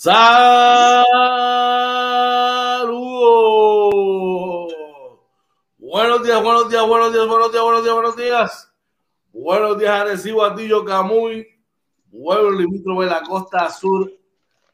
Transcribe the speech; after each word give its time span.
Saludos. 0.00 1.12
Buenos 5.76 6.22
días, 6.22 6.42
buenos 6.42 6.70
días, 6.70 6.86
buenos 6.88 7.12
días, 7.12 7.26
buenos 7.28 7.52
días, 7.52 7.62
buenos 7.62 7.84
días, 7.84 7.94
buenos 7.94 8.16
días. 8.16 8.72
Buenos 9.30 9.78
días, 9.78 9.90
Arecibo, 9.90 10.42
Atillo, 10.42 10.86
Camuy, 10.86 11.46
pueblo 12.10 12.52
limítrofe 12.52 13.04
de 13.04 13.10
la 13.10 13.20
costa 13.20 13.68
sur 13.68 14.10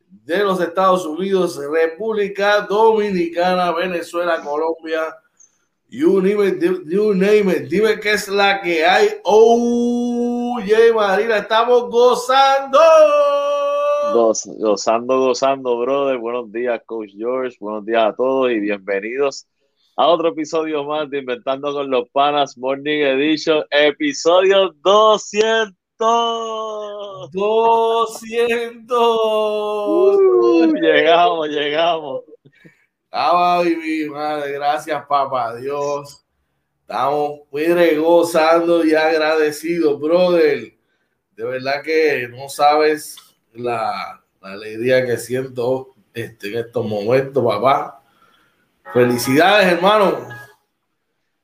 de 0.08 0.44
los 0.44 0.60
Estados 0.60 1.04
Unidos, 1.04 1.56
República 1.56 2.60
Dominicana, 2.60 3.72
Venezuela, 3.72 4.40
Colombia, 4.40 5.12
you 5.88 6.22
name 6.22 6.46
it, 6.46 6.62
you 6.86 7.12
name 7.14 7.50
it. 7.50 7.68
Dime 7.68 7.98
qué 7.98 8.12
es 8.12 8.28
la 8.28 8.60
que 8.60 8.86
hay. 8.86 9.08
Oh, 9.24 10.60
yeah, 10.64 10.94
Marina, 10.94 11.38
estamos 11.38 11.90
gozando. 11.90 12.78
Goz- 14.16 14.48
gozando, 14.58 15.18
gozando, 15.18 15.78
brother. 15.78 16.16
Buenos 16.16 16.50
días, 16.50 16.80
Coach 16.86 17.10
George. 17.14 17.54
Buenos 17.60 17.84
días 17.84 18.02
a 18.02 18.16
todos 18.16 18.50
y 18.50 18.60
bienvenidos 18.60 19.46
a 19.94 20.06
otro 20.06 20.28
episodio 20.28 20.84
más 20.84 21.10
de 21.10 21.18
Inventando 21.18 21.70
con 21.74 21.90
los 21.90 22.08
Panas 22.08 22.56
Morning 22.56 23.02
Edition, 23.02 23.62
episodio 23.70 24.74
200. 24.82 25.76
200. 27.30 28.98
Uh, 28.98 30.72
llegamos, 30.80 31.48
llegamos. 31.48 32.22
Ah, 33.12 33.62
mi 33.64 34.06
madre, 34.08 34.52
gracias, 34.52 35.04
papá 35.06 35.56
Dios. 35.56 36.24
Estamos 36.80 37.40
mire, 37.52 37.98
gozando 37.98 38.82
y 38.82 38.94
agradecidos, 38.94 40.00
brother. 40.00 40.72
De 41.32 41.44
verdad 41.44 41.82
que 41.82 42.26
no 42.30 42.48
sabes 42.48 43.25
la, 43.58 44.22
la 44.40 44.52
alegría 44.52 45.04
que 45.06 45.16
siento 45.18 45.94
este, 46.14 46.48
en 46.48 46.58
estos 46.66 46.86
momentos, 46.86 47.44
papá. 47.44 48.02
Felicidades, 48.92 49.72
hermano. 49.72 50.16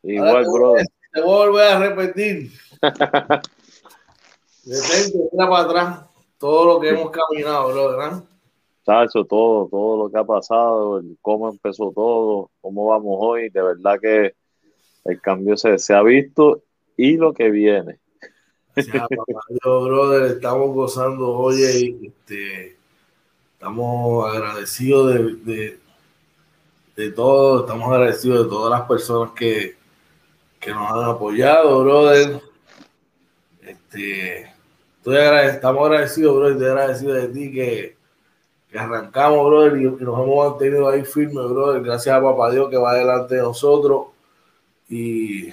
Igual, 0.02 0.44
Ahora 0.44 0.82
te 1.12 1.20
voy 1.20 1.30
a- 1.32 1.36
volver 1.46 1.66
a 1.66 1.78
repetir. 1.78 2.52
Detente, 4.64 5.18
mira 5.32 5.48
para 5.48 5.64
atrás. 5.64 6.00
Todo 6.38 6.64
lo 6.74 6.80
que 6.80 6.88
hemos 6.90 7.10
caminado, 7.10 7.72
brother. 7.72 8.12
¿eh? 8.12 8.22
Chacho, 8.84 9.24
todo, 9.24 9.68
todo 9.68 9.96
lo 10.04 10.10
que 10.10 10.18
ha 10.18 10.24
pasado, 10.24 10.98
el 10.98 11.16
cómo 11.20 11.48
empezó 11.50 11.92
todo, 11.94 12.50
cómo 12.60 12.86
vamos 12.86 13.16
hoy, 13.20 13.48
de 13.48 13.62
verdad 13.62 13.98
que 14.00 14.34
el 15.04 15.20
cambio 15.20 15.56
se, 15.56 15.78
se 15.78 15.94
ha 15.94 16.02
visto 16.02 16.62
y 16.96 17.16
lo 17.16 17.32
que 17.32 17.50
viene. 17.50 18.00
Ya, 18.74 19.06
papá 19.06 19.40
Dios, 19.50 19.84
brother, 19.84 20.32
estamos 20.32 20.74
gozando, 20.74 21.28
oye, 21.28 21.94
este, 22.06 22.76
estamos 23.52 24.34
agradecidos 24.34 25.14
de, 25.44 25.78
de, 26.96 27.10
todo, 27.10 27.60
estamos 27.60 27.92
agradecidos 27.92 28.44
de 28.44 28.50
todas 28.50 28.70
las 28.70 28.88
personas 28.88 29.32
que, 29.32 29.76
que 30.58 30.70
nos 30.70 30.90
han 30.90 31.04
apoyado, 31.04 31.84
brother. 31.84 32.40
Este, 33.60 34.50
estamos 35.04 35.86
agradecidos, 35.86 36.34
brother, 36.34 36.52
estoy 36.52 36.68
agradecido 36.68 37.12
de 37.12 37.28
ti 37.28 37.52
que, 37.52 37.96
que 38.70 38.78
arrancamos, 38.78 39.50
brother, 39.50 39.76
y, 39.76 39.84
y 39.84 40.04
nos 40.04 40.18
hemos 40.18 40.50
mantenido 40.50 40.88
ahí 40.88 41.04
firmes, 41.04 41.44
brother, 41.44 41.82
gracias 41.82 42.16
a 42.16 42.22
papá 42.22 42.50
Dios 42.50 42.70
que 42.70 42.78
va 42.78 42.94
delante 42.94 43.34
de 43.34 43.42
nosotros 43.42 44.06
y, 44.88 45.50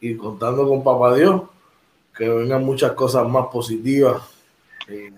y 0.00 0.16
contando 0.16 0.68
con 0.68 0.84
papá 0.84 1.14
Dios 1.14 1.55
que 2.16 2.28
vengan 2.28 2.64
muchas 2.64 2.92
cosas 2.92 3.28
más 3.28 3.46
positivas. 3.46 4.22
Y, 4.88 5.12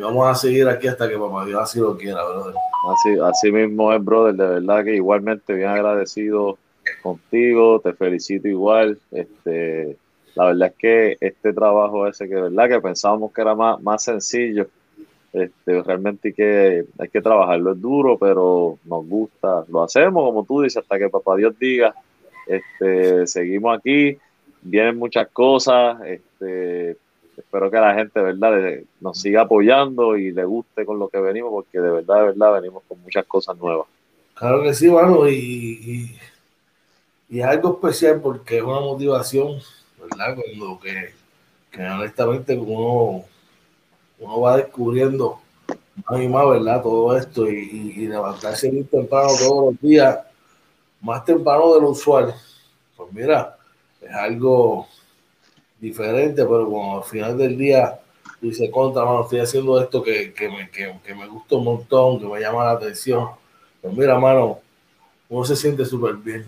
vamos 0.00 0.28
a 0.28 0.34
seguir 0.34 0.68
aquí 0.68 0.86
hasta 0.86 1.08
que 1.08 1.18
papá 1.18 1.44
Dios 1.46 1.62
así 1.62 1.80
lo 1.80 1.96
quiera, 1.96 2.22
brother. 2.24 2.54
Así, 2.92 3.18
así 3.22 3.52
mismo 3.52 3.92
es, 3.92 4.04
brother, 4.04 4.34
de 4.34 4.46
verdad 4.46 4.84
que 4.84 4.94
igualmente 4.94 5.54
bien 5.54 5.68
agradecido 5.68 6.58
contigo, 7.02 7.80
te 7.80 7.92
felicito 7.92 8.48
igual. 8.48 8.98
Este, 9.10 9.96
la 10.34 10.46
verdad 10.46 10.68
es 10.68 10.74
que 10.76 11.16
este 11.20 11.52
trabajo 11.52 12.06
ese 12.06 12.28
que 12.28 12.34
verdad 12.34 12.68
que 12.68 12.80
pensábamos 12.80 13.32
que 13.32 13.40
era 13.40 13.54
más, 13.54 13.80
más 13.80 14.04
sencillo, 14.04 14.68
este, 15.32 15.82
realmente 15.82 16.32
que, 16.32 16.84
hay 16.98 17.08
que 17.08 17.20
trabajarlo, 17.20 17.72
es 17.72 17.80
duro, 17.80 18.18
pero 18.18 18.78
nos 18.84 19.06
gusta, 19.06 19.64
lo 19.68 19.82
hacemos 19.82 20.24
como 20.24 20.44
tú 20.44 20.62
dices, 20.62 20.78
hasta 20.78 20.98
que 20.98 21.08
papá 21.08 21.36
Dios 21.36 21.58
diga, 21.58 21.94
este, 22.46 23.26
seguimos 23.26 23.76
aquí, 23.76 24.16
vienen 24.68 24.98
muchas 24.98 25.28
cosas, 25.28 25.98
este, 26.04 26.96
espero 27.36 27.70
que 27.70 27.78
la 27.78 27.94
gente, 27.94 28.20
¿verdad?, 28.20 28.80
nos 29.00 29.20
siga 29.20 29.42
apoyando 29.42 30.16
y 30.16 30.32
le 30.32 30.44
guste 30.44 30.84
con 30.84 30.98
lo 30.98 31.08
que 31.08 31.20
venimos, 31.20 31.50
porque 31.50 31.80
de 31.80 31.90
verdad, 31.90 32.16
de 32.16 32.24
verdad, 32.26 32.54
venimos 32.54 32.82
con 32.88 33.00
muchas 33.02 33.24
cosas 33.26 33.56
nuevas. 33.56 33.86
Claro 34.34 34.62
que 34.62 34.74
sí, 34.74 34.90
mano, 34.90 35.28
y, 35.28 36.16
y, 37.28 37.38
es 37.38 37.44
algo 37.44 37.74
especial 37.74 38.20
porque 38.20 38.58
es 38.58 38.62
una 38.62 38.80
motivación, 38.80 39.58
¿verdad? 39.98 40.36
Cuando 40.36 40.78
que, 40.80 41.12
que 41.70 41.82
honestamente 41.82 42.56
uno, 42.56 43.24
uno 44.18 44.40
va 44.40 44.58
descubriendo 44.58 45.40
más 46.08 46.20
y 46.20 46.28
más, 46.28 46.48
¿verdad? 46.48 46.82
Todo 46.82 47.16
esto 47.16 47.48
y 47.48 48.06
levantarse 48.06 48.70
muy 48.70 48.84
temprano 48.84 49.28
todos 49.38 49.72
los 49.72 49.80
días, 49.80 50.18
más 51.00 51.24
temprano 51.24 51.74
de 51.74 51.80
lo 51.80 51.90
usual. 51.90 52.34
Pues 52.96 53.12
mira, 53.12 53.56
es 54.00 54.10
algo 54.12 54.86
diferente, 55.80 56.44
pero 56.44 56.68
cuando 56.68 56.98
al 56.98 57.04
final 57.04 57.36
del 57.36 57.56
día 57.56 58.00
tú 58.40 58.48
dices, 58.48 58.70
contra, 58.70 59.04
mano, 59.04 59.22
estoy 59.22 59.40
haciendo 59.40 59.80
esto 59.80 60.02
que, 60.02 60.32
que, 60.32 60.48
me, 60.48 60.70
que, 60.70 60.94
que 61.04 61.14
me 61.14 61.26
gusta 61.26 61.56
un 61.56 61.64
montón, 61.64 62.20
que 62.20 62.26
me 62.26 62.40
llama 62.40 62.64
la 62.64 62.72
atención. 62.72 63.28
Pues 63.80 63.94
mira, 63.96 64.18
mano, 64.18 64.60
uno 65.28 65.44
se 65.44 65.56
siente 65.56 65.84
súper 65.84 66.14
bien. 66.14 66.46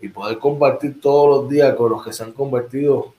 Y 0.00 0.08
poder 0.08 0.38
compartir 0.38 1.00
todos 1.00 1.42
los 1.42 1.50
días 1.50 1.74
con 1.74 1.90
los 1.90 2.04
que 2.04 2.12
se 2.12 2.24
han 2.24 2.32
convertido 2.32 3.14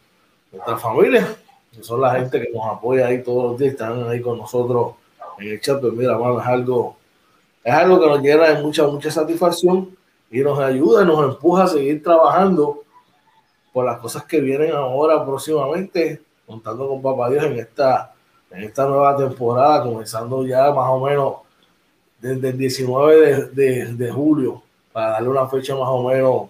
en 0.51 0.57
nuestra 0.57 0.77
familia, 0.77 1.35
que 1.71 1.83
son 1.83 2.01
la 2.01 2.15
gente 2.15 2.41
que 2.41 2.51
nos 2.51 2.65
apoya 2.65 3.07
ahí 3.07 3.23
todos 3.23 3.51
los 3.51 3.59
días, 3.59 3.71
están 3.71 4.07
ahí 4.07 4.21
con 4.21 4.37
nosotros 4.37 4.95
en 5.39 5.47
el 5.47 5.61
chat, 5.61 5.79
pues 5.79 5.93
mira, 5.93 6.17
mano, 6.17 6.39
es 6.39 6.45
algo, 6.45 6.97
es 7.63 7.73
algo 7.73 7.99
que 7.99 8.07
nos 8.07 8.21
llena 8.21 8.49
de 8.49 8.61
mucha, 8.61 8.85
mucha 8.85 9.09
satisfacción 9.09 9.95
y 10.29 10.39
nos 10.39 10.59
ayuda, 10.59 11.05
nos 11.05 11.33
empuja 11.33 11.63
a 11.63 11.67
seguir 11.67 12.03
trabajando 12.03 12.82
por 13.73 13.85
las 13.85 13.99
cosas 13.99 14.23
que 14.25 14.39
vienen 14.39 14.71
ahora 14.71 15.25
próximamente, 15.25 16.21
contando 16.45 16.87
con 16.87 17.01
Papá 17.01 17.29
Dios 17.31 17.43
en 17.45 17.57
esta, 17.59 18.13
en 18.51 18.63
esta 18.63 18.85
nueva 18.85 19.17
temporada, 19.17 19.83
comenzando 19.83 20.45
ya 20.45 20.71
más 20.71 20.89
o 20.89 20.99
menos 21.05 21.33
desde 22.21 22.49
el 22.49 22.57
19 22.57 23.19
de, 23.19 23.45
de, 23.49 23.93
de 23.93 24.11
julio, 24.11 24.61
para 24.93 25.09
darle 25.11 25.29
una 25.29 25.47
fecha 25.47 25.73
más 25.75 25.89
o 25.89 26.07
menos 26.07 26.49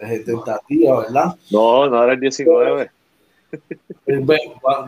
eh, 0.00 0.22
tentativa, 0.26 1.00
¿verdad? 1.00 1.36
No, 1.50 1.88
no 1.88 2.02
era 2.02 2.14
el 2.14 2.20
19, 2.20 2.90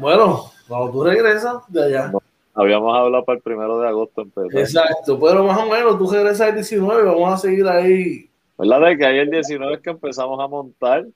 Bueno, 0.01 0.51
cuando 0.69 0.91
tú 0.93 1.05
regresas 1.05 1.63
de 1.69 1.85
allá. 1.85 2.13
habíamos 2.55 2.97
hablado 2.97 3.25
para 3.25 3.37
el 3.37 3.43
primero 3.43 3.79
de 3.81 3.89
agosto 3.89 4.23
empezar. 4.23 4.61
Exacto, 4.61 5.19
pero 5.21 5.45
más 5.45 5.59
o 5.59 5.67
menos 5.67 5.99
tú 5.99 6.11
regresas 6.11 6.49
el 6.49 6.55
19, 6.57 7.05
vamos 7.05 7.33
a 7.33 7.37
seguir 7.37 7.67
ahí. 7.69 8.29
¿Verdad 8.59 8.81
de 8.89 8.99
que 8.99 9.07
ahí 9.07 9.19
el 9.19 9.31
19 9.31 9.75
es 9.75 9.81
que 9.81 9.91
empezamos 9.91 10.39
a 10.41 10.47
montar? 10.47 11.07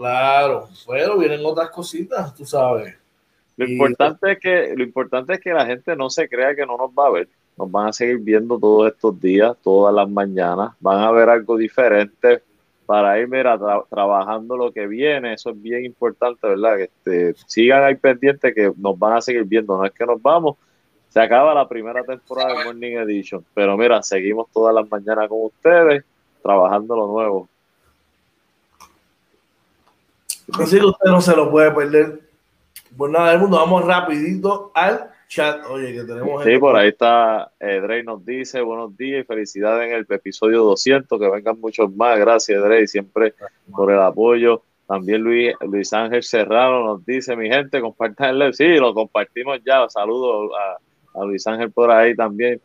Claro, 0.00 0.66
pero 0.88 1.18
vienen 1.18 1.44
otras 1.44 1.68
cositas, 1.68 2.34
tú 2.34 2.46
sabes. 2.46 2.94
Lo 3.58 3.66
Y- 3.66 3.72
importante, 3.72 4.32
es 4.32 4.38
que, 4.38 4.72
lo 4.74 4.82
importante 4.82 5.34
es 5.34 5.40
que 5.40 5.52
la 5.52 5.66
gente 5.66 5.94
no 5.94 6.08
se 6.08 6.26
crea 6.26 6.54
que 6.54 6.64
no 6.64 6.78
nos 6.78 6.88
va 6.90 7.08
a 7.08 7.10
ver. 7.10 7.28
Nos 7.58 7.70
van 7.70 7.88
a 7.88 7.92
seguir 7.92 8.16
viendo 8.16 8.58
todos 8.58 8.90
estos 8.90 9.20
días, 9.20 9.54
todas 9.62 9.94
las 9.94 10.08
mañanas. 10.08 10.70
Van 10.80 11.00
a 11.00 11.10
ver 11.10 11.28
algo 11.28 11.54
diferente 11.58 12.42
para 12.86 13.18
ir 13.20 13.28
mira, 13.28 13.58
tra- 13.58 13.84
trabajando 13.90 14.56
lo 14.56 14.72
que 14.72 14.86
viene. 14.86 15.34
Eso 15.34 15.50
es 15.50 15.60
bien 15.60 15.84
importante, 15.84 16.48
¿verdad? 16.48 16.78
Que 16.78 16.84
este, 16.84 17.34
sigan 17.46 17.84
ahí 17.84 17.96
pendientes 17.96 18.54
que 18.54 18.72
nos 18.78 18.98
van 18.98 19.18
a 19.18 19.20
seguir 19.20 19.44
viendo. 19.44 19.76
No 19.76 19.84
es 19.84 19.92
que 19.92 20.06
nos 20.06 20.22
vamos. 20.22 20.56
Se 21.10 21.20
acaba 21.20 21.52
la 21.52 21.68
primera 21.68 22.02
temporada 22.04 22.58
de 22.58 22.64
Morning 22.64 22.96
Edition. 22.96 23.44
Pero 23.52 23.76
mira, 23.76 24.02
seguimos 24.02 24.48
todas 24.50 24.74
las 24.74 24.90
mañanas 24.90 25.28
con 25.28 25.42
ustedes, 25.44 26.02
trabajando 26.42 26.96
lo 26.96 27.06
nuevo. 27.06 27.49
Así 30.58 30.78
que 30.78 30.86
usted 30.86 31.10
no 31.10 31.20
se 31.20 31.36
lo 31.36 31.50
puede 31.50 31.70
perder. 31.70 32.20
Pues 32.96 33.12
nada, 33.12 33.30
del 33.30 33.40
mundo, 33.40 33.56
vamos 33.56 33.84
rapidito 33.84 34.72
al 34.74 35.10
chat. 35.28 35.64
Oye, 35.68 35.92
que 35.92 36.02
tenemos 36.02 36.44
Sí, 36.44 36.58
por 36.58 36.76
ahí 36.76 36.88
está 36.88 37.52
eh, 37.60 37.80
Drey 37.80 38.02
nos 38.02 38.24
dice 38.24 38.60
buenos 38.60 38.96
días 38.96 39.22
y 39.22 39.24
felicidades 39.24 39.88
en 39.88 39.96
el 39.96 40.06
episodio 40.08 40.64
200, 40.64 41.18
que 41.18 41.28
vengan 41.28 41.60
muchos 41.60 41.94
más. 41.94 42.18
Gracias, 42.18 42.62
Drey, 42.62 42.86
siempre 42.86 43.34
por 43.70 43.90
el 43.90 44.00
apoyo. 44.00 44.62
También 44.86 45.22
Luis, 45.22 45.54
Luis 45.60 45.92
Ángel 45.92 46.24
Serrano 46.24 46.84
nos 46.84 47.06
dice, 47.06 47.36
mi 47.36 47.48
gente, 47.48 47.80
compartan 47.80 48.30
el 48.30 48.38
live. 48.40 48.52
Sí, 48.54 48.74
lo 48.74 48.92
compartimos 48.92 49.60
ya. 49.64 49.88
Saludos 49.88 50.50
a, 50.58 51.20
a 51.20 51.24
Luis 51.24 51.46
Ángel 51.46 51.70
por 51.70 51.92
ahí 51.92 52.16
también. 52.16 52.60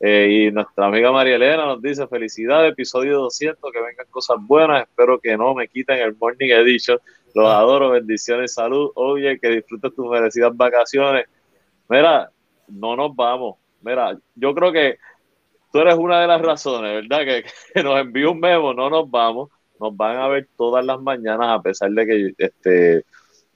Eh, 0.00 0.46
y 0.48 0.50
nuestra 0.52 0.86
amiga 0.86 1.10
María 1.10 1.36
Elena 1.36 1.66
nos 1.66 1.82
dice, 1.82 2.06
felicidades, 2.06 2.72
episodio 2.72 3.18
200, 3.18 3.72
que 3.72 3.80
vengan 3.80 4.06
cosas 4.10 4.36
buenas. 4.40 4.82
Espero 4.82 5.18
que 5.18 5.36
no 5.36 5.54
me 5.54 5.68
quiten 5.68 5.98
el 5.98 6.16
Morning 6.16 6.50
Edition. 6.50 6.98
Los 7.34 7.46
adoro, 7.46 7.90
bendiciones, 7.90 8.54
salud. 8.54 8.90
Oye, 8.94 9.38
que 9.38 9.48
disfrutes 9.48 9.94
tus 9.94 10.08
merecidas 10.08 10.56
vacaciones. 10.56 11.26
Mira, 11.88 12.30
no 12.68 12.96
nos 12.96 13.14
vamos. 13.14 13.56
mira, 13.82 14.18
yo 14.34 14.54
creo 14.54 14.72
que 14.72 14.98
tú 15.72 15.78
eres 15.80 15.94
una 15.96 16.20
de 16.20 16.26
las 16.26 16.40
razones, 16.42 17.08
¿verdad? 17.08 17.24
Que, 17.24 17.82
nos 17.82 18.00
envíe 18.00 18.24
un 18.24 18.40
memo, 18.40 18.72
no 18.74 18.90
nos 18.90 19.10
vamos, 19.10 19.50
nos 19.80 19.96
van 19.96 20.16
a 20.16 20.28
ver 20.28 20.48
todas 20.56 20.84
las 20.84 21.00
mañanas 21.00 21.48
a 21.48 21.62
pesar 21.62 21.90
de 21.90 22.06
que 22.06 22.32
este, 22.38 23.04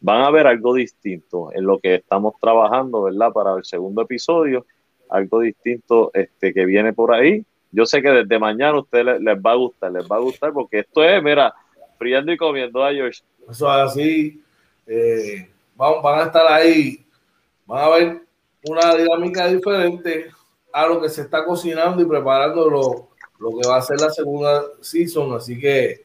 van 0.00 0.22
a 0.22 0.30
ver 0.30 0.46
algo 0.46 0.74
distinto 0.74 1.50
en 1.52 1.64
lo 1.64 1.78
que 1.78 1.96
estamos 1.96 2.34
trabajando, 2.40 3.02
¿verdad? 3.02 3.32
Para 3.32 3.54
el 3.54 3.64
segundo 3.64 4.02
episodio, 4.02 4.66
algo 5.08 5.40
distinto 5.40 6.10
este, 6.14 6.52
que 6.52 6.64
viene 6.64 6.92
por 6.92 7.12
ahí. 7.12 7.44
Yo 7.70 7.86
sé 7.86 8.02
que 8.02 8.10
desde 8.10 8.38
mañana 8.38 8.76
a 8.76 8.80
ustedes 8.80 9.20
les, 9.20 9.36
va 9.38 9.52
a 9.52 9.56
gustar, 9.56 9.92
les 9.92 10.06
va 10.06 10.16
a 10.16 10.20
gustar 10.20 10.52
porque 10.52 10.80
esto 10.80 11.02
es, 11.02 11.22
mira, 11.22 11.54
friando 11.98 12.32
y 12.32 12.36
comiendo 12.36 12.84
a 12.84 12.92
George. 12.92 13.22
Eso 13.50 13.66
es 13.66 13.90
así. 13.90 14.42
Eh, 14.86 15.48
van, 15.76 16.02
van 16.02 16.20
a 16.20 16.22
estar 16.24 16.46
ahí, 16.46 17.04
van 17.66 17.84
a 17.84 17.88
ver 17.88 18.22
una 18.64 18.94
dinámica 18.94 19.46
diferente 19.48 20.30
a 20.72 20.86
lo 20.86 21.00
que 21.00 21.08
se 21.08 21.22
está 21.22 21.44
cocinando 21.44 22.02
y 22.02 22.06
preparando 22.06 22.68
lo, 22.70 23.08
lo 23.38 23.58
que 23.58 23.68
va 23.68 23.76
a 23.76 23.82
ser 23.82 24.00
la 24.00 24.10
segunda 24.10 24.62
season. 24.80 25.34
Así 25.34 25.58
que 25.58 26.04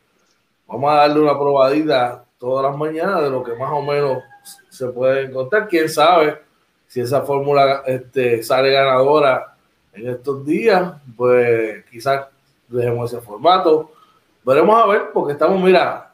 vamos 0.68 0.92
a 0.92 0.96
darle 0.96 1.22
una 1.22 1.38
probadita 1.38 2.26
todas 2.38 2.70
las 2.70 2.78
mañanas 2.78 3.22
de 3.24 3.30
lo 3.30 3.44
que 3.44 3.54
más 3.54 3.72
o 3.72 3.82
menos 3.82 4.24
se 4.70 4.88
puede 4.88 5.26
encontrar. 5.26 5.68
Quién 5.68 5.90
sabe 5.90 6.40
si 6.88 7.02
esa 7.02 7.22
fórmula 7.22 7.84
este, 7.86 8.44
sale 8.44 8.72
ganadora 8.72 9.56
en 9.94 10.10
estos 10.10 10.46
días, 10.46 10.94
pues 11.16 11.84
quizás 11.90 12.28
dejemos 12.68 13.12
ese 13.12 13.22
formato. 13.22 13.92
Veremos 14.44 14.82
a 14.82 14.88
ver, 14.88 15.10
porque 15.14 15.34
estamos, 15.34 15.62
mira, 15.62 16.07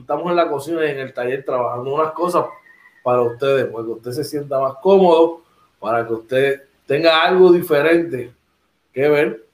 estamos 0.00 0.30
en 0.30 0.36
la 0.36 0.48
cocina 0.48 0.84
y 0.84 0.90
en 0.90 0.98
el 0.98 1.12
taller 1.12 1.44
trabajando 1.44 1.94
unas 1.94 2.12
cosas 2.12 2.46
para 3.02 3.22
ustedes, 3.22 3.66
para 3.66 3.84
que 3.84 3.90
usted 3.90 4.10
se 4.12 4.24
sienta 4.24 4.58
más 4.58 4.74
cómodo, 4.82 5.42
para 5.78 6.06
que 6.06 6.12
usted 6.14 6.62
tenga 6.86 7.22
algo 7.22 7.52
diferente 7.52 8.32
que 8.92 9.08
ver. 9.08 9.44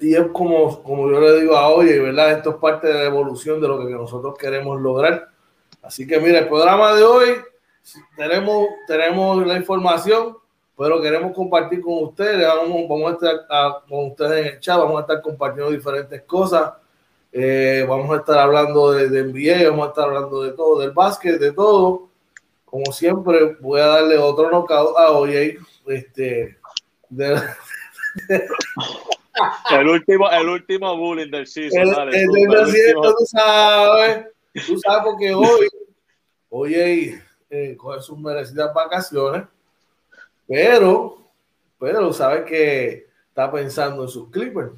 Y 0.00 0.14
es 0.14 0.26
como, 0.32 0.82
como 0.82 1.10
yo 1.10 1.20
le 1.20 1.40
digo 1.40 1.56
a 1.56 1.68
hoy, 1.68 1.98
¿verdad? 1.98 2.32
Esto 2.32 2.50
es 2.50 2.56
parte 2.56 2.88
de 2.88 2.94
la 2.94 3.04
evolución 3.04 3.60
de 3.60 3.68
lo 3.68 3.78
que 3.86 3.92
nosotros 3.92 4.36
queremos 4.38 4.80
lograr. 4.80 5.28
Así 5.82 6.06
que 6.06 6.18
mira, 6.20 6.40
el 6.40 6.48
programa 6.48 6.94
de 6.94 7.04
hoy 7.04 7.28
tenemos, 8.16 8.68
tenemos 8.86 9.46
la 9.46 9.56
información, 9.56 10.36
pero 10.76 11.00
queremos 11.00 11.34
compartir 11.34 11.80
con 11.80 12.04
ustedes. 12.04 12.46
Vamos, 12.46 12.88
vamos 12.88 13.10
a 13.10 13.14
estar 13.14 13.82
con 13.88 14.06
ustedes 14.06 14.46
en 14.46 14.54
el 14.54 14.60
chat, 14.60 14.78
vamos 14.78 14.98
a 14.98 15.00
estar 15.02 15.22
compartiendo 15.22 15.72
diferentes 15.72 16.22
cosas. 16.22 16.72
Eh, 17.32 17.86
vamos 17.88 18.10
a 18.10 18.18
estar 18.18 18.38
hablando 18.38 18.92
de, 18.92 19.08
de 19.08 19.24
NBA, 19.24 19.70
vamos 19.70 19.86
a 19.86 19.88
estar 19.88 20.04
hablando 20.04 20.42
de 20.42 20.52
todo, 20.52 20.80
del 20.80 20.90
básquet, 20.90 21.38
de 21.38 21.52
todo. 21.52 22.10
Como 22.66 22.92
siempre, 22.92 23.56
voy 23.60 23.80
a 23.80 23.86
darle 23.86 24.18
otro 24.18 24.50
knockout 24.50 24.98
a 24.98 25.10
hoy. 25.12 25.58
Este, 25.86 26.58
el 29.70 29.88
último, 29.88 30.30
el 30.30 30.48
último 30.48 30.96
bullying 30.96 31.30
del 31.30 31.46
season. 31.46 32.08
El, 32.12 32.26
tú 32.94 33.26
sabes, 33.26 34.26
tú 34.66 34.78
sabes 34.78 35.02
porque 35.04 35.34
hoy, 35.34 35.68
hoy 36.50 37.20
eh, 37.50 37.76
coge 37.76 38.00
sus 38.00 38.18
merecidas 38.18 38.72
vacaciones, 38.72 39.44
pero, 40.46 41.18
pero 41.78 42.12
sabes 42.12 42.44
que 42.44 43.06
está 43.28 43.50
pensando 43.50 44.02
en 44.02 44.08
sus 44.08 44.30
Clippers, 44.30 44.72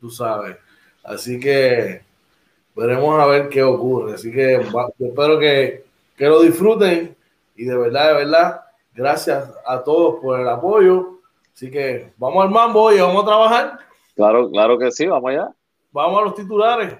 tú 0.00 0.10
sabes. 0.10 0.56
Así 1.04 1.40
que 1.40 2.02
veremos 2.74 3.20
a 3.20 3.26
ver 3.26 3.48
qué 3.48 3.62
ocurre. 3.62 4.14
Así 4.14 4.32
que 4.32 4.54
espero 4.98 5.38
que, 5.38 5.84
que 6.16 6.26
lo 6.26 6.40
disfruten 6.40 7.16
y 7.56 7.64
de 7.64 7.76
verdad, 7.76 8.08
de 8.08 8.14
verdad, 8.14 8.60
gracias 8.94 9.50
a 9.66 9.82
todos 9.82 10.20
por 10.20 10.40
el 10.40 10.48
apoyo. 10.48 11.20
Así 11.54 11.70
que 11.70 12.12
vamos 12.16 12.44
al 12.44 12.50
mambo 12.50 12.92
y 12.92 13.00
vamos 13.00 13.22
a 13.22 13.26
trabajar. 13.26 13.78
Claro, 14.14 14.50
claro 14.50 14.78
que 14.78 14.90
sí, 14.90 15.06
vamos 15.06 15.30
allá. 15.30 15.50
Vamos 15.92 16.20
a 16.20 16.24
los 16.24 16.34
titulares. 16.34 16.94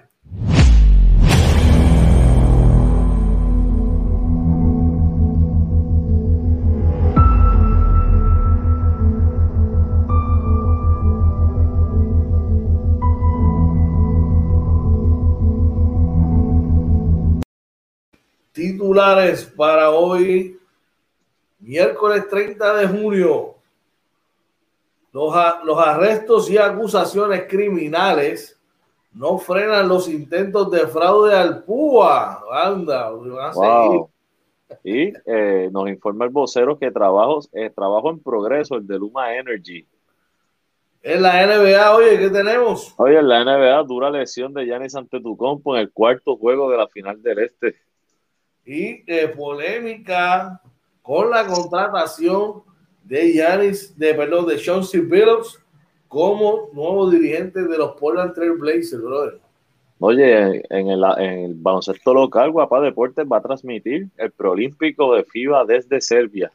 Para 19.55 19.91
hoy, 19.91 20.59
miércoles 21.59 22.27
30 22.29 22.73
de 22.75 22.87
junio. 22.87 23.55
Los, 25.13 25.35
los 25.65 25.77
arrestos 25.77 26.49
y 26.49 26.57
acusaciones 26.57 27.45
criminales 27.49 28.59
no 29.13 29.37
frenan 29.37 29.87
los 29.87 30.07
intentos 30.07 30.71
de 30.71 30.87
fraude 30.87 31.35
al 31.35 31.63
PUA. 31.63 32.43
Anda, 32.51 33.11
Y 34.83 35.13
eh, 35.25 35.69
nos 35.71 35.89
informa 35.89 36.25
el 36.25 36.31
vocero 36.31 36.77
que 36.77 36.91
trabajo, 36.91 37.41
eh, 37.51 37.69
trabajo 37.69 38.09
en 38.09 38.19
progreso, 38.19 38.75
el 38.75 38.87
de 38.87 38.97
Luma 38.97 39.35
Energy. 39.35 39.85
En 41.03 41.23
la 41.23 41.45
NBA, 41.45 41.95
oye, 41.95 42.19
¿qué 42.19 42.29
tenemos? 42.29 42.93
Oye, 42.97 43.17
en 43.17 43.27
la 43.27 43.43
NBA, 43.43 43.83
dura 43.83 44.11
lesión 44.11 44.53
de 44.53 44.65
Giannis 44.65 44.95
Antetokounmpo 44.95 45.75
en 45.75 45.81
el 45.81 45.91
cuarto 45.91 46.37
juego 46.37 46.69
de 46.69 46.77
la 46.77 46.87
final 46.87 47.21
del 47.21 47.39
Este 47.39 47.75
y 48.65 49.03
eh, 49.07 49.27
polémica 49.35 50.61
con 51.01 51.29
la 51.29 51.45
contratación 51.45 52.63
de 53.03 53.33
Yanis, 53.33 53.97
de 53.97 54.13
perdón, 54.13 54.47
de 54.47 54.57
Sean 54.57 54.83
C. 54.83 54.99
Billups 54.99 55.59
como 56.07 56.69
nuevo 56.73 57.09
dirigente 57.09 57.63
de 57.63 57.77
los 57.77 57.93
Portland 57.93 58.33
Trail 58.33 58.53
Blazers, 58.53 59.01
brother. 59.01 59.39
Oye, 59.99 60.63
en 60.69 60.87
el, 60.89 61.03
en 61.17 61.39
el 61.45 61.53
baloncesto 61.53 62.13
local, 62.13 62.51
Guapa 62.51 62.81
Deportes 62.81 63.25
va 63.31 63.37
a 63.37 63.41
transmitir 63.41 64.07
el 64.17 64.31
preolímpico 64.31 65.13
de 65.13 65.23
FIBA 65.23 65.63
desde 65.65 66.01
Serbia. 66.01 66.51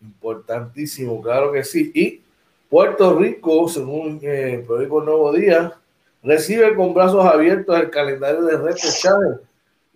Importantísimo, 0.00 1.20
claro 1.20 1.52
que 1.52 1.62
sí. 1.62 1.92
Y 1.94 2.22
Puerto 2.70 3.18
Rico, 3.18 3.68
según 3.68 4.18
eh, 4.22 4.54
el 4.54 4.60
periódico 4.62 5.02
Nuevo 5.02 5.32
Día, 5.32 5.74
recibe 6.22 6.74
con 6.74 6.94
brazos 6.94 7.24
abiertos 7.24 7.78
el 7.78 7.90
calendario 7.90 8.42
de 8.42 8.56
Reto 8.56 8.88
Chávez 9.00 9.40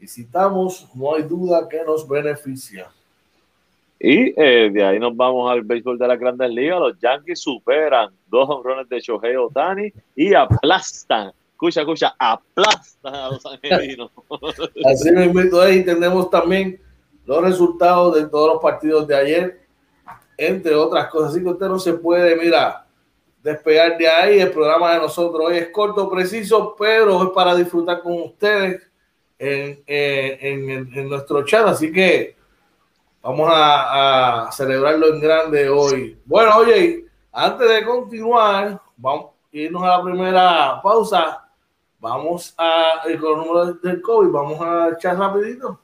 y 0.01 0.07
citamos, 0.07 0.89
no 0.95 1.15
hay 1.15 1.23
duda 1.23 1.69
que 1.69 1.83
nos 1.85 2.09
beneficia. 2.09 2.89
Y 3.99 4.33
eh, 4.41 4.71
de 4.73 4.83
ahí 4.83 4.99
nos 4.99 5.15
vamos 5.15 5.51
al 5.53 5.61
béisbol 5.61 5.99
de 5.99 6.09
la 6.09 6.17
Grandes 6.17 6.51
Ligas. 6.51 6.81
Los 6.81 6.99
Yankees 6.99 7.41
superan 7.41 8.11
dos 8.29 8.49
honrones 8.49 8.89
de 8.89 8.99
Shohei 8.99 9.37
Otani 9.37 9.93
y 10.17 10.33
aplastan, 10.33 11.33
escucha, 11.53 11.83
escucha, 11.83 12.15
aplastan 12.19 13.15
a 13.15 13.29
los 13.29 13.45
angelinos. 13.45 14.11
Así 14.87 15.11
mismo, 15.13 15.61
ahí 15.61 15.85
tenemos 15.85 16.31
también 16.31 16.81
los 17.27 17.43
resultados 17.43 18.15
de 18.15 18.27
todos 18.27 18.55
los 18.55 18.63
partidos 18.63 19.07
de 19.07 19.17
ayer, 19.17 19.61
entre 20.39 20.75
otras 20.75 21.09
cosas. 21.09 21.33
Así 21.33 21.43
que 21.43 21.51
usted 21.51 21.69
no 21.69 21.79
se 21.79 21.93
puede, 21.93 22.37
mira, 22.37 22.87
despegar 23.43 23.99
de 23.99 24.09
ahí. 24.09 24.41
El 24.41 24.51
programa 24.51 24.95
de 24.95 25.01
nosotros 25.01 25.43
hoy 25.45 25.59
es 25.59 25.69
corto, 25.69 26.09
preciso, 26.09 26.75
pero 26.79 27.23
es 27.23 27.31
para 27.31 27.55
disfrutar 27.55 28.01
con 28.01 28.15
ustedes 28.15 28.90
en, 29.41 31.09
nuestro 31.09 31.45
chat, 31.45 31.67
así 31.67 31.91
que 31.91 32.37
vamos 33.23 33.49
a, 33.51 34.49
celebrarlo 34.53 35.15
en 35.15 35.21
grande 35.21 35.69
hoy. 35.69 36.19
Bueno, 36.27 36.57
oye, 36.59 37.07
antes 37.33 37.69
de 37.69 37.85
continuar, 37.85 38.81
vamos 38.97 39.27
a 39.27 39.57
irnos 39.57 39.83
a 39.83 39.99
la 39.99 40.03
primera 40.03 40.81
pausa. 40.83 41.47
Vamos 41.99 42.55
a, 42.57 43.03
con 43.03 43.13
el 43.13 43.21
número 43.21 43.75
del 43.75 44.01
COVID, 44.01 44.31
vamos 44.31 44.59
a 44.61 44.97
chat 44.99 45.19
rapidito. 45.19 45.79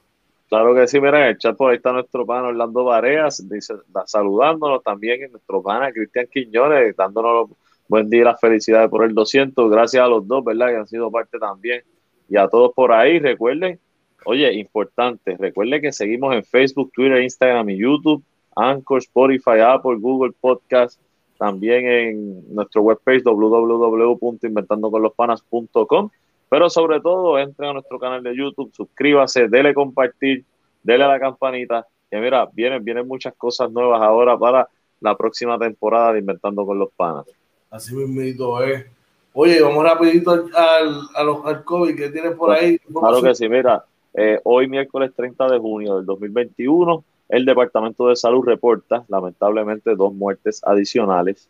Claro 0.49 0.73
que 0.73 0.87
sí, 0.87 0.99
mira, 0.99 1.21
en 1.21 1.27
el 1.27 1.37
chat 1.37 1.55
por 1.55 1.69
ahí 1.69 1.77
está 1.77 1.91
nuestro 1.91 2.25
pana 2.25 2.47
Orlando 2.47 2.85
Vareas, 2.85 3.47
dice, 3.49 3.75
saludándonos 4.05 4.81
también, 4.81 5.23
en 5.23 5.31
nuestro 5.31 5.61
pana 5.61 5.91
Cristian 5.91 6.27
Quiñones, 6.31 6.95
dándonos 6.95 7.49
buen 7.87 8.09
día 8.09 8.21
y 8.21 8.23
las 8.23 8.39
felicidades 8.39 8.89
por 8.89 9.03
el 9.03 9.13
200. 9.13 9.69
Gracias 9.69 10.03
a 10.03 10.07
los 10.07 10.27
dos, 10.27 10.43
¿verdad? 10.43 10.69
Que 10.69 10.75
han 10.77 10.87
sido 10.87 11.11
parte 11.11 11.37
también 11.37 11.83
y 12.29 12.37
a 12.37 12.47
todos 12.47 12.71
por 12.73 12.91
ahí. 12.91 13.19
Recuerden, 13.19 13.79
oye, 14.25 14.51
importante, 14.53 15.37
recuerden 15.37 15.81
que 15.81 15.91
seguimos 15.91 16.35
en 16.35 16.43
Facebook, 16.43 16.91
Twitter, 16.93 17.21
Instagram 17.21 17.69
y 17.69 17.77
YouTube, 17.77 18.23
Anchor, 18.55 18.97
Spotify, 18.99 19.59
Apple, 19.61 19.97
Google 19.99 20.33
Podcast, 20.39 20.99
también 21.37 21.85
en 21.85 22.55
nuestro 22.55 22.81
webpage 22.81 23.23
www.inventandoconlospanas.com. 23.23 26.09
Pero 26.49 26.69
sobre 26.69 27.01
todo, 27.01 27.37
entren 27.37 27.69
a 27.69 27.73
nuestro 27.73 27.99
canal 27.99 28.23
de 28.23 28.35
YouTube, 28.35 28.73
suscríbase, 28.73 29.47
dele 29.47 29.73
compartir, 29.73 30.45
dele 30.81 31.03
a 31.03 31.09
la 31.09 31.19
campanita. 31.19 31.85
Que 32.09 32.19
mira, 32.19 32.49
vienen, 32.53 32.83
vienen 32.83 33.07
muchas 33.07 33.35
cosas 33.35 33.69
nuevas 33.69 34.01
ahora 34.01 34.35
para 34.37 34.67
la 35.01 35.15
próxima 35.15 35.59
temporada 35.59 36.13
de 36.13 36.19
Inventando 36.19 36.65
con 36.65 36.79
los 36.79 36.89
Panas. 36.95 37.25
Así 37.69 37.93
mismo 37.93 38.61
es. 38.61 38.96
Oye, 39.39 39.61
vamos 39.61 39.83
rapidito 39.83 40.31
al, 40.31 41.07
al 41.13 41.63
COVID 41.63 41.95
que 41.95 42.09
tienes 42.09 42.31
por 42.31 42.49
ahí. 42.49 42.79
Claro 42.79 43.21
que 43.21 43.35
sí, 43.35 43.47
mira, 43.47 43.85
eh, 44.15 44.39
hoy 44.43 44.67
miércoles 44.67 45.11
30 45.15 45.47
de 45.49 45.59
junio 45.59 45.97
del 45.97 46.07
2021 46.07 47.03
El 47.29 47.45
Departamento 47.45 48.07
de 48.07 48.15
Salud 48.15 48.43
reporta, 48.43 49.05
lamentablemente, 49.07 49.93
dos 49.95 50.11
muertes 50.11 50.59
adicionales, 50.63 51.47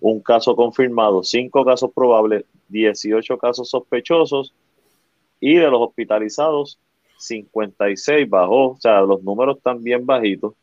un 0.00 0.20
caso 0.20 0.54
confirmado, 0.54 1.24
cinco 1.24 1.64
casos 1.64 1.90
probables, 1.92 2.44
18 2.68 3.36
casos 3.36 3.68
sospechosos 3.68 4.54
y 5.40 5.56
de 5.56 5.68
los 5.68 5.80
hospitalizados, 5.80 6.78
56 7.18 8.30
bajó, 8.30 8.70
o 8.70 8.76
sea, 8.78 9.00
los 9.00 9.24
números 9.24 9.56
están 9.56 9.82
bien 9.82 10.06
bajitos, 10.06 10.54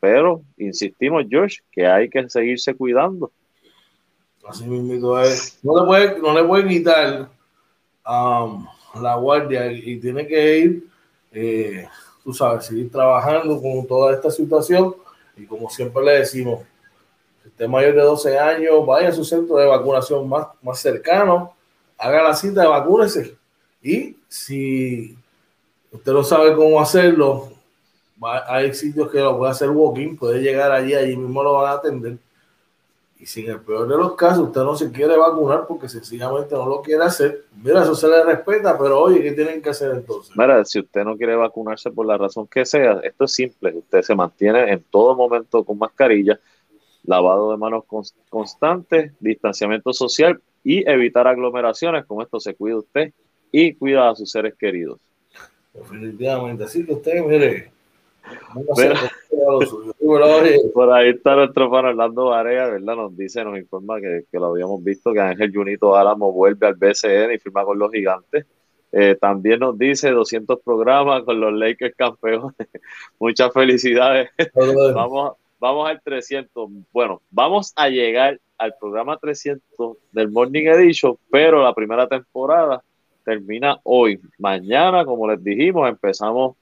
pero 0.00 0.40
insistimos, 0.56 1.26
George, 1.28 1.58
que 1.70 1.86
hay 1.86 2.08
que 2.08 2.30
seguirse 2.30 2.72
cuidando. 2.74 3.30
Así 4.48 4.64
mismo. 4.64 4.94
No 5.62 5.80
le 5.80 5.86
puede, 5.86 6.18
no 6.20 6.34
le 6.34 6.44
puede 6.44 6.68
quitar 6.68 7.28
um, 8.06 8.66
la 9.00 9.14
guardia 9.16 9.70
y 9.70 9.98
tiene 9.98 10.26
que 10.26 10.58
ir 10.58 10.92
eh, 11.32 11.88
tú 12.22 12.32
sabes, 12.32 12.66
seguir 12.66 12.90
trabajando 12.90 13.60
con 13.60 13.86
toda 13.86 14.14
esta 14.14 14.30
situación. 14.30 14.94
Y 15.36 15.46
como 15.46 15.68
siempre 15.70 16.04
le 16.04 16.12
decimos, 16.18 16.60
si 17.42 17.48
usted 17.48 17.68
mayor 17.68 17.94
de 17.94 18.02
12 18.02 18.38
años, 18.38 18.86
vaya 18.86 19.08
a 19.08 19.12
su 19.12 19.24
centro 19.24 19.56
de 19.56 19.66
vacunación 19.66 20.28
más, 20.28 20.48
más 20.60 20.78
cercano, 20.78 21.54
haga 21.98 22.22
la 22.22 22.34
cita, 22.34 22.68
vacúnese. 22.68 23.36
Y 23.82 24.16
si 24.28 25.16
usted 25.90 26.12
no 26.12 26.22
sabe 26.22 26.54
cómo 26.54 26.80
hacerlo, 26.80 27.50
hay 28.46 28.72
sitios 28.72 29.10
que 29.10 29.18
lo 29.18 29.36
puede 29.38 29.50
hacer 29.50 29.70
walking, 29.70 30.16
puede 30.16 30.40
llegar 30.40 30.70
allí, 30.70 30.94
allí 30.94 31.16
mismo 31.16 31.42
lo 31.42 31.54
van 31.54 31.72
a 31.72 31.76
atender 31.76 32.18
y 33.22 33.26
si 33.26 33.44
en 33.44 33.52
el 33.52 33.60
peor 33.60 33.86
de 33.86 33.96
los 33.96 34.16
casos 34.16 34.48
usted 34.48 34.62
no 34.62 34.74
se 34.74 34.90
quiere 34.90 35.16
vacunar 35.16 35.64
porque 35.68 35.88
sencillamente 35.88 36.56
no 36.56 36.66
lo 36.66 36.82
quiere 36.82 37.04
hacer, 37.04 37.44
mira, 37.62 37.84
eso 37.84 37.94
se 37.94 38.08
le 38.08 38.24
respeta, 38.24 38.76
pero 38.76 39.00
oye, 39.00 39.22
¿qué 39.22 39.30
tienen 39.30 39.62
que 39.62 39.70
hacer 39.70 39.92
entonces? 39.92 40.36
Mira, 40.36 40.64
si 40.64 40.80
usted 40.80 41.04
no 41.04 41.16
quiere 41.16 41.36
vacunarse 41.36 41.92
por 41.92 42.04
la 42.04 42.18
razón 42.18 42.48
que 42.48 42.66
sea, 42.66 42.98
esto 43.04 43.26
es 43.26 43.32
simple, 43.32 43.74
usted 43.76 44.02
se 44.02 44.16
mantiene 44.16 44.72
en 44.72 44.82
todo 44.90 45.14
momento 45.14 45.62
con 45.62 45.78
mascarilla, 45.78 46.40
lavado 47.04 47.52
de 47.52 47.58
manos 47.58 47.84
constante, 48.28 49.12
distanciamiento 49.20 49.92
social 49.92 50.42
y 50.64 50.90
evitar 50.90 51.28
aglomeraciones, 51.28 52.04
con 52.06 52.22
esto 52.22 52.40
se 52.40 52.56
cuida 52.56 52.78
usted 52.78 53.12
y 53.52 53.74
cuida 53.74 54.10
a 54.10 54.16
sus 54.16 54.32
seres 54.32 54.54
queridos. 54.58 54.98
Definitivamente, 55.72 56.64
así 56.64 56.84
que 56.84 56.94
usted, 56.94 57.24
mire, 57.24 57.70
por 60.74 60.92
ahí 60.92 61.10
está 61.10 61.36
nuestro 61.36 61.70
fan 61.70 61.86
Orlando 61.86 62.26
Varea, 62.26 62.68
¿verdad? 62.68 62.96
Nos 62.96 63.16
dice, 63.16 63.44
nos 63.44 63.58
informa 63.58 64.00
que, 64.00 64.24
lo 64.32 64.46
habíamos 64.46 64.82
visto, 64.82 65.12
que 65.12 65.20
Ángel 65.20 65.52
Junito 65.52 65.96
Álamo 65.96 66.32
vuelve 66.32 66.66
al 66.66 66.74
BCN 66.74 67.32
y 67.34 67.38
firma 67.38 67.64
con 67.64 67.78
los 67.78 67.90
gigantes. 67.90 68.46
Eh, 68.92 69.16
también 69.20 69.60
nos 69.60 69.78
dice 69.78 70.10
200 70.10 70.60
programas 70.60 71.22
con 71.22 71.40
los 71.40 71.52
Lakers 71.52 71.94
campeones. 71.96 72.54
Muchas 73.18 73.52
felicidades. 73.52 74.30
vamos, 74.94 75.36
vamos 75.58 75.88
al 75.88 76.00
300. 76.02 76.70
Bueno, 76.92 77.22
vamos 77.30 77.72
a 77.76 77.88
llegar 77.88 78.38
al 78.58 78.74
programa 78.78 79.16
300 79.16 79.96
del 80.12 80.30
Morning 80.30 80.66
Edition, 80.66 81.16
pero 81.30 81.62
la 81.62 81.74
primera 81.74 82.06
temporada 82.06 82.82
termina 83.24 83.78
hoy. 83.84 84.20
Mañana, 84.38 85.04
como 85.04 85.28
les 85.30 85.42
dijimos, 85.42 85.88
empezamos 85.88 86.56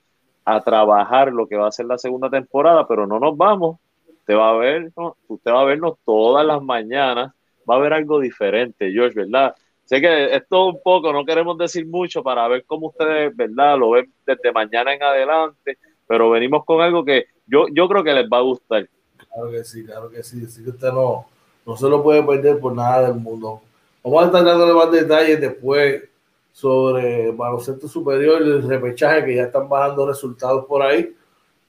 a 0.54 0.61
trabajar 0.61 1.33
lo 1.33 1.47
que 1.47 1.57
va 1.57 1.69
a 1.69 1.73
ser 1.73 1.87
la 1.87 1.99
segunda 1.99 2.30
temporada, 2.30 2.87
pero 2.87 3.07
no 3.07 3.19
nos 3.19 3.37
vamos. 3.37 3.78
Usted 4.09 4.37
va 4.37 4.50
a 4.50 4.57
ver, 4.57 4.90
usted 5.28 5.50
va 5.50 5.62
a 5.62 5.64
vernos 5.64 5.95
todas 6.04 6.45
las 6.47 6.62
mañanas, 6.62 7.33
va 7.69 7.75
a 7.75 7.78
haber 7.78 7.92
algo 7.92 8.21
diferente, 8.21 8.92
George, 8.92 9.14
¿verdad? 9.21 9.54
Sé 9.85 10.00
que 10.00 10.35
esto 10.35 10.66
un 10.66 10.80
poco, 10.83 11.12
no 11.12 11.25
queremos 11.25 11.59
decir 11.59 11.87
mucho 11.87 12.23
para 12.23 12.47
ver 12.47 12.64
cómo 12.64 12.88
ustedes, 12.88 13.35
¿verdad? 13.35 13.76
Lo 13.76 13.90
ven 13.90 14.12
desde 14.25 14.52
mañana 14.52 14.95
en 14.95 15.02
adelante, 15.02 15.78
pero 16.07 16.30
venimos 16.30 16.64
con 16.64 16.80
algo 16.80 17.04
que 17.04 17.26
yo, 17.47 17.66
yo 17.73 17.88
creo 17.88 18.04
que 18.04 18.12
les 18.12 18.26
va 18.26 18.38
a 18.38 18.42
gustar. 18.42 18.88
Claro 19.16 19.50
que 19.50 19.64
sí, 19.64 19.85
claro 19.85 20.11
que 20.11 20.23
sí. 20.23 20.45
Así 20.45 20.62
que 20.62 20.71
usted 20.71 20.92
no, 20.92 21.26
no 21.66 21.76
se 21.76 21.88
lo 21.88 22.02
puede 22.02 22.23
perder 22.23 22.61
por 22.61 22.75
nada 22.75 23.09
del 23.09 23.21
mundo. 23.21 23.61
Vamos 24.02 24.23
a 24.23 24.26
estar 24.26 24.45
dándole 24.45 24.73
más 24.73 24.90
detalles 24.90 25.40
después 25.40 26.09
sobre 26.52 27.30
baloncesto 27.33 27.88
superior 27.88 28.42
y 28.42 28.50
el 28.50 28.69
repechaje 28.69 29.25
que 29.25 29.37
ya 29.37 29.45
están 29.45 29.69
bajando 29.69 30.07
resultados 30.07 30.66
por 30.66 30.83
ahí. 30.83 31.14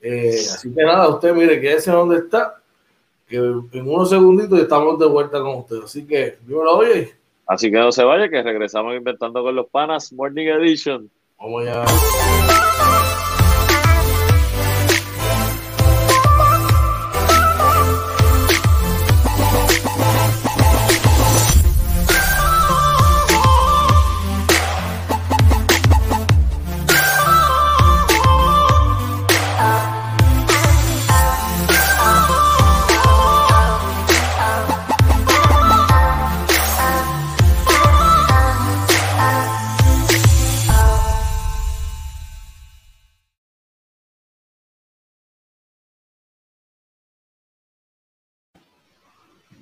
Eh, 0.02 0.36
así 0.36 0.74
que 0.74 0.84
nada, 0.84 1.10
usted 1.10 1.34
mire 1.34 1.62
que 1.62 1.74
ese 1.74 1.92
es 1.92 1.96
donde 1.96 2.18
está, 2.18 2.62
que 3.28 3.38
en 3.38 3.88
unos 3.88 4.10
segunditos 4.10 4.60
estamos 4.60 4.98
de 5.00 5.06
vuelta 5.06 5.40
con 5.40 5.60
usted. 5.60 5.78
Así 5.84 6.06
que, 6.06 6.38
yo 6.48 6.64
lo 6.64 6.78
oye. 6.78 7.16
Así 7.46 7.70
que 7.70 7.78
no 7.78 7.92
se 7.92 8.04
vaya, 8.04 8.30
que 8.30 8.42
regresamos 8.42 8.96
inventando 8.96 9.44
con 9.44 9.56
los 9.56 9.68
panas 9.68 10.12
Morning 10.14 10.48
Edition. 10.48 11.10
Vamos 11.38 11.66
ya. 11.66 11.86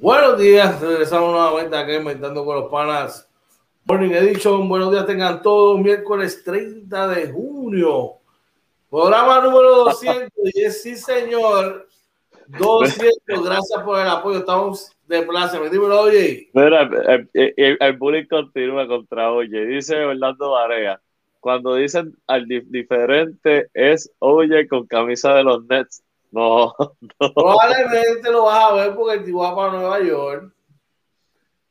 Buenos 0.01 0.39
días, 0.39 0.79
regresamos 0.79 1.33
nuevamente 1.33 1.75
acá 1.75 1.93
inventando 1.93 2.45
con 2.45 2.55
los 2.55 2.71
panas. 2.71 3.29
Morning 3.83 4.11
Edition, 4.11 4.69
buenos 4.69 4.93
días 4.93 5.05
tengan 5.05 5.41
todos, 5.41 5.77
miércoles 5.77 6.41
30 6.41 7.09
de 7.09 7.29
junio, 7.29 8.13
programa 8.89 9.41
número 9.41 9.75
200, 9.83 10.31
y 10.55 10.71
sí 10.71 10.95
señor, 10.95 11.85
200, 12.47 13.43
gracias 13.43 13.83
por 13.83 13.99
el 13.99 14.07
apoyo, 14.07 14.37
estamos 14.39 14.89
de 15.05 15.25
me 15.25 15.69
dímelo, 15.69 15.99
oye. 15.99 16.49
Mira, 16.53 16.89
el, 17.33 17.97
bullying 17.97 18.27
continúa 18.27 18.87
contra 18.87 19.33
Oye, 19.33 19.65
dice 19.65 19.97
Orlando 19.97 20.51
Varea, 20.51 21.01
cuando 21.41 21.75
dicen 21.75 22.15
al 22.25 22.47
diferente 22.47 23.67
es 23.73 24.09
Oye 24.19 24.65
con 24.69 24.87
camisa 24.87 25.33
de 25.33 25.43
los 25.43 25.65
Nets, 25.65 26.03
no, 26.31 26.75
Probablemente 27.17 28.31
lo 28.31 28.43
vas 28.43 28.71
a 28.71 28.73
ver 28.73 28.95
porque 28.95 29.17
el 29.17 29.25
tipo 29.25 29.39
va 29.39 29.55
para 29.55 29.73
Nueva 29.73 30.01
York. 30.01 30.53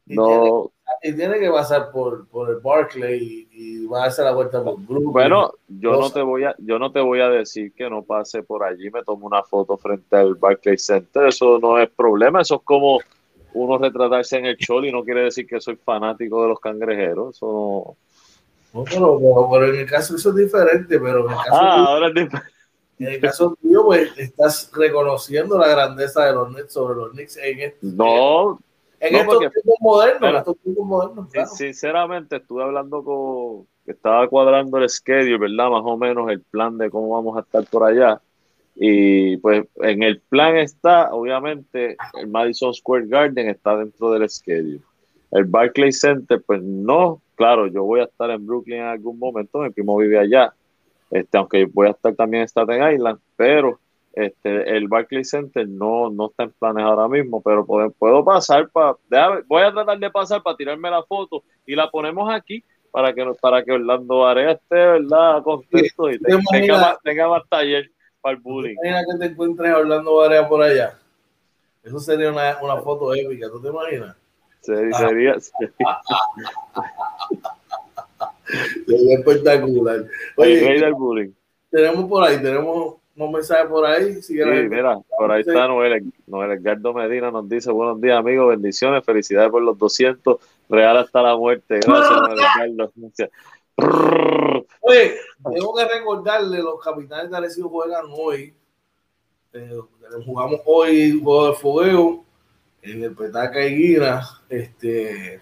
Y 0.07 0.15
no. 0.15 0.27
Tiene, 0.27 0.71
y 1.03 1.13
tiene 1.13 1.39
que 1.39 1.51
pasar 1.51 1.91
por, 1.91 2.27
por 2.29 2.51
el 2.51 2.57
Barclay 2.57 3.49
y, 3.51 3.87
va 3.87 4.05
a 4.05 4.07
hacer 4.09 4.25
la 4.25 4.33
vuelta 4.33 4.63
por 4.63 4.77
Brooklyn. 4.81 5.13
Bueno, 5.13 5.53
yo 5.69 5.93
no 5.93 6.11
te 6.11 6.21
voy 6.21 6.45
a, 6.45 6.55
yo 6.59 6.79
no 6.79 6.93
te 6.93 7.01
voy 7.01 7.21
a 7.21 7.29
decir 7.29 7.73
que 7.73 7.89
no 7.89 8.03
pase 8.03 8.43
por 8.43 8.65
allí, 8.65 8.91
me 8.91 9.03
tomo 9.03 9.27
una 9.27 9.43
foto 9.43 9.77
frente 9.79 10.17
al 10.17 10.35
Barclay 10.35 10.77
Center, 10.77 11.29
eso 11.29 11.59
no 11.59 11.79
es 11.79 11.89
problema, 11.89 12.43
eso 12.43 12.57
es 12.57 12.63
como 12.65 13.01
uno 13.55 13.79
retratarse 13.79 14.37
en 14.39 14.47
el 14.47 14.57
show 14.57 14.85
y 14.85 14.93
no 14.93 15.05
quiere 15.05 15.23
decir 15.23 15.47
que 15.47 15.61
soy 15.61 15.77
fanático 15.77 16.43
de 16.43 16.49
los 16.49 16.61
cangrejeros, 16.61 17.37
eso 17.37 17.47
no. 17.47 17.97
No, 18.75 18.85
pero, 18.85 19.49
pero, 19.51 19.67
en 19.73 19.81
el 19.81 19.87
caso 19.87 20.17
eso 20.17 20.29
es 20.31 20.37
diferente, 20.37 21.01
pero 21.01 21.25
en 21.25 21.31
el 21.31 21.37
caso 21.37 21.55
ah, 21.55 21.85
ahora 21.87 22.09
es 22.09 22.15
diferente 22.15 22.58
en 22.99 23.13
el 23.13 23.21
caso 23.21 23.57
tuyo, 23.61 23.85
pues 23.85 24.17
estás 24.19 24.71
reconociendo 24.75 25.59
la 25.59 25.69
grandeza 25.69 26.25
de 26.27 26.33
los 26.33 26.51
Nets 26.53 26.73
sobre 26.73 26.97
los 26.97 27.11
Knicks 27.13 27.37
en, 27.37 27.61
este, 27.61 27.79
no, 27.83 28.61
en 29.01 29.15
estos 29.17 29.39
tiempos 29.39 29.77
modernos. 29.81 30.35
estos 30.35 30.59
tiempos 30.59 30.87
modernos 30.87 31.29
Sinceramente, 31.57 32.37
estuve 32.37 32.63
hablando 32.63 33.03
con. 33.03 33.67
Estaba 33.87 34.29
cuadrando 34.29 34.77
el 34.79 34.89
schedule, 34.89 35.39
¿verdad? 35.39 35.71
Más 35.71 35.83
o 35.85 35.97
menos 35.97 36.31
el 36.31 36.43
plan 36.43 36.77
de 36.77 36.91
cómo 36.91 37.09
vamos 37.09 37.39
a 37.39 37.41
estar 37.41 37.65
por 37.65 37.85
allá. 37.85 38.21
Y 38.75 39.39
pues 39.39 39.65
en 39.77 40.03
el 40.03 40.21
plan 40.21 40.57
está, 40.57 41.13
obviamente, 41.13 41.97
el 42.15 42.29
Madison 42.29 42.75
Square 42.75 43.07
Garden 43.07 43.49
está 43.49 43.77
dentro 43.77 44.13
del 44.13 44.29
schedule. 44.29 44.81
El 45.31 45.45
Barclays 45.45 46.01
Center, 46.01 46.43
pues 46.47 46.63
no, 46.63 47.21
claro, 47.35 47.67
yo 47.67 47.85
voy 47.85 48.01
a 48.01 48.05
estar 48.05 48.31
en 48.31 48.47
Brooklyn 48.47 48.81
en 48.81 48.87
algún 48.87 49.19
momento, 49.19 49.59
mi 49.61 49.71
primo 49.71 49.97
vive 49.97 50.19
allá, 50.19 50.55
este, 51.11 51.39
aunque 51.39 51.65
voy 51.67 51.89
a 51.89 51.91
estar 51.91 52.15
también 52.15 52.43
en 52.43 52.49
Staten 52.49 52.93
Island, 52.93 53.19
pero 53.37 53.79
este, 54.13 54.77
el 54.77 54.89
Barclays 54.89 55.31
Center 55.31 55.69
no, 55.69 56.11
no 56.11 56.27
está 56.27 56.45
en 56.45 56.51
planes 56.53 56.85
ahora 56.85 57.09
mismo, 57.09 57.41
pero 57.41 57.65
puedo, 57.65 57.91
puedo 57.91 58.25
pasar 58.25 58.69
para, 58.69 58.97
voy 59.47 59.63
a 59.63 59.73
tratar 59.73 59.99
de 59.99 60.11
pasar 60.11 60.43
para 60.43 60.57
tirarme 60.57 60.91
la 60.91 61.03
foto 61.03 61.45
y 61.67 61.75
la 61.75 61.91
ponemos 61.91 62.29
aquí 62.33 62.65
para 62.91 63.13
que, 63.13 63.25
para 63.41 63.63
que 63.63 63.73
Orlando 63.73 64.19
Varea 64.19 64.53
esté, 64.53 64.75
¿verdad? 64.75 65.43
Contento 65.43 66.11
y 66.11 66.19
tenga, 66.19 66.99
tenga, 67.05 67.29
más 67.29 67.49
taller 67.49 67.91
para 68.21 68.37
el 68.37 68.43
bullying. 68.43 68.75
Imagina 68.83 69.05
que 69.05 69.19
te 69.19 69.33
encuentres 69.33 69.75
Orlando 69.75 70.17
Varea 70.17 70.49
por 70.49 70.63
allá. 70.63 70.99
Eso 71.83 72.01
sería 72.01 72.31
una, 72.33 72.59
una 72.61 72.77
foto 72.79 73.15
épica, 73.15 73.49
¿tú 73.49 73.63
te 73.63 73.69
imaginas? 73.69 74.17
Sería, 74.61 74.99
sería, 74.99 75.37
espectacular. 78.87 80.07
Oye, 80.37 81.35
tenemos 81.71 82.09
por 82.09 82.25
ahí, 82.25 82.37
tenemos 82.41 82.97
unos 83.17 83.33
mensajes 83.33 83.67
por 83.67 83.85
ahí. 83.85 84.23
sí, 84.23 84.35
mira, 84.35 84.99
por 85.19 85.33
ahí 85.33 85.41
está 85.41 85.67
Noel, 85.67 86.13
Noel 86.27 86.53
Edgardo 86.53 86.95
Medina, 86.95 87.31
nos 87.31 87.49
dice, 87.49 87.71
buenos 87.71 88.01
días 88.01 88.19
amigos, 88.19 88.49
bendiciones, 88.49 89.05
felicidades 89.05 89.51
por 89.51 89.63
los 89.63 89.77
200, 89.77 90.39
real 90.69 90.97
hasta 90.99 91.23
la 91.23 91.37
muerte. 91.37 91.81
Gracias, 91.85 92.21
Noel 92.21 92.39
Edgardo. 92.79 92.93
Oye, 94.81 95.15
tengo 95.53 95.75
que 95.75 95.85
recordarle, 95.85 96.59
los 96.59 96.83
capitanes 96.83 97.31
de 97.31 97.37
Arecibo 97.37 97.69
juegan 97.69 98.07
hoy. 98.11 98.55
Eh, 99.53 99.81
jugamos 100.25 100.61
hoy 100.65 101.21
juego 101.21 101.49
de 101.49 101.55
fogueo 101.55 102.25
en 102.83 103.05
el 103.05 103.15
Petaca 103.15 103.65
y 103.65 103.77
Guina. 103.77 104.23
Este, 104.49 105.41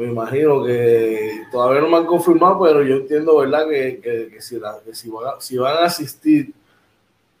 me 0.00 0.06
imagino 0.06 0.64
que 0.64 1.44
todavía 1.52 1.82
no 1.82 1.90
me 1.90 1.98
han 1.98 2.06
confirmado, 2.06 2.58
pero 2.58 2.82
yo 2.82 2.96
entiendo, 2.96 3.36
¿verdad? 3.36 3.68
Que, 3.68 4.38
si, 4.40 4.58
si, 4.92 5.58
van, 5.58 5.76
a 5.76 5.84
asistir 5.84 6.54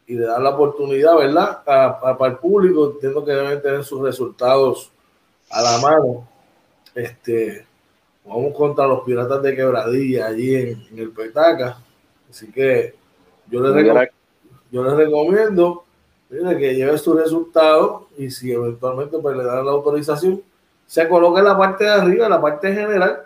y 0.06 0.14
le 0.14 0.26
dan 0.26 0.44
la 0.44 0.50
oportunidad, 0.50 1.16
¿verdad? 1.16 1.64
para 1.64 2.26
el 2.26 2.36
público, 2.36 2.92
entiendo 2.92 3.24
que 3.24 3.32
deben 3.32 3.62
tener 3.62 3.82
sus 3.82 4.02
resultados 4.02 4.92
a 5.48 5.62
la 5.62 5.78
mano. 5.78 6.28
Este, 6.94 7.64
vamos 8.26 8.54
contra 8.54 8.86
los 8.86 9.04
piratas 9.04 9.42
de 9.42 9.56
quebradilla 9.56 10.26
allí 10.26 10.54
en, 10.54 10.98
el 10.98 11.12
Petaca. 11.12 11.78
Así 12.28 12.52
que 12.52 12.94
yo 13.50 13.62
les, 13.62 13.72
recomiendo, 13.72 14.12
yo 14.70 14.84
les 14.84 14.92
recomiendo 14.92 15.84
que 16.28 16.74
lleve 16.74 16.98
su 16.98 17.14
resultado 17.14 18.08
y 18.18 18.30
si 18.30 18.52
eventualmente 18.52 19.18
pues, 19.18 19.34
le 19.34 19.44
dan 19.44 19.64
la 19.64 19.72
autorización, 19.72 20.42
se 20.90 21.08
coloca 21.08 21.38
en 21.38 21.44
la 21.44 21.56
parte 21.56 21.84
de 21.84 21.90
arriba, 21.90 22.24
en 22.24 22.32
la 22.32 22.42
parte 22.42 22.74
general, 22.74 23.22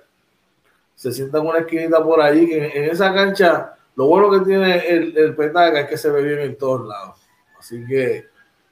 se 0.94 1.10
sienta 1.10 1.38
en 1.38 1.46
una 1.46 1.60
esquinita 1.60 2.04
por 2.04 2.20
ahí, 2.20 2.46
que 2.46 2.66
en, 2.66 2.90
esa 2.90 3.14
cancha, 3.14 3.74
lo 3.96 4.04
bueno 4.04 4.30
que 4.30 4.40
tiene 4.40 4.86
el, 4.86 5.16
el 5.16 5.34
Petaca 5.34 5.80
es 5.80 5.88
que 5.88 5.96
se 5.96 6.10
ve 6.10 6.22
bien 6.22 6.40
en 6.40 6.58
todos 6.58 6.86
lados. 6.86 7.16
Así 7.58 7.82
que 7.86 8.26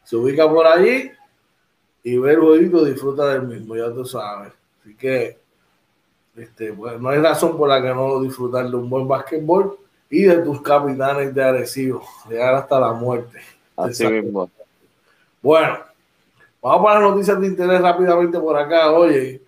se 0.05 0.14
ubica 0.14 0.46
por 0.46 0.66
allí 0.66 1.11
y 2.02 2.18
ve 2.18 2.33
el 2.33 2.40
jueguito, 2.40 2.85
disfruta 2.85 3.28
del 3.33 3.44
mismo, 3.44 3.74
ya 3.76 3.90
tú 3.94 4.05
sabes. 4.05 4.52
Así 4.83 4.94
que 4.94 5.38
este, 6.37 6.74
pues, 6.74 7.00
no 7.00 7.09
hay 7.09 7.18
razón 7.20 7.57
por 7.57 7.70
la 7.70 7.81
que 7.81 7.94
no 7.94 8.20
disfrutar 8.20 8.68
de 8.68 8.76
un 8.76 8.90
buen 8.90 9.09
básquetbol 9.09 9.78
y 10.11 10.24
de 10.24 10.37
tus 10.40 10.61
capitanes 10.61 11.35
de 11.35 11.42
Arecibo, 11.42 12.02
llegar 12.28 12.57
hasta 12.57 12.78
la 12.78 12.92
muerte. 12.92 13.40
Así 13.74 14.07
mismo. 14.07 14.50
Bueno, 15.40 15.78
vamos 16.62 16.85
para 16.85 17.01
las 17.01 17.11
noticias 17.11 17.40
de 17.40 17.46
interés 17.48 17.81
rápidamente 17.81 18.38
por 18.38 18.57
acá. 18.57 18.92
Oye, 18.92 19.42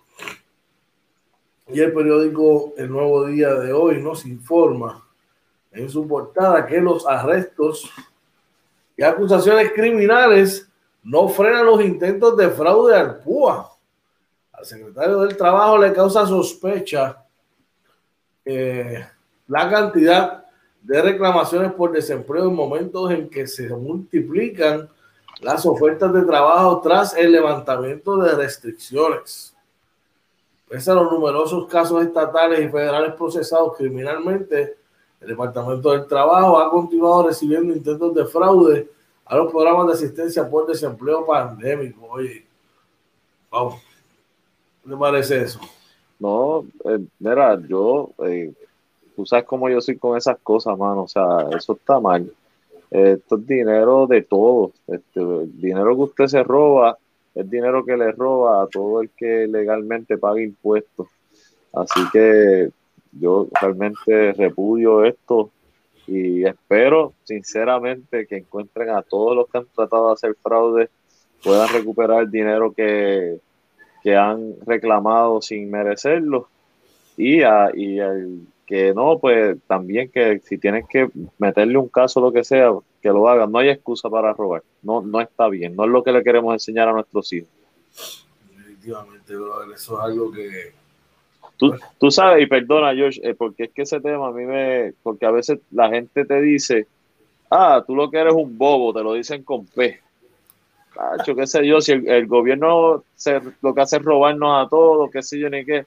y 1.68 1.80
el 1.80 1.92
periódico 1.92 2.74
El 2.76 2.90
Nuevo 2.90 3.24
Día 3.26 3.54
de 3.54 3.72
hoy 3.72 4.02
nos 4.02 4.26
informa 4.26 5.02
en 5.72 5.88
su 5.88 6.06
portada 6.06 6.66
que 6.66 6.80
los 6.80 7.06
arrestos 7.06 7.90
y 8.96 9.02
acusaciones 9.02 9.72
criminales 9.72 10.68
no 11.02 11.28
frenan 11.28 11.66
los 11.66 11.82
intentos 11.82 12.36
de 12.36 12.50
fraude 12.50 12.94
al 12.94 13.18
PUA 13.20 13.70
al 14.52 14.64
secretario 14.64 15.20
del 15.20 15.36
Trabajo 15.36 15.78
le 15.78 15.92
causa 15.92 16.26
sospecha 16.26 17.24
eh, 18.44 19.04
la 19.48 19.68
cantidad 19.68 20.44
de 20.80 21.02
reclamaciones 21.02 21.72
por 21.72 21.92
desempleo 21.92 22.48
en 22.48 22.54
momentos 22.54 23.10
en 23.10 23.28
que 23.28 23.46
se 23.46 23.68
multiplican 23.70 24.88
las 25.40 25.66
ofertas 25.66 26.12
de 26.12 26.22
trabajo 26.22 26.80
tras 26.80 27.16
el 27.16 27.32
levantamiento 27.32 28.16
de 28.16 28.34
restricciones. 28.34 29.54
Pese 30.68 30.90
a 30.90 30.94
los 30.94 31.10
numerosos 31.12 31.66
casos 31.66 32.02
estatales 32.02 32.60
y 32.60 32.68
federales 32.68 33.14
procesados 33.14 33.76
criminalmente, 33.76 34.76
el 35.20 35.28
Departamento 35.28 35.90
del 35.92 36.06
Trabajo 36.06 36.58
ha 36.58 36.70
continuado 36.70 37.28
recibiendo 37.28 37.74
intentos 37.74 38.14
de 38.14 38.24
fraude 38.26 38.90
a 39.24 39.36
los 39.36 39.50
programas 39.50 39.86
de 39.86 39.92
asistencia 39.94 40.48
por 40.48 40.66
desempleo 40.66 41.24
pandémico. 41.24 42.06
Oye, 42.10 42.44
vamos. 43.50 43.80
¿Qué 44.82 44.90
te 44.90 44.96
parece 44.96 45.42
eso? 45.42 45.60
No, 46.18 46.64
eh, 46.84 46.98
mira, 47.18 47.58
yo, 47.66 48.10
eh, 48.18 48.52
tú 49.16 49.24
sabes 49.24 49.44
cómo 49.46 49.68
yo 49.68 49.80
soy 49.80 49.96
con 49.96 50.16
esas 50.16 50.38
cosas, 50.42 50.76
mano, 50.76 51.02
o 51.02 51.08
sea, 51.08 51.48
eso 51.56 51.72
está 51.72 51.98
mal. 52.00 52.30
Esto 52.94 53.36
es 53.36 53.46
dinero 53.46 54.06
de 54.06 54.22
todos, 54.22 54.72
este, 54.86 55.20
el 55.20 55.60
dinero 55.60 55.96
que 55.96 56.02
usted 56.02 56.26
se 56.26 56.42
roba 56.42 56.98
es 57.34 57.50
dinero 57.50 57.84
que 57.84 57.96
le 57.96 58.12
roba 58.12 58.62
a 58.62 58.66
todo 58.68 59.00
el 59.00 59.10
que 59.10 59.46
legalmente 59.48 60.16
paga 60.18 60.40
impuestos. 60.40 61.08
Así 61.72 62.00
que 62.12 62.70
yo 63.12 63.48
realmente 63.60 64.32
repudio 64.32 65.04
esto 65.04 65.50
y 66.06 66.44
espero 66.44 67.14
sinceramente 67.24 68.26
que 68.26 68.36
encuentren 68.36 68.90
a 68.90 69.02
todos 69.02 69.34
los 69.34 69.48
que 69.48 69.58
han 69.58 69.66
tratado 69.74 70.08
de 70.08 70.12
hacer 70.12 70.36
fraude, 70.40 70.90
puedan 71.42 71.68
recuperar 71.70 72.22
el 72.22 72.30
dinero 72.30 72.72
que, 72.72 73.38
que 74.02 74.14
han 74.14 74.54
reclamado 74.64 75.42
sin 75.42 75.70
merecerlo 75.70 76.48
y, 77.16 77.42
a, 77.42 77.70
y 77.74 77.98
el 77.98 78.46
que 78.66 78.94
no, 78.94 79.18
pues 79.18 79.56
también 79.66 80.10
que 80.10 80.40
si 80.40 80.58
tienes 80.58 80.86
que 80.88 81.08
meterle 81.38 81.78
un 81.78 81.88
caso 81.88 82.20
lo 82.20 82.32
que 82.32 82.44
sea, 82.44 82.72
que 83.02 83.08
lo 83.08 83.28
hagan. 83.28 83.50
No 83.52 83.58
hay 83.58 83.68
excusa 83.68 84.08
para 84.08 84.32
robar. 84.32 84.62
No, 84.82 85.02
no 85.02 85.20
está 85.20 85.48
bien. 85.48 85.76
No 85.76 85.84
es 85.84 85.90
lo 85.90 86.02
que 86.02 86.12
le 86.12 86.22
queremos 86.22 86.52
enseñar 86.52 86.88
a 86.88 86.92
nuestros 86.92 87.32
hijos. 87.32 87.50
Definitivamente, 88.56 89.34
brother. 89.34 89.74
Eso 89.74 89.98
es 89.98 90.04
algo 90.04 90.32
que... 90.32 90.72
Tú, 91.56 91.72
tú 91.98 92.10
sabes, 92.10 92.42
y 92.42 92.46
perdona, 92.46 92.94
George, 92.94 93.20
eh, 93.22 93.34
porque 93.34 93.64
es 93.64 93.70
que 93.70 93.82
ese 93.82 94.00
tema 94.00 94.28
a 94.28 94.32
mí 94.32 94.44
me... 94.44 94.92
Porque 95.02 95.26
a 95.26 95.30
veces 95.30 95.60
la 95.70 95.88
gente 95.88 96.24
te 96.24 96.40
dice, 96.40 96.86
ah, 97.50 97.82
tú 97.86 97.94
lo 97.94 98.10
que 98.10 98.18
eres 98.18 98.34
un 98.34 98.58
bobo, 98.58 98.92
te 98.92 99.02
lo 99.02 99.12
dicen 99.12 99.44
con 99.44 99.66
P 99.66 100.00
qué 101.36 101.46
sé 101.46 101.66
yo, 101.66 101.80
si 101.80 101.92
el, 101.92 102.26
gobierno 102.26 103.04
se, 103.14 103.40
lo 103.62 103.74
que 103.74 103.80
hace 103.80 103.96
es 103.96 104.02
robarnos 104.02 104.66
a 104.66 104.68
todos, 104.68 105.10
qué 105.10 105.22
sé 105.22 105.38
yo 105.38 105.50
ni 105.50 105.64
qué. 105.64 105.86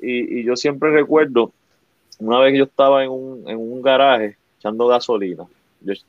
Y, 0.00 0.44
yo 0.44 0.56
siempre 0.56 0.90
recuerdo, 0.90 1.52
una 2.18 2.40
vez 2.40 2.58
yo 2.58 2.64
estaba 2.64 3.04
en 3.04 3.10
un, 3.10 3.48
en 3.48 3.56
un 3.56 3.82
garaje 3.82 4.36
echando 4.58 4.86
gasolina, 4.86 5.46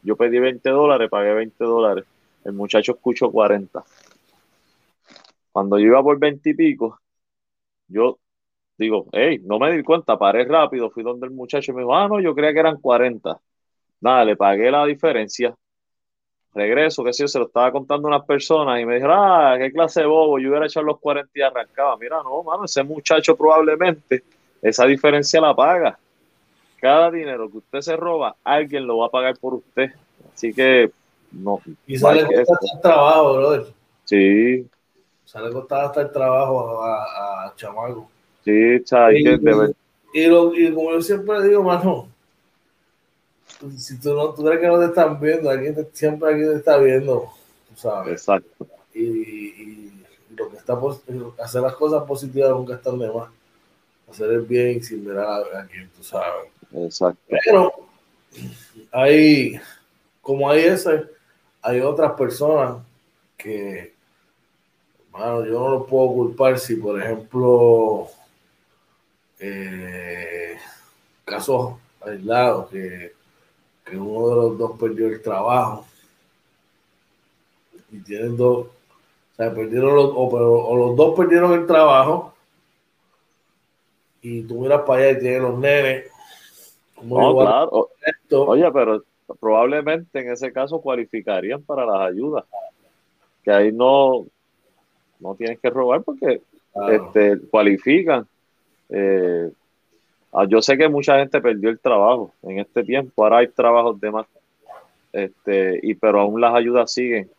yo, 0.03 0.15
pedí 0.15 0.39
20 0.39 0.69
dólares, 0.69 1.09
pagué 1.09 1.33
20 1.33 1.63
dólares, 1.63 2.05
el 2.43 2.53
muchacho 2.53 2.93
escuchó 2.93 3.31
40. 3.31 3.83
Cuando 5.51 5.77
yo 5.77 5.87
iba 5.87 6.03
por 6.03 6.17
20 6.19 6.49
y 6.49 6.53
pico, 6.53 6.99
yo 7.87 8.17
digo, 8.77 9.07
hey, 9.11 9.39
no 9.43 9.59
me 9.59 9.75
di 9.75 9.83
cuenta, 9.83 10.17
paré 10.17 10.45
rápido, 10.45 10.89
fui 10.89 11.03
donde 11.03 11.27
el 11.27 11.33
muchacho 11.33 11.73
me 11.73 11.81
dijo, 11.81 11.95
ah, 11.95 12.07
no, 12.07 12.19
yo 12.19 12.33
creía 12.33 12.53
que 12.53 12.59
eran 12.59 12.79
40. 12.79 13.39
Nada, 14.01 14.25
le 14.25 14.35
pagué 14.35 14.71
la 14.71 14.85
diferencia, 14.85 15.53
regreso, 16.53 17.03
que 17.03 17.13
si 17.13 17.23
yo 17.23 17.27
se 17.27 17.39
lo 17.39 17.45
estaba 17.45 17.71
contando 17.71 18.07
a 18.07 18.11
unas 18.15 18.25
personas 18.25 18.79
y 18.81 18.85
me 18.85 18.95
dijeron, 18.95 19.17
ah, 19.19 19.55
qué 19.59 19.71
clase 19.71 20.01
de 20.01 20.07
bobo, 20.07 20.39
yo 20.39 20.49
hubiera 20.49 20.65
echado 20.65 20.85
los 20.85 20.99
40 20.99 21.31
y 21.35 21.41
arrancaba. 21.41 21.97
Mira, 21.97 22.23
no, 22.23 22.41
mano, 22.43 22.65
ese 22.65 22.83
muchacho 22.83 23.35
probablemente 23.35 24.23
esa 24.61 24.85
diferencia 24.85 25.41
la 25.41 25.55
paga. 25.55 25.97
Cada 26.79 27.11
dinero 27.11 27.49
que 27.49 27.57
usted 27.57 27.81
se 27.81 27.95
roba, 27.95 28.35
alguien 28.43 28.87
lo 28.87 28.97
va 28.97 29.07
a 29.07 29.11
pagar 29.11 29.37
por 29.37 29.55
usted. 29.55 29.91
Así 30.33 30.53
que, 30.53 30.91
no. 31.31 31.61
Y 31.85 31.97
sale 31.97 32.21
costando 32.23 32.59
el 32.73 32.81
trabajo, 32.81 33.33
brother. 33.37 33.65
Sí. 34.05 34.67
Sale 35.25 35.51
costando 35.51 35.87
hasta 35.87 36.01
el 36.01 36.11
trabajo 36.11 36.81
a, 36.81 37.47
a, 37.47 37.55
Chamaco. 37.55 38.09
Sí, 38.45 38.83
chay, 38.83 39.17
y, 39.17 40.21
y, 40.21 40.65
y 40.65 40.73
como 40.73 40.91
yo 40.91 41.01
siempre 41.01 41.43
digo, 41.43 41.61
mano, 41.61 42.07
si 43.77 43.99
tú 43.99 44.13
no 44.13 44.33
tú 44.33 44.43
crees 44.43 44.61
que 44.61 44.67
no 44.67 44.79
te 44.79 44.85
están 44.85 45.19
viendo, 45.19 45.49
alguien 45.49 45.87
siempre 45.91 46.29
alguien 46.29 46.51
te 46.51 46.57
está 46.57 46.77
viendo, 46.77 47.29
tú 47.69 47.75
sabes. 47.75 48.13
Exacto. 48.13 48.67
Y, 48.93 49.89
lo 50.35 50.49
que 50.49 50.55
está 50.55 50.79
hacer 51.43 51.61
las 51.61 51.75
cosas 51.75 52.03
positivas 52.03 52.51
nunca 52.51 52.75
están 52.75 52.97
de 52.97 53.11
más. 53.11 53.29
Hacer 54.09 54.31
el 54.31 54.41
bien 54.41 54.83
sin 54.83 55.05
ver 55.05 55.19
a, 55.19 55.67
quien 55.71 55.89
tú 55.89 56.03
sabes. 56.03 56.51
Exacto. 56.73 57.21
Pero 57.27 57.73
hay, 58.91 59.59
como 60.21 60.49
hay 60.49 60.61
ese, 60.61 61.05
hay 61.61 61.79
otras 61.79 62.13
personas 62.13 62.83
que, 63.37 63.93
bueno, 65.11 65.45
yo 65.45 65.59
no 65.59 65.69
lo 65.71 65.85
puedo 65.85 66.13
culpar 66.13 66.59
si, 66.59 66.75
por 66.75 67.01
ejemplo, 67.01 68.07
eh, 69.39 70.57
casos 71.25 71.75
aislados 72.01 72.69
que 72.69 73.19
que 73.89 73.97
uno 73.97 74.29
de 74.29 74.35
los 74.35 74.57
dos 74.57 74.79
perdió 74.79 75.07
el 75.07 75.21
trabajo 75.21 75.85
y 77.91 77.99
tienen 77.99 78.37
dos, 78.37 78.67
o 78.67 79.35
sea, 79.35 79.53
perdieron 79.53 79.95
los, 79.95 80.11
o, 80.15 80.75
los 80.77 80.95
dos 80.95 81.17
perdieron 81.17 81.53
el 81.53 81.65
trabajo 81.65 82.33
y 84.21 84.43
tú 84.43 84.61
miras 84.61 84.81
para 84.81 85.03
allá 85.03 85.17
y 85.17 85.19
tienes 85.19 85.41
los 85.41 85.59
nenes. 85.59 86.05
No, 87.01 87.35
claro. 87.37 87.89
Oye, 88.31 88.71
pero 88.71 89.03
probablemente 89.39 90.19
en 90.19 90.31
ese 90.31 90.51
caso 90.51 90.81
cualificarían 90.81 91.61
para 91.63 91.85
las 91.85 92.11
ayudas. 92.11 92.45
Que 93.43 93.51
ahí 93.51 93.71
no, 93.71 94.25
no 95.19 95.35
tienes 95.35 95.59
que 95.59 95.69
robar 95.69 96.03
porque 96.03 96.41
este, 96.89 97.39
cualifican. 97.49 98.27
Eh, 98.89 99.51
Ah, 100.31 100.45
yo 100.47 100.61
sé 100.61 100.77
que 100.77 100.87
mucha 100.87 101.17
gente 101.17 101.41
perdió 101.41 101.69
el 101.69 101.79
trabajo 101.79 102.33
en 102.43 102.59
este 102.59 102.83
tiempo, 102.83 103.23
ahora 103.23 103.37
hay 103.39 103.47
trabajos 103.47 103.99
de 103.99 104.11
más. 104.11 104.27
este, 105.11 105.79
y 105.81 105.95
pero 105.95 106.21
aún 106.21 106.39
las 106.39 106.53
ayudas 106.53 106.93
siguen. 106.93 107.29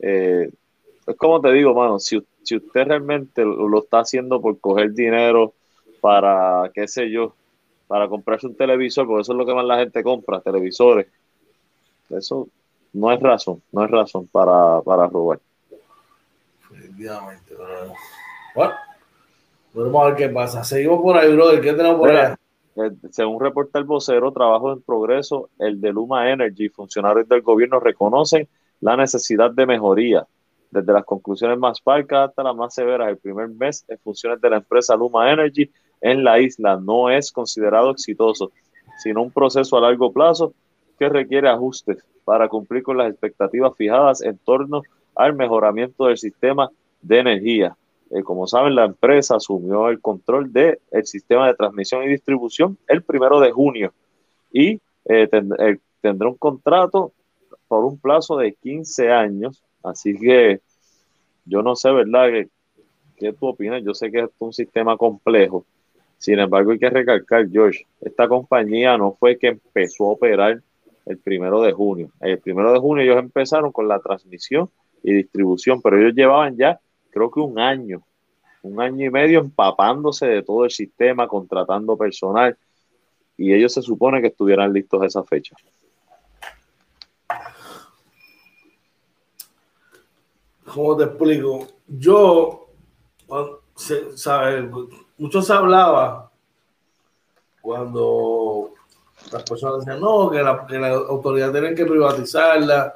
Eh, 0.00 0.50
es 1.06 1.16
como 1.16 1.40
te 1.40 1.52
digo, 1.52 1.72
mano, 1.72 2.00
si, 2.00 2.20
si 2.42 2.56
usted 2.56 2.84
realmente 2.86 3.44
lo 3.44 3.78
está 3.78 4.00
haciendo 4.00 4.40
por 4.40 4.58
coger 4.58 4.92
dinero 4.92 5.52
para, 6.02 6.68
qué 6.74 6.88
sé 6.88 7.08
yo, 7.08 7.32
para 7.86 8.08
comprarse 8.08 8.48
un 8.48 8.56
televisor, 8.56 9.06
porque 9.06 9.22
eso 9.22 9.32
es 9.32 9.38
lo 9.38 9.46
que 9.46 9.54
más 9.54 9.64
la 9.64 9.78
gente 9.78 10.02
compra, 10.02 10.40
televisores, 10.40 11.06
eso 12.10 12.48
no 12.92 13.12
es 13.12 13.20
razón, 13.20 13.62
no 13.70 13.84
es 13.84 13.90
razón 13.90 14.26
para, 14.26 14.80
para 14.82 15.06
robar. 15.06 15.38
Efectivamente, 16.72 17.54
bueno, 18.54 18.74
vamos 19.72 20.02
a 20.02 20.06
ver 20.06 20.16
qué 20.16 20.28
pasa. 20.28 20.64
Seguimos 20.64 21.00
por 21.00 21.16
ahí, 21.16 21.32
brother. 21.32 21.60
¿Qué 21.60 21.72
tenemos 21.72 21.98
por 21.98 22.10
allá? 22.10 22.36
Eh, 22.76 22.90
según 23.10 23.40
reporta 23.40 23.78
el 23.78 23.84
vocero, 23.84 24.32
trabajo 24.32 24.72
en 24.72 24.82
progreso, 24.82 25.50
el 25.58 25.80
de 25.80 25.92
Luma 25.92 26.30
Energy, 26.30 26.68
funcionarios 26.68 27.28
del 27.28 27.42
gobierno 27.42 27.78
reconocen 27.78 28.48
la 28.80 28.96
necesidad 28.96 29.50
de 29.52 29.66
mejoría. 29.66 30.26
Desde 30.70 30.92
las 30.92 31.04
conclusiones 31.04 31.58
más 31.58 31.80
parcas 31.80 32.30
hasta 32.30 32.42
las 32.42 32.56
más 32.56 32.74
severas, 32.74 33.08
el 33.08 33.18
primer 33.18 33.48
mes 33.48 33.84
en 33.88 33.98
funciones 33.98 34.40
de 34.40 34.50
la 34.50 34.56
empresa 34.56 34.96
Luma 34.96 35.30
Energy 35.30 35.70
en 36.02 36.24
la 36.24 36.40
isla 36.40 36.76
no 36.76 37.08
es 37.10 37.32
considerado 37.32 37.90
exitoso, 37.90 38.50
sino 39.02 39.22
un 39.22 39.30
proceso 39.30 39.76
a 39.76 39.80
largo 39.80 40.12
plazo 40.12 40.52
que 40.98 41.08
requiere 41.08 41.48
ajustes 41.48 42.04
para 42.24 42.48
cumplir 42.48 42.82
con 42.82 42.98
las 42.98 43.10
expectativas 43.10 43.72
fijadas 43.76 44.22
en 44.22 44.36
torno 44.38 44.82
al 45.14 45.34
mejoramiento 45.34 46.06
del 46.06 46.18
sistema 46.18 46.70
de 47.00 47.18
energía. 47.18 47.76
Eh, 48.10 48.22
como 48.22 48.46
saben, 48.46 48.74
la 48.74 48.84
empresa 48.84 49.36
asumió 49.36 49.88
el 49.88 50.00
control 50.00 50.52
del 50.52 50.78
sistema 51.04 51.46
de 51.46 51.54
transmisión 51.54 52.04
y 52.04 52.08
distribución 52.08 52.76
el 52.86 53.02
primero 53.02 53.40
de 53.40 53.50
junio 53.50 53.92
y 54.52 54.74
eh, 55.06 55.28
eh, 55.30 55.78
tendrá 56.00 56.28
un 56.28 56.36
contrato 56.36 57.12
por 57.68 57.84
un 57.84 57.98
plazo 57.98 58.36
de 58.36 58.54
15 58.54 59.10
años. 59.10 59.62
Así 59.82 60.16
que 60.18 60.60
yo 61.44 61.62
no 61.62 61.74
sé, 61.74 61.90
¿verdad? 61.90 62.28
¿Qué, 62.28 62.48
qué 63.16 63.32
tú 63.32 63.48
opinas? 63.48 63.82
Yo 63.82 63.94
sé 63.94 64.10
que 64.10 64.20
es 64.20 64.30
un 64.38 64.52
sistema 64.52 64.96
complejo. 64.96 65.64
Sin 66.22 66.38
embargo, 66.38 66.70
hay 66.70 66.78
que 66.78 66.88
recalcar, 66.88 67.50
George, 67.50 67.84
esta 68.00 68.28
compañía 68.28 68.96
no 68.96 69.16
fue 69.18 69.36
que 69.36 69.48
empezó 69.48 70.04
a 70.04 70.10
operar 70.12 70.62
el 71.04 71.18
primero 71.18 71.60
de 71.62 71.72
junio. 71.72 72.12
El 72.20 72.38
primero 72.38 72.72
de 72.72 72.78
junio 72.78 73.02
ellos 73.02 73.18
empezaron 73.18 73.72
con 73.72 73.88
la 73.88 73.98
transmisión 73.98 74.70
y 75.02 75.14
distribución, 75.14 75.82
pero 75.82 75.98
ellos 75.98 76.14
llevaban 76.14 76.56
ya 76.56 76.78
creo 77.10 77.28
que 77.28 77.40
un 77.40 77.58
año, 77.58 78.06
un 78.62 78.80
año 78.80 79.04
y 79.04 79.10
medio 79.10 79.40
empapándose 79.40 80.26
de 80.26 80.44
todo 80.44 80.64
el 80.64 80.70
sistema, 80.70 81.26
contratando 81.26 81.96
personal, 81.96 82.56
y 83.36 83.52
ellos 83.52 83.72
se 83.72 83.82
supone 83.82 84.20
que 84.20 84.28
estuvieran 84.28 84.72
listos 84.72 85.02
a 85.02 85.06
esa 85.06 85.24
fecha. 85.24 85.56
¿Cómo 90.72 90.96
te 90.96 91.02
explico? 91.02 91.66
Yo, 91.88 92.68
¿sabes? 94.14 94.70
Mucho 95.22 95.40
se 95.40 95.52
hablaba 95.52 96.32
cuando 97.60 98.72
las 99.30 99.44
personas 99.44 99.78
decían, 99.78 100.00
no, 100.00 100.28
que 100.28 100.42
la, 100.42 100.88
autoridad 100.88 101.52
tienen 101.52 101.76
que 101.76 101.86
privatizarla 101.86 102.92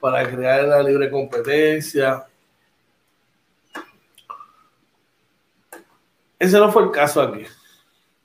para 0.00 0.26
crear 0.26 0.64
la 0.64 0.82
libre 0.82 1.10
competencia. 1.10 2.24
Ese 6.38 6.58
no 6.58 6.72
fue 6.72 6.84
el 6.84 6.90
caso 6.92 7.20
aquí, 7.20 7.44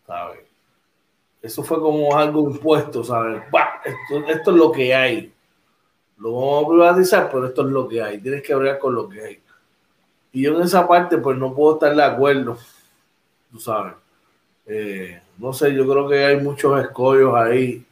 ¿sabes? 0.07 0.39
Eso 1.41 1.61
fue 1.61 1.81
como 1.81 2.17
algo 2.17 2.49
impuesto, 2.49 3.03
¿sabes? 3.03 3.43
Esto, 3.83 4.27
esto, 4.29 4.51
es 4.51 4.57
lo 4.57 4.71
que 4.71 4.95
hay. 4.95 5.33
Lo 6.15 6.31
vamos 6.31 6.63
a 6.63 6.69
privatizar, 6.69 7.29
pero 7.29 7.47
esto 7.47 7.63
es 7.63 7.67
lo 7.67 7.85
que 7.85 8.01
hay. 8.01 8.17
Tienes 8.19 8.43
que 8.43 8.53
hablar 8.53 8.79
con 8.79 8.95
lo 8.95 9.09
que 9.09 9.21
hay. 9.21 9.43
Y 10.31 10.43
yo 10.43 10.55
en 10.55 10.61
esa 10.61 10.87
parte, 10.87 11.17
pues 11.17 11.37
no 11.37 11.53
puedo 11.53 11.73
estar 11.73 11.93
de 11.93 12.01
acuerdo, 12.01 12.57
tú 13.51 13.59
sabes. 13.59 13.93
Eh, 14.65 15.21
no 15.37 15.53
sé, 15.53 15.73
yo 15.73 15.87
creo 15.87 16.07
que 16.07 16.23
hay 16.23 16.37
muchos 16.37 16.79
escollos 16.81 17.35
ahí 17.35 17.83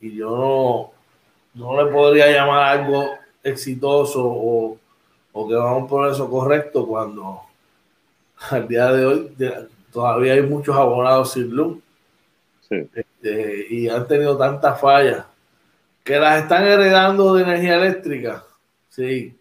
y 0.00 0.14
yo 0.14 0.92
no, 1.54 1.72
no 1.72 1.82
le 1.84 1.90
podría 1.90 2.30
llamar 2.30 2.78
algo 2.78 3.10
exitoso 3.42 4.22
o, 4.24 4.78
o 5.32 5.48
que 5.48 5.54
va 5.54 5.70
a 5.70 5.74
un 5.74 5.88
progreso 5.88 6.30
correcto 6.30 6.86
cuando 6.86 7.40
al 8.50 8.68
día 8.68 8.92
de 8.92 9.06
hoy 9.06 9.36
todavía 9.90 10.34
hay 10.34 10.42
muchos 10.42 10.76
abonados 10.76 11.32
sin 11.32 11.50
luz 11.50 11.78
este, 12.70 13.66
y 13.70 13.88
han 13.88 14.06
tenido 14.06 14.36
tantas 14.36 14.80
fallas 14.80 15.24
que 16.02 16.18
las 16.18 16.42
están 16.42 16.64
heredando 16.64 17.34
de 17.34 17.42
energía 17.42 17.76
eléctrica. 17.76 18.44
Sí, 18.88 19.36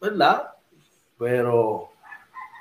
¿verdad? 0.00 0.50
Pero 1.18 1.91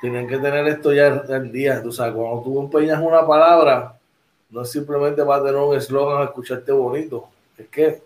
tienen 0.02 0.28
que 0.28 0.38
tener 0.38 0.68
esto 0.68 0.92
ya 0.92 1.24
al 1.30 1.52
día. 1.52 1.82
Tú 1.82 1.92
sabes, 1.92 2.16
cuando 2.16 2.42
tú 2.42 2.60
empeñas 2.60 3.00
una 3.02 3.26
palabra, 3.26 3.98
no 4.50 4.64
es 4.64 4.72
simplemente 4.72 5.24
para 5.24 5.44
tener 5.44 5.62
un 5.62 5.76
eslogan, 5.76 6.24
escucharte 6.24 6.72
bonito. 6.72 7.30
Es 7.58 7.68
que 7.68 8.02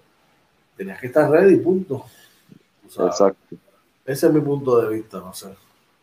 tenías 0.76 1.00
que 1.00 1.08
estar 1.08 1.32
ready, 1.32 1.56
punto. 1.56 2.06
Exacto. 2.86 3.56
Ese 4.06 4.28
es 4.28 4.34
mi 4.34 4.42
punto 4.42 4.80
de 4.82 4.94
vista, 4.94 5.20
no 5.20 5.34
sé. 5.34 5.48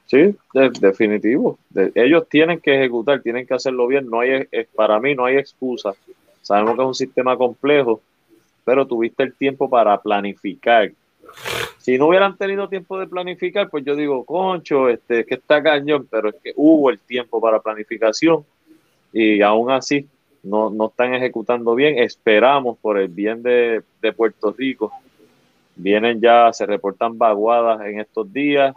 Sí, 0.06 0.36
definitivo. 0.80 1.58
ellos 1.94 2.28
tienen 2.28 2.60
que 2.60 2.74
ejecutar, 2.74 3.22
tienen 3.22 3.46
que 3.46 3.54
hacerlo 3.54 3.86
bien. 3.86 4.10
No 4.10 4.20
hay, 4.20 4.48
para 4.74 4.98
mí 4.98 5.14
no 5.14 5.24
hay 5.24 5.36
excusa. 5.36 5.94
Sabemos 6.42 6.74
que 6.74 6.82
es 6.82 6.88
un 6.88 6.94
sistema 6.94 7.36
complejo, 7.36 8.00
pero 8.64 8.86
tuviste 8.86 9.22
el 9.22 9.34
tiempo 9.34 9.70
para 9.70 9.98
planificar. 10.00 10.90
Si 11.78 11.98
no 11.98 12.08
hubieran 12.08 12.36
tenido 12.36 12.68
tiempo 12.68 12.98
de 12.98 13.06
planificar, 13.06 13.68
pues 13.68 13.84
yo 13.84 13.96
digo, 13.96 14.24
concho, 14.24 14.88
este, 14.88 15.24
que 15.24 15.34
está 15.34 15.62
cañón, 15.62 16.06
pero 16.10 16.28
es 16.28 16.36
que 16.42 16.52
hubo 16.56 16.90
el 16.90 16.98
tiempo 17.00 17.40
para 17.40 17.60
planificación 17.60 18.44
y 19.12 19.42
aún 19.42 19.70
así 19.70 20.08
no, 20.42 20.70
no 20.70 20.86
están 20.86 21.14
ejecutando 21.14 21.74
bien. 21.74 21.98
Esperamos 21.98 22.78
por 22.78 22.98
el 22.98 23.08
bien 23.08 23.42
de, 23.42 23.82
Puerto 24.16 24.54
Rico. 24.56 24.92
Vienen 25.76 26.20
ya, 26.20 26.52
se 26.52 26.66
reportan 26.66 27.18
vaguadas 27.18 27.80
en 27.86 28.00
estos 28.00 28.32
días. 28.32 28.74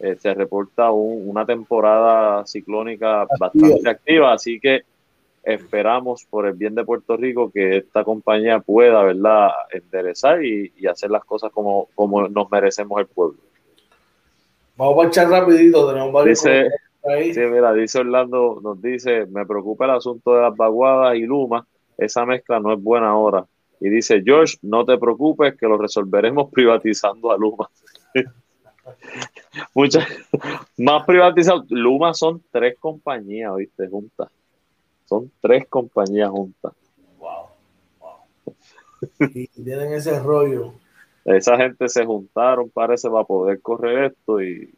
Eh, 0.00 0.16
se 0.18 0.34
reporta 0.34 0.90
una 0.90 1.46
temporada 1.46 2.44
ciclónica 2.46 3.26
bastante 3.38 3.88
activa, 3.88 4.32
así 4.32 4.58
que 4.58 4.82
esperamos 5.44 6.24
por 6.28 6.46
el 6.46 6.54
bien 6.54 6.74
de 6.74 6.84
Puerto 6.84 7.16
Rico 7.16 7.50
que 7.52 7.78
esta 7.78 8.04
compañía 8.04 8.60
pueda, 8.60 9.02
¿verdad?, 9.02 9.50
enderezar 9.70 10.44
y, 10.44 10.72
hacer 10.86 11.10
las 11.10 11.24
cosas 11.24 11.52
como, 11.52 11.88
como 11.94 12.28
nos 12.28 12.50
merecemos 12.50 13.00
el 13.00 13.06
pueblo. 13.06 13.38
Vamos 14.76 15.04
a 15.04 15.08
echar 15.08 15.28
rapidito, 15.28 15.88
tenemos 15.88 16.12
varios 16.12 16.42
dice, 16.42 16.70
Sí, 17.04 17.40
mira, 17.40 17.74
dice 17.74 17.98
Orlando, 17.98 18.60
nos 18.62 18.80
dice, 18.80 19.26
me 19.26 19.44
preocupa 19.44 19.84
el 19.84 19.90
asunto 19.90 20.34
de 20.34 20.42
las 20.42 20.56
vaguadas 20.56 21.16
y 21.16 21.22
Luma, 21.22 21.66
esa 21.98 22.24
mezcla 22.24 22.58
no 22.60 22.72
es 22.72 22.82
buena 22.82 23.08
ahora. 23.08 23.44
Y 23.78 23.90
dice, 23.90 24.22
George, 24.24 24.56
no 24.62 24.86
te 24.86 24.96
preocupes 24.96 25.54
que 25.56 25.66
lo 25.66 25.76
resolveremos 25.76 26.50
privatizando 26.52 27.30
a 27.30 27.36
Luma. 27.36 27.68
Muchas 29.74 30.06
más 30.78 31.04
privatizados. 31.04 31.66
Luma 31.68 32.14
son 32.14 32.42
tres 32.50 32.78
compañías, 32.78 33.54
viste, 33.56 33.86
juntas. 33.86 34.30
Son 35.14 35.30
tres 35.40 35.68
compañías 35.68 36.28
juntas. 36.28 36.72
Wow, 37.18 37.46
wow. 38.00 39.30
y 39.32 39.46
tienen 39.46 39.92
ese 39.92 40.18
rollo. 40.18 40.72
Esa 41.24 41.56
gente 41.56 41.88
se 41.88 42.04
juntaron, 42.04 42.68
parece, 42.68 43.08
para 43.08 43.22
poder 43.22 43.62
correr 43.62 44.12
esto 44.12 44.42
y 44.42 44.74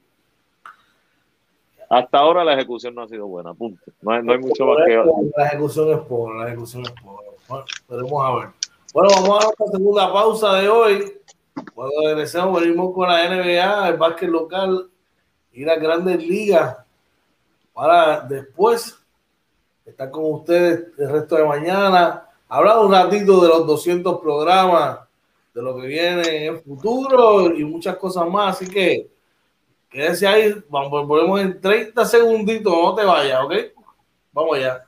hasta 1.89 2.19
ahora 2.19 2.45
la 2.45 2.55
ejecución 2.55 2.95
no 2.95 3.03
ha 3.03 3.09
sido 3.09 3.27
buena, 3.27 3.55
punto. 3.55 3.81
No 4.03 4.13
hay, 4.13 4.23
no 4.23 4.33
hay 4.33 4.39
mucho 4.39 4.67
más 4.67 4.79
que. 4.85 5.03
La 5.37 5.47
ejecución 5.47 5.91
es 5.93 5.99
pobre, 6.01 6.39
la 6.39 6.47
ejecución 6.49 6.83
es 6.83 6.91
pobre. 7.03 7.27
Bueno, 7.49 7.65
veremos 7.89 8.25
a 8.25 8.35
ver. 8.35 8.49
Bueno, 8.93 9.09
vamos 9.15 9.45
a 9.45 9.49
la 9.49 9.71
segunda 9.71 10.13
pausa 10.13 10.53
de 10.55 10.69
hoy. 10.69 11.13
Cuando 11.75 11.95
regresemos, 12.09 12.61
venimos 12.61 12.95
con 12.95 13.09
la 13.09 13.29
NBA, 13.29 13.89
el 13.89 13.97
básquet 13.97 14.29
local 14.29 14.91
y 15.53 15.65
las 15.65 15.81
grandes 15.81 16.27
ligas. 16.27 16.77
Para 17.73 18.21
después 18.21 18.99
estar 19.87 20.11
con 20.11 20.33
ustedes 20.33 20.89
el 20.99 21.11
resto 21.11 21.37
de 21.37 21.45
mañana. 21.45 22.29
Hablar 22.49 22.79
un 22.79 22.93
ratito 22.93 23.41
de 23.41 23.49
los 23.49 23.67
200 23.67 24.21
programas, 24.21 25.01
de 25.55 25.63
lo 25.63 25.77
que 25.81 25.87
viene 25.87 26.47
en 26.47 26.55
el 26.55 26.61
futuro 26.61 27.57
y 27.57 27.65
muchas 27.65 27.97
cosas 27.97 28.29
más. 28.29 28.57
Así 28.57 28.71
que 28.71 29.09
Quédese 29.97 30.27
ahí, 30.27 30.55
vamos, 30.69 31.07
volvemos 31.07 31.41
en 31.41 31.61
30 31.61 32.05
segunditos, 32.05 32.71
no 32.71 32.95
te 32.95 33.05
vayas, 33.05 33.43
¿ok? 33.43 33.55
Vamos 34.33 34.57
allá. 34.57 34.86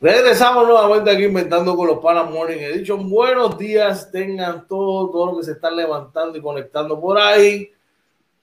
Regresamos 0.00 0.66
nuevamente 0.66 1.10
aquí 1.10 1.24
inventando 1.24 1.76
con 1.76 1.86
los 1.86 1.98
Panas 1.98 2.30
Morning 2.30 2.58
Edition. 2.58 3.08
Buenos 3.08 3.56
días, 3.56 4.10
tengan 4.10 4.66
todo, 4.66 5.10
todo 5.10 5.32
lo 5.32 5.38
que 5.38 5.44
se 5.44 5.52
están 5.52 5.76
levantando 5.76 6.36
y 6.36 6.42
conectando 6.42 7.00
por 7.00 7.18
ahí. 7.18 7.70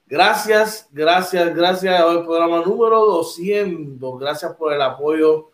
Gracias, 0.07 0.89
gracias, 0.91 1.55
gracias 1.55 2.01
al 2.01 2.25
programa 2.25 2.63
número 2.65 3.05
200. 3.05 4.19
Gracias 4.19 4.55
por 4.55 4.73
el 4.73 4.81
apoyo 4.81 5.49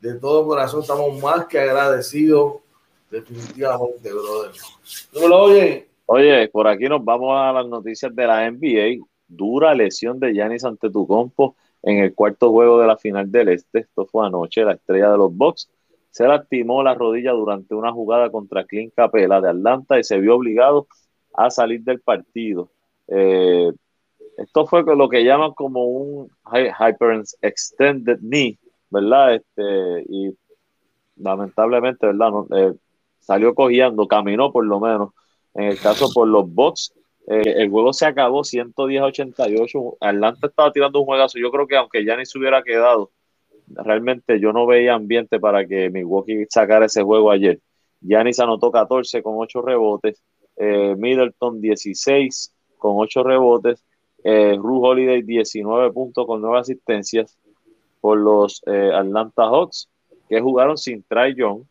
de 0.00 0.14
todo 0.14 0.46
corazón. 0.46 0.80
Estamos 0.80 1.22
más 1.22 1.46
que 1.46 1.60
agradecidos, 1.60 2.56
definitivamente, 3.10 4.10
brother. 4.12 4.50
oye. 5.32 5.88
Oye, 6.06 6.48
por 6.48 6.66
aquí 6.66 6.88
nos 6.88 7.04
vamos 7.04 7.30
a 7.34 7.52
las 7.52 7.66
noticias 7.66 8.14
de 8.14 8.26
la 8.26 8.50
NBA. 8.50 9.04
Dura 9.28 9.74
lesión 9.74 10.18
de 10.18 10.32
Giannis 10.32 10.64
ante 10.64 10.90
tu 10.90 11.06
compo 11.06 11.56
en 11.82 11.98
el 11.98 12.14
cuarto 12.14 12.50
juego 12.50 12.80
de 12.80 12.86
la 12.86 12.96
final 12.96 13.30
del 13.30 13.48
Este. 13.48 13.80
Esto 13.80 14.06
fue 14.06 14.26
anoche, 14.26 14.64
la 14.64 14.72
estrella 14.72 15.10
de 15.10 15.18
los 15.18 15.36
Bucks. 15.36 15.70
Se 16.10 16.26
lastimó 16.26 16.82
la 16.82 16.94
rodilla 16.94 17.32
durante 17.32 17.74
una 17.74 17.92
jugada 17.92 18.30
contra 18.30 18.64
Clint 18.64 18.92
Capela 18.94 19.40
de 19.40 19.50
Atlanta 19.50 19.98
y 19.98 20.04
se 20.04 20.18
vio 20.20 20.36
obligado 20.36 20.86
a 21.34 21.50
salir 21.50 21.82
del 21.82 22.00
partido. 22.00 22.70
Eh, 23.08 23.72
esto 24.36 24.66
fue 24.66 24.82
lo 24.84 25.08
que 25.08 25.24
llaman 25.24 25.52
como 25.52 25.84
un 25.84 26.30
hyper 26.52 27.22
extended 27.42 28.18
knee, 28.20 28.58
¿verdad? 28.90 29.34
Este, 29.34 30.04
y 30.08 30.36
lamentablemente, 31.16 32.06
¿verdad? 32.06 32.30
Eh, 32.56 32.74
salió 33.20 33.54
cogiendo, 33.54 34.06
caminó 34.06 34.52
por 34.52 34.66
lo 34.66 34.80
menos. 34.80 35.10
En 35.54 35.64
el 35.64 35.78
caso 35.78 36.10
por 36.12 36.28
los 36.28 36.50
Bucks, 36.52 36.94
eh, 37.26 37.54
el 37.58 37.70
juego 37.70 37.92
se 37.92 38.06
acabó 38.06 38.42
110-88. 38.42 39.96
Atlanta 40.00 40.46
estaba 40.46 40.72
tirando 40.72 41.00
un 41.00 41.06
juegazo. 41.06 41.38
Yo 41.38 41.50
creo 41.50 41.66
que 41.66 41.76
aunque 41.76 42.04
ni 42.04 42.26
se 42.26 42.38
hubiera 42.38 42.62
quedado, 42.62 43.10
realmente 43.68 44.40
yo 44.40 44.52
no 44.52 44.66
veía 44.66 44.94
ambiente 44.94 45.38
para 45.38 45.66
que 45.66 45.90
Milwaukee 45.90 46.46
sacara 46.48 46.86
ese 46.86 47.02
juego 47.02 47.30
ayer. 47.30 47.60
Yanis 48.00 48.40
anotó 48.40 48.70
14 48.70 49.22
con 49.22 49.34
8 49.36 49.62
rebotes, 49.62 50.22
eh, 50.56 50.94
Middleton 50.96 51.60
16 51.60 52.52
con 52.76 52.94
8 52.96 53.22
rebotes, 53.22 53.84
eh, 54.24 54.58
Holiday 54.60 55.22
19 55.22 55.92
puntos 55.92 56.26
con 56.26 56.40
9 56.40 56.58
asistencias 56.58 57.38
por 58.00 58.18
los 58.18 58.62
eh, 58.66 58.90
Atlanta 58.92 59.44
Hawks 59.44 59.88
que 60.28 60.40
jugaron 60.40 60.76
sin 60.76 61.02
Trae 61.04 61.34
Young. 61.34 61.62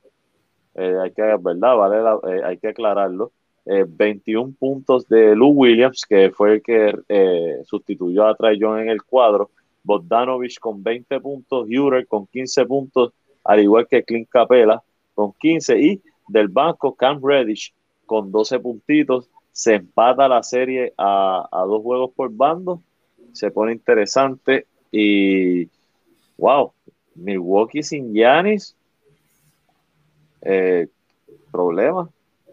hay 0.75 1.11
que, 1.11 1.21
¿verdad? 1.21 1.75
Vale 1.75 2.43
hay 2.45 2.57
que 2.57 2.69
aclararlo. 2.69 3.31
21 3.65 4.49
eh, 4.49 4.53
puntos 4.59 5.07
de 5.07 5.35
Lou 5.35 5.51
Williams, 5.51 6.05
que 6.07 6.31
fue 6.31 6.53
el 6.53 6.61
que 6.61 6.93
eh, 7.07 7.61
sustituyó 7.65 8.25
a 8.25 8.35
Trae 8.35 8.57
Young 8.57 8.79
en 8.79 8.89
el 8.89 9.03
cuadro. 9.03 9.51
Bogdanovich 9.83 10.59
con 10.59 10.83
20 10.83 11.19
puntos, 11.19 11.67
Hurer 11.67 12.07
con 12.07 12.27
15 12.27 12.65
puntos, 12.65 13.13
al 13.43 13.61
igual 13.61 13.87
que 13.87 14.03
Clint 14.03 14.29
Capela 14.29 14.81
con 15.15 15.33
15 15.33 15.79
y 15.79 16.01
del 16.27 16.49
banco 16.49 16.93
Cam 16.95 17.19
Reddish 17.23 17.73
con 18.05 18.31
12 18.31 18.59
puntitos. 18.59 19.29
Se 19.51 19.75
empata 19.75 20.27
la 20.27 20.43
serie 20.43 20.93
a, 20.97 21.47
dos 21.67 21.81
juegos 21.81 22.11
por 22.15 22.31
bando. 22.31 22.81
Se 23.33 23.51
pone 23.51 23.71
interesante 23.71 24.67
y 24.91 25.67
wow, 26.37 26.71
Milwaukee 27.15 27.83
sin 27.83 28.13
Yanis. 28.13 28.75
Eh, 30.43 30.87
problema 31.51 32.09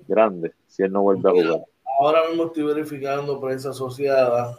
grande 0.08 0.52
si 0.66 0.82
él 0.82 0.92
no 0.92 1.02
vuelve 1.02 1.28
a 1.28 1.32
jugar. 1.32 1.64
Ahora 2.00 2.28
mismo 2.28 2.46
estoy 2.46 2.62
verificando 2.64 3.40
prensa 3.40 3.70
asociada 3.70 4.58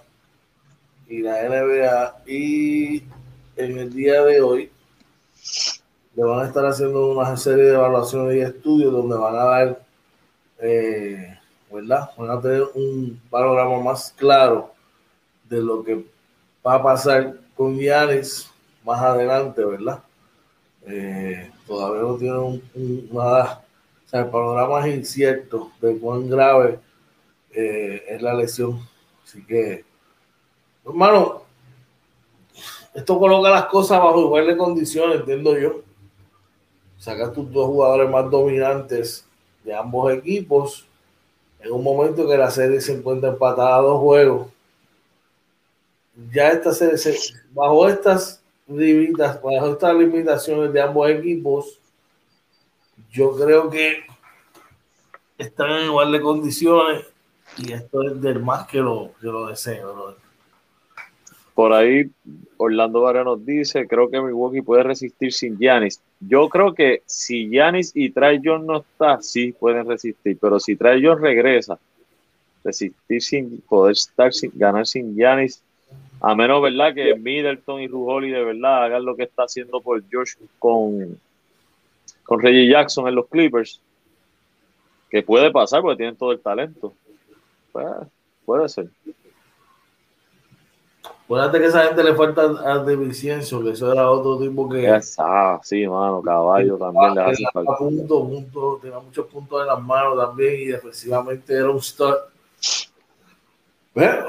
y 1.07 1.21
la 1.21 1.43
NBA 1.43 2.23
y 2.27 3.03
en 3.55 3.77
el 3.77 3.93
día 3.93 4.23
de 4.23 4.41
hoy 4.41 4.71
le 6.15 6.23
van 6.23 6.41
a 6.41 6.47
estar 6.47 6.65
haciendo 6.65 7.11
una 7.11 7.35
serie 7.37 7.63
de 7.65 7.73
evaluaciones 7.75 8.35
y 8.35 8.41
estudios 8.41 8.91
donde 8.91 9.15
van 9.17 9.35
a 9.35 9.43
dar, 9.43 9.81
eh, 10.59 11.37
¿verdad? 11.71 12.09
Van 12.17 12.29
a 12.31 12.41
tener 12.41 12.63
un 12.73 13.21
panorama 13.29 13.81
más 13.81 14.13
claro 14.17 14.73
de 15.49 15.61
lo 15.61 15.83
que 15.83 16.05
va 16.65 16.75
a 16.75 16.83
pasar 16.83 17.35
con 17.55 17.77
Yanis 17.77 18.51
más 18.83 19.01
adelante, 19.01 19.63
¿verdad? 19.63 20.03
Eh, 20.85 21.51
todavía 21.65 22.01
no 22.01 22.15
tienen 22.17 22.61
un, 22.75 23.09
nada 23.11 23.63
o 24.09 24.11
sea, 24.11 24.21
el 24.21 24.29
panorama 24.31 24.87
es 24.87 24.95
incierto 24.95 25.71
de 25.79 25.95
cuán 25.99 26.27
grave 26.27 26.79
eh, 27.51 28.03
es 28.09 28.19
la 28.23 28.33
lesión. 28.33 28.79
Así 29.23 29.45
que, 29.45 29.85
hermano, 30.83 31.43
esto 32.95 33.19
coloca 33.19 33.51
las 33.51 33.65
cosas 33.65 33.99
bajo 33.99 34.19
iguales 34.19 34.57
condiciones, 34.57 35.19
entiendo 35.19 35.55
yo. 35.55 35.81
Sacas 36.97 37.33
tus 37.33 37.53
dos 37.53 37.67
jugadores 37.67 38.09
más 38.09 38.31
dominantes 38.31 39.27
de 39.63 39.75
ambos 39.75 40.11
equipos 40.11 40.87
en 41.59 41.71
un 41.71 41.83
momento 41.83 42.27
que 42.27 42.35
la 42.35 42.49
serie 42.49 42.81
se 42.81 42.93
encuentra 42.93 43.29
empatada 43.29 43.75
a 43.75 43.81
dos 43.81 44.01
juegos. 44.01 44.47
Ya 46.33 46.49
esta 46.49 46.73
serie, 46.73 46.97
bajo 47.53 47.87
estas 47.87 48.41
bajo 48.67 49.67
estas 49.67 49.95
limitaciones 49.95 50.73
de 50.73 50.81
ambos 50.81 51.07
equipos, 51.11 51.78
yo 53.11 53.35
creo 53.35 53.69
que 53.69 54.03
están 55.37 55.71
en 55.71 55.85
igual 55.85 56.11
de 56.11 56.21
condiciones 56.21 57.05
y 57.57 57.71
esto 57.71 58.03
es 58.03 58.21
del 58.21 58.41
más 58.41 58.67
que 58.67 58.79
lo, 58.79 59.11
que 59.19 59.27
lo 59.27 59.47
deseo. 59.47 60.15
Por 61.53 61.73
ahí 61.73 62.09
Orlando 62.57 63.01
Vargas 63.01 63.25
nos 63.25 63.45
dice, 63.45 63.87
creo 63.87 64.09
que 64.09 64.21
Milwaukee 64.21 64.61
puede 64.61 64.83
resistir 64.83 65.33
sin 65.33 65.57
Giannis. 65.57 66.01
Yo 66.19 66.47
creo 66.49 66.73
que 66.73 67.01
si 67.05 67.49
Giannis 67.49 67.91
y 67.95 68.11
Trae 68.11 68.39
John 68.43 68.65
no 68.65 68.77
está, 68.77 69.21
sí 69.21 69.51
pueden 69.51 69.87
resistir, 69.87 70.37
pero 70.39 70.59
si 70.59 70.75
Trae 70.75 71.01
John 71.03 71.21
regresa, 71.21 71.77
resistir 72.63 73.21
sin 73.21 73.61
poder 73.61 73.93
estar 73.93 74.33
sin 74.33 74.51
ganar 74.55 74.85
sin 74.85 75.15
Giannis, 75.15 75.61
a 76.21 76.35
menos 76.35 76.61
verdad 76.61 76.93
que 76.93 77.15
Middleton 77.15 77.81
y 77.81 77.87
Rujoli 77.87 78.29
de 78.29 78.43
verdad 78.43 78.83
hagan 78.83 79.05
lo 79.05 79.15
que 79.15 79.23
está 79.23 79.43
haciendo 79.43 79.81
por 79.81 80.03
George 80.09 80.35
con 80.59 81.17
con 82.29 82.39
Reggie 82.39 82.69
Jackson 82.69 83.07
en 83.07 83.15
los 83.15 83.27
Clippers, 83.27 83.81
que 85.09 85.23
puede 85.23 85.49
pasar 85.49 85.81
porque 85.81 85.97
tienen 85.97 86.15
todo 86.15 86.31
el 86.31 86.39
talento. 86.39 86.93
Pues, 87.71 87.87
puede 88.45 88.69
ser. 88.69 88.87
Acuérdate 91.23 91.59
que 91.59 91.65
esa 91.65 91.85
gente 91.87 92.03
le 92.03 92.13
falta 92.13 92.41
a 92.43 92.83
De 92.83 92.95
Vicencio, 92.95 93.63
que 93.63 93.71
eso 93.71 93.91
era 93.91 94.11
otro 94.11 94.37
tipo 94.37 94.69
que. 94.69 94.87
Ah, 95.17 95.59
sí, 95.63 95.87
mano, 95.87 96.21
caballo 96.21 96.77
también 96.77 97.15
le 97.15 97.21
hace 97.21 97.43
falta. 97.51 97.77
tenía 98.79 98.99
muchos 98.99 99.25
puntos 99.25 99.61
en 99.61 99.67
las 99.67 99.81
manos 99.81 100.15
también 100.15 100.61
y 100.61 100.65
defensivamente 100.65 101.51
era 101.55 101.71
un 101.71 101.77
star. 101.77 102.15
Pero, 103.91 104.27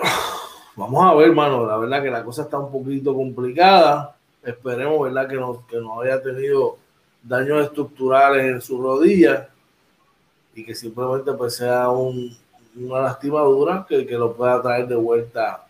vamos 0.74 1.04
a 1.04 1.14
ver, 1.16 1.32
mano, 1.32 1.66
la 1.66 1.76
verdad 1.76 2.02
que 2.02 2.10
la 2.10 2.24
cosa 2.24 2.42
está 2.42 2.58
un 2.58 2.72
poquito 2.72 3.14
complicada. 3.14 4.16
Esperemos, 4.42 5.02
¿verdad? 5.02 5.28
Que 5.28 5.36
no, 5.36 5.66
que 5.66 5.76
no 5.76 6.00
haya 6.00 6.22
tenido 6.22 6.78
daños 7.22 7.64
estructurales 7.64 8.44
en 8.44 8.60
su 8.60 8.80
rodilla 8.80 9.48
y 10.54 10.64
que 10.64 10.74
simplemente 10.74 11.32
pues 11.32 11.56
sea 11.56 11.88
un, 11.90 12.36
una 12.76 13.00
lastimadura 13.00 13.86
que, 13.88 14.06
que, 14.06 14.14
lo 14.14 14.34
pueda 14.34 14.60
traer 14.62 14.86
de 14.88 14.96
vuelta 14.96 15.66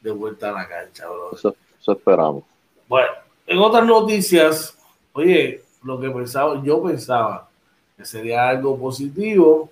de 0.00 0.10
vuelta 0.10 0.50
a 0.50 0.52
la 0.52 0.68
cancha, 0.68 1.04
Eso, 1.32 1.54
esperamos. 1.92 2.44
Bueno, 2.88 3.10
en 3.46 3.58
otras 3.58 3.84
noticias, 3.84 4.78
oye, 5.12 5.62
lo 5.82 5.98
que 5.98 6.10
pensaba, 6.10 6.62
yo 6.62 6.82
pensaba 6.82 7.48
que 7.96 8.04
sería 8.04 8.48
algo 8.48 8.78
positivo, 8.78 9.70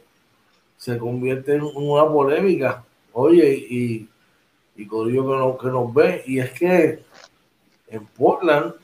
se 0.77 0.99
convierte 0.99 1.55
en 1.55 1.63
una 1.63 2.11
polémica. 2.11 2.85
Oye, 3.13 3.55
y, 3.71 4.09
y 4.77 4.87
con 4.87 5.09
que, 5.09 5.15
no, 5.15 5.57
que 5.57 5.69
nos 5.69 5.95
ve, 5.95 6.25
y 6.27 6.41
es 6.41 6.51
que 6.53 7.05
en 7.89 8.07
Portland 8.07 8.75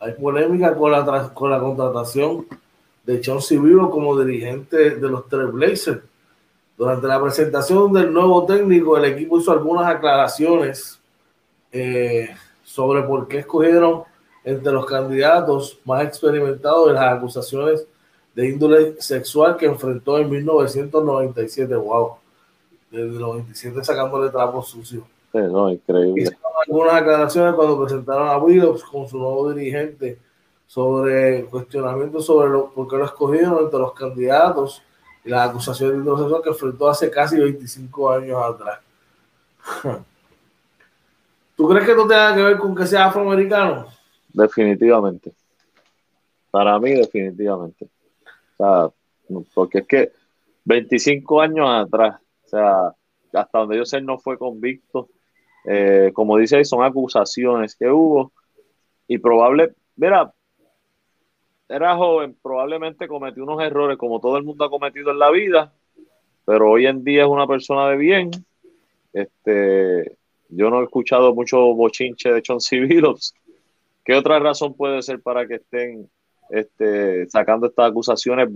hay 0.00 0.12
polémica 0.14 0.74
con 0.74 0.90
la, 0.90 1.30
con 1.34 1.50
la 1.50 1.60
contratación 1.60 2.46
de 3.04 3.20
Chauncey 3.20 3.58
Vivo 3.58 3.90
como 3.90 4.18
dirigente 4.18 4.96
de 4.96 5.08
los 5.08 5.28
tres 5.28 5.52
Blazers. 5.52 6.00
Durante 6.76 7.06
la 7.06 7.22
presentación 7.22 7.92
del 7.92 8.12
nuevo 8.12 8.46
técnico, 8.46 8.96
el 8.96 9.04
equipo 9.04 9.38
hizo 9.38 9.52
algunas 9.52 9.86
aclaraciones 9.86 10.98
eh, 11.70 12.30
sobre 12.64 13.02
por 13.02 13.28
qué 13.28 13.38
escogieron 13.38 14.04
entre 14.42 14.72
los 14.72 14.86
candidatos 14.86 15.78
más 15.84 16.04
experimentados 16.04 16.88
de 16.88 16.94
las 16.94 17.16
acusaciones 17.18 17.86
de 18.34 18.48
índole 18.48 19.00
sexual 19.00 19.58
que 19.58 19.66
enfrentó 19.66 20.18
en 20.18 20.30
1997. 20.30 21.74
Wow, 21.76 22.16
desde 22.90 23.04
el 23.04 23.18
97 23.18 23.84
sacándole 23.84 24.30
trapos 24.30 24.68
sucios 24.68 25.04
no, 25.32 25.70
increíble. 25.70 26.30
Algunas 26.66 26.94
aclaraciones 26.94 27.54
cuando 27.54 27.82
presentaron 27.82 28.28
a 28.28 28.38
Willows 28.38 28.84
con 28.84 29.08
su 29.08 29.18
nuevo 29.18 29.52
dirigente 29.52 30.18
sobre 30.66 31.44
cuestionamientos 31.46 32.26
sobre 32.26 32.50
lo, 32.50 32.70
por 32.70 32.88
qué 32.88 32.96
lo 32.96 33.04
escogieron 33.04 33.64
entre 33.64 33.78
los 33.78 33.92
candidatos 33.92 34.82
y 35.24 35.28
las 35.28 35.50
acusaciones 35.50 35.98
de 35.98 36.04
proceso 36.04 36.42
que 36.42 36.48
enfrentó 36.50 36.88
hace 36.88 37.10
casi 37.10 37.38
25 37.38 38.10
años 38.10 38.42
atrás. 38.42 38.80
¿Tú 41.56 41.68
crees 41.68 41.84
que 41.84 41.90
esto 41.90 42.06
tenga 42.06 42.34
que 42.34 42.42
ver 42.42 42.56
con 42.58 42.74
que 42.74 42.86
sea 42.86 43.06
afroamericano? 43.06 43.86
Definitivamente. 44.32 45.32
Para 46.50 46.78
mí, 46.78 46.92
definitivamente. 46.92 47.88
O 48.56 48.92
sea, 49.28 49.44
porque 49.52 49.78
es 49.80 49.86
que 49.86 50.12
25 50.64 51.40
años 51.40 51.68
atrás, 51.68 52.20
o 52.46 52.48
sea, 52.48 52.94
hasta 53.32 53.58
donde 53.58 53.76
yo 53.76 53.84
sé, 53.84 54.00
no 54.00 54.18
fue 54.18 54.38
convicto. 54.38 55.08
Eh, 55.64 56.10
como 56.14 56.36
dice 56.36 56.56
ahí, 56.56 56.64
son 56.64 56.82
acusaciones 56.82 57.74
que 57.76 57.88
hubo. 57.88 58.32
Y 59.06 59.18
probable, 59.18 59.72
mira, 59.96 60.32
era 61.68 61.96
joven, 61.96 62.36
probablemente 62.42 63.06
cometió 63.06 63.44
unos 63.44 63.62
errores 63.62 63.96
como 63.96 64.20
todo 64.20 64.36
el 64.36 64.44
mundo 64.44 64.64
ha 64.64 64.70
cometido 64.70 65.10
en 65.12 65.18
la 65.18 65.30
vida, 65.30 65.72
pero 66.44 66.70
hoy 66.70 66.86
en 66.86 67.04
día 67.04 67.22
es 67.22 67.28
una 67.28 67.46
persona 67.46 67.88
de 67.88 67.96
bien. 67.96 68.30
Este, 69.12 70.16
yo 70.48 70.70
no 70.70 70.80
he 70.80 70.84
escuchado 70.84 71.34
mucho 71.34 71.58
bochinche 71.74 72.32
de 72.32 72.42
John 72.46 72.60
Civilos. 72.60 73.34
¿Qué 74.04 74.14
otra 74.14 74.38
razón 74.38 74.74
puede 74.74 75.02
ser 75.02 75.20
para 75.20 75.46
que 75.46 75.56
estén 75.56 76.10
este, 76.50 77.28
sacando 77.28 77.68
estas 77.68 77.90
acusaciones 77.90 78.48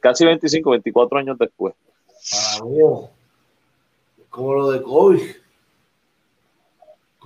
casi 0.00 0.24
25, 0.24 0.70
24 0.70 1.18
años 1.18 1.38
después? 1.38 1.74
Mí, 2.64 2.78
como 4.28 4.54
lo 4.54 4.70
de 4.70 4.82
COVID. 4.82 5.20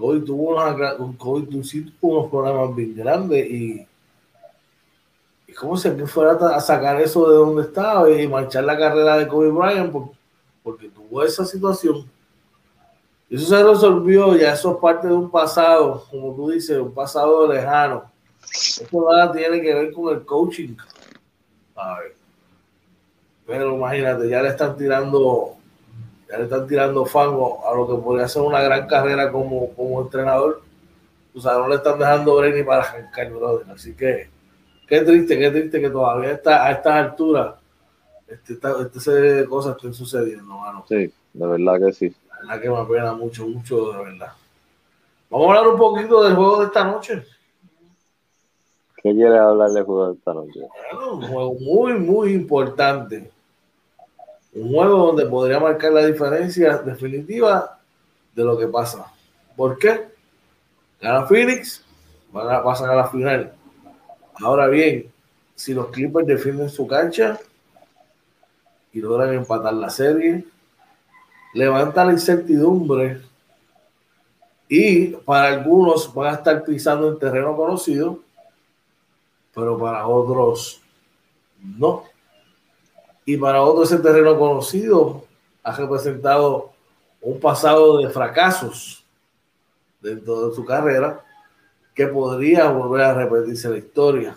COVID 0.02 0.24
tuvo, 0.24 0.50
una, 0.50 0.96
COVID 1.16 1.48
tuvo 2.00 2.18
unos 2.18 2.30
problemas 2.30 2.74
bien 2.74 2.96
grandes 2.96 3.48
y, 3.48 3.86
y 5.46 5.52
como 5.52 5.76
si 5.76 5.88
fuera 6.06 6.32
a 6.56 6.60
sacar 6.60 7.00
eso 7.00 7.30
de 7.30 7.36
donde 7.36 7.62
estaba 7.62 8.10
y 8.10 8.26
marchar 8.26 8.64
la 8.64 8.76
carrera 8.76 9.18
de 9.18 9.28
Kobe 9.28 9.50
Bryant 9.50 9.94
porque 10.64 10.88
tuvo 10.88 11.22
esa 11.22 11.44
situación. 11.44 12.04
Eso 13.30 13.46
se 13.46 13.62
resolvió, 13.62 14.36
ya 14.36 14.54
eso 14.54 14.72
es 14.72 14.78
parte 14.78 15.06
de 15.06 15.14
un 15.14 15.30
pasado, 15.30 16.04
como 16.10 16.34
tú 16.34 16.50
dices, 16.50 16.76
un 16.78 16.92
pasado 16.92 17.46
lejano. 17.46 18.10
Esto 18.42 19.08
nada 19.08 19.30
tiene 19.30 19.60
que 19.60 19.72
ver 19.72 19.92
con 19.92 20.12
el 20.12 20.24
coaching. 20.24 20.74
Pero 23.46 23.76
imagínate, 23.76 24.28
ya 24.28 24.42
le 24.42 24.48
están 24.48 24.76
tirando 24.76 25.61
ya 26.32 26.38
le 26.38 26.44
están 26.44 26.66
tirando 26.66 27.04
fango 27.04 27.60
a 27.68 27.74
lo 27.74 27.86
que 27.86 28.02
podría 28.02 28.26
ser 28.26 28.40
una 28.40 28.62
gran 28.62 28.86
carrera 28.86 29.30
como, 29.30 29.68
como 29.74 30.00
entrenador. 30.00 30.62
O 31.34 31.40
sea, 31.40 31.58
no 31.58 31.68
le 31.68 31.74
están 31.74 31.98
dejando 31.98 32.36
ver 32.36 32.54
ni 32.54 32.62
para 32.62 32.84
arrancar, 32.84 33.30
brother. 33.30 33.66
Así 33.70 33.94
que, 33.94 34.30
qué 34.88 35.00
triste, 35.02 35.38
qué 35.38 35.50
triste 35.50 35.78
que 35.78 35.90
todavía 35.90 36.32
está, 36.32 36.66
a 36.66 36.72
estas 36.72 36.94
alturas 36.94 37.54
este, 38.26 38.54
esta, 38.54 38.80
esta, 38.80 38.98
serie 38.98 39.32
de 39.34 39.44
cosas 39.46 39.76
estén 39.76 39.92
sucediendo, 39.92 40.56
mano. 40.56 40.86
Sí, 40.88 41.12
de 41.34 41.46
verdad 41.46 41.78
que 41.78 41.92
sí. 41.92 42.16
La 42.30 42.38
verdad 42.38 42.62
que 42.62 42.70
me 42.70 42.78
apena 42.78 43.12
mucho, 43.12 43.46
mucho, 43.46 43.92
de 43.92 44.04
verdad. 44.04 44.32
Vamos 45.28 45.46
a 45.46 45.50
hablar 45.50 45.74
un 45.74 45.78
poquito 45.78 46.24
del 46.24 46.34
juego 46.34 46.60
de 46.60 46.66
esta 46.66 46.84
noche. 46.84 47.26
¿Qué 48.96 49.12
quieres 49.12 49.38
hablar 49.38 49.68
del 49.68 49.84
juego 49.84 50.08
de 50.08 50.14
esta 50.14 50.32
noche? 50.32 50.60
Bueno, 50.94 51.14
un 51.16 51.22
juego 51.28 51.54
muy, 51.60 51.92
muy 51.92 52.32
importante 52.32 53.30
un 54.54 54.68
juego 54.68 55.06
donde 55.06 55.26
podría 55.26 55.58
marcar 55.58 55.92
la 55.92 56.06
diferencia 56.06 56.78
definitiva 56.78 57.78
de 58.34 58.44
lo 58.44 58.58
que 58.58 58.66
pasa. 58.66 59.06
¿Por 59.56 59.78
qué? 59.78 60.08
Gana 61.00 61.26
Phoenix, 61.26 61.84
van 62.32 62.54
a, 62.54 62.62
pasan 62.62 62.90
a 62.90 62.94
la 62.94 63.08
final. 63.08 63.52
Ahora 64.40 64.68
bien, 64.68 65.10
si 65.54 65.74
los 65.74 65.88
Clippers 65.88 66.26
defienden 66.26 66.68
su 66.68 66.86
cancha 66.86 67.38
y 68.92 69.00
logran 69.00 69.34
empatar 69.34 69.74
la 69.74 69.90
serie, 69.90 70.44
levanta 71.54 72.04
la 72.04 72.12
incertidumbre 72.12 73.20
y 74.68 75.08
para 75.08 75.48
algunos 75.48 76.12
van 76.14 76.34
a 76.34 76.36
estar 76.38 76.64
pisando 76.64 77.08
en 77.08 77.18
terreno 77.18 77.54
conocido, 77.56 78.20
pero 79.54 79.78
para 79.78 80.06
otros 80.06 80.80
no 81.60 82.04
y 83.24 83.36
para 83.36 83.62
otros 83.62 83.92
ese 83.92 84.02
terreno 84.02 84.38
conocido 84.38 85.24
ha 85.62 85.72
representado 85.76 86.72
un 87.20 87.38
pasado 87.38 87.98
de 87.98 88.08
fracasos 88.10 89.04
dentro 90.00 90.48
de 90.48 90.54
su 90.54 90.64
carrera 90.64 91.24
que 91.94 92.06
podría 92.06 92.70
volver 92.70 93.02
a 93.02 93.14
repetirse 93.14 93.68
la 93.68 93.78
historia. 93.78 94.36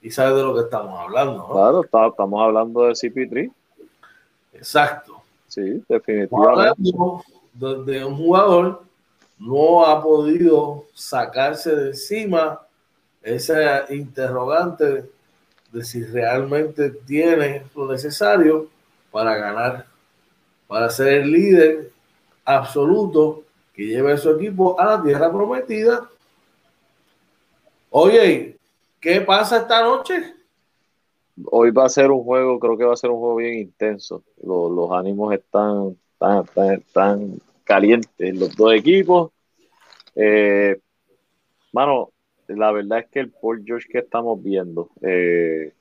Y 0.00 0.10
sabes 0.10 0.36
de 0.36 0.42
lo 0.42 0.54
que 0.54 0.62
estamos 0.62 0.98
hablando. 0.98 1.46
Claro, 1.48 2.08
estamos 2.08 2.42
hablando 2.42 2.82
de 2.82 2.92
CP3. 2.92 3.52
Exacto. 4.54 5.20
Sí, 5.46 5.82
definitivamente. 5.88 6.90
Donde 7.52 8.04
un 8.04 8.16
jugador 8.16 8.82
no 9.38 9.84
ha 9.84 10.02
podido 10.02 10.84
sacarse 10.94 11.74
de 11.74 11.88
encima 11.88 12.60
esa 13.22 13.92
interrogante 13.92 15.10
de 15.72 15.84
si 15.84 16.04
realmente 16.04 16.90
tiene 16.90 17.64
lo 17.74 17.90
necesario 17.90 18.68
para 19.10 19.36
ganar, 19.36 19.86
para 20.66 20.90
ser 20.90 21.08
el 21.08 21.32
líder 21.32 21.90
absoluto 22.44 23.44
que 23.74 23.86
lleve 23.86 24.12
a 24.12 24.16
su 24.16 24.30
equipo 24.30 24.78
a 24.80 24.84
la 24.84 25.02
tierra 25.02 25.30
prometida. 25.30 26.08
Oye, 27.90 28.56
¿qué 29.00 29.20
pasa 29.20 29.58
esta 29.58 29.82
noche? 29.82 30.34
Hoy 31.44 31.70
va 31.70 31.86
a 31.86 31.88
ser 31.88 32.10
un 32.10 32.24
juego, 32.24 32.58
creo 32.58 32.76
que 32.76 32.84
va 32.84 32.94
a 32.94 32.96
ser 32.96 33.10
un 33.10 33.20
juego 33.20 33.36
bien 33.36 33.54
intenso. 33.54 34.24
Los, 34.42 34.70
los 34.72 34.90
ánimos 34.90 35.32
están 35.32 35.96
tan, 36.18 36.44
tan, 36.46 36.82
tan 36.92 37.38
calientes, 37.64 38.36
los 38.36 38.56
dos 38.56 38.72
equipos. 38.74 39.30
Eh, 40.14 40.80
mano, 41.72 42.10
la 42.48 42.72
verdad 42.72 43.00
es 43.00 43.06
que 43.08 43.20
el 43.20 43.30
Paul 43.30 43.62
George 43.64 43.88
que 43.90 43.98
estamos 43.98 44.42
viendo 44.42 44.90
eh, 45.02 45.72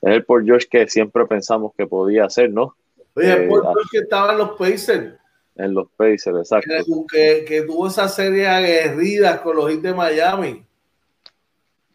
es 0.00 0.12
el 0.12 0.24
Paul 0.24 0.44
George 0.44 0.66
que 0.70 0.88
siempre 0.88 1.26
pensamos 1.26 1.72
que 1.76 1.86
podía 1.86 2.28
ser, 2.30 2.50
¿no? 2.50 2.76
Oye, 3.14 3.32
el 3.32 3.42
eh, 3.42 3.48
Paul 3.48 3.62
George 3.62 3.88
que 3.90 3.98
estaba 3.98 4.32
en 4.32 4.38
los 4.38 4.50
Pacers. 4.50 5.14
En 5.56 5.74
los 5.74 5.88
Pacers, 5.90 6.38
exacto. 6.38 6.72
Que, 7.10 7.64
tuvo 7.66 7.88
esa 7.88 8.08
serie 8.08 8.46
aguerrida 8.46 9.42
con 9.42 9.56
los 9.56 9.70
hits 9.70 9.82
de 9.82 9.94
Miami. 9.94 10.64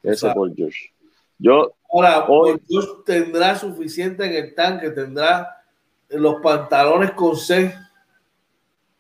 Ese 0.04 0.28
Paul 0.34 0.54
George. 0.56 0.92
Yo, 1.40 1.74
Ahora, 1.90 2.26
Paul 2.28 2.62
George 2.68 2.90
tendrá 3.06 3.56
suficiente 3.56 4.26
en 4.26 4.34
el 4.34 4.54
tanque, 4.54 4.90
tendrá 4.90 5.64
los 6.10 6.42
pantalones 6.42 7.12
con 7.12 7.36
C 7.36 7.74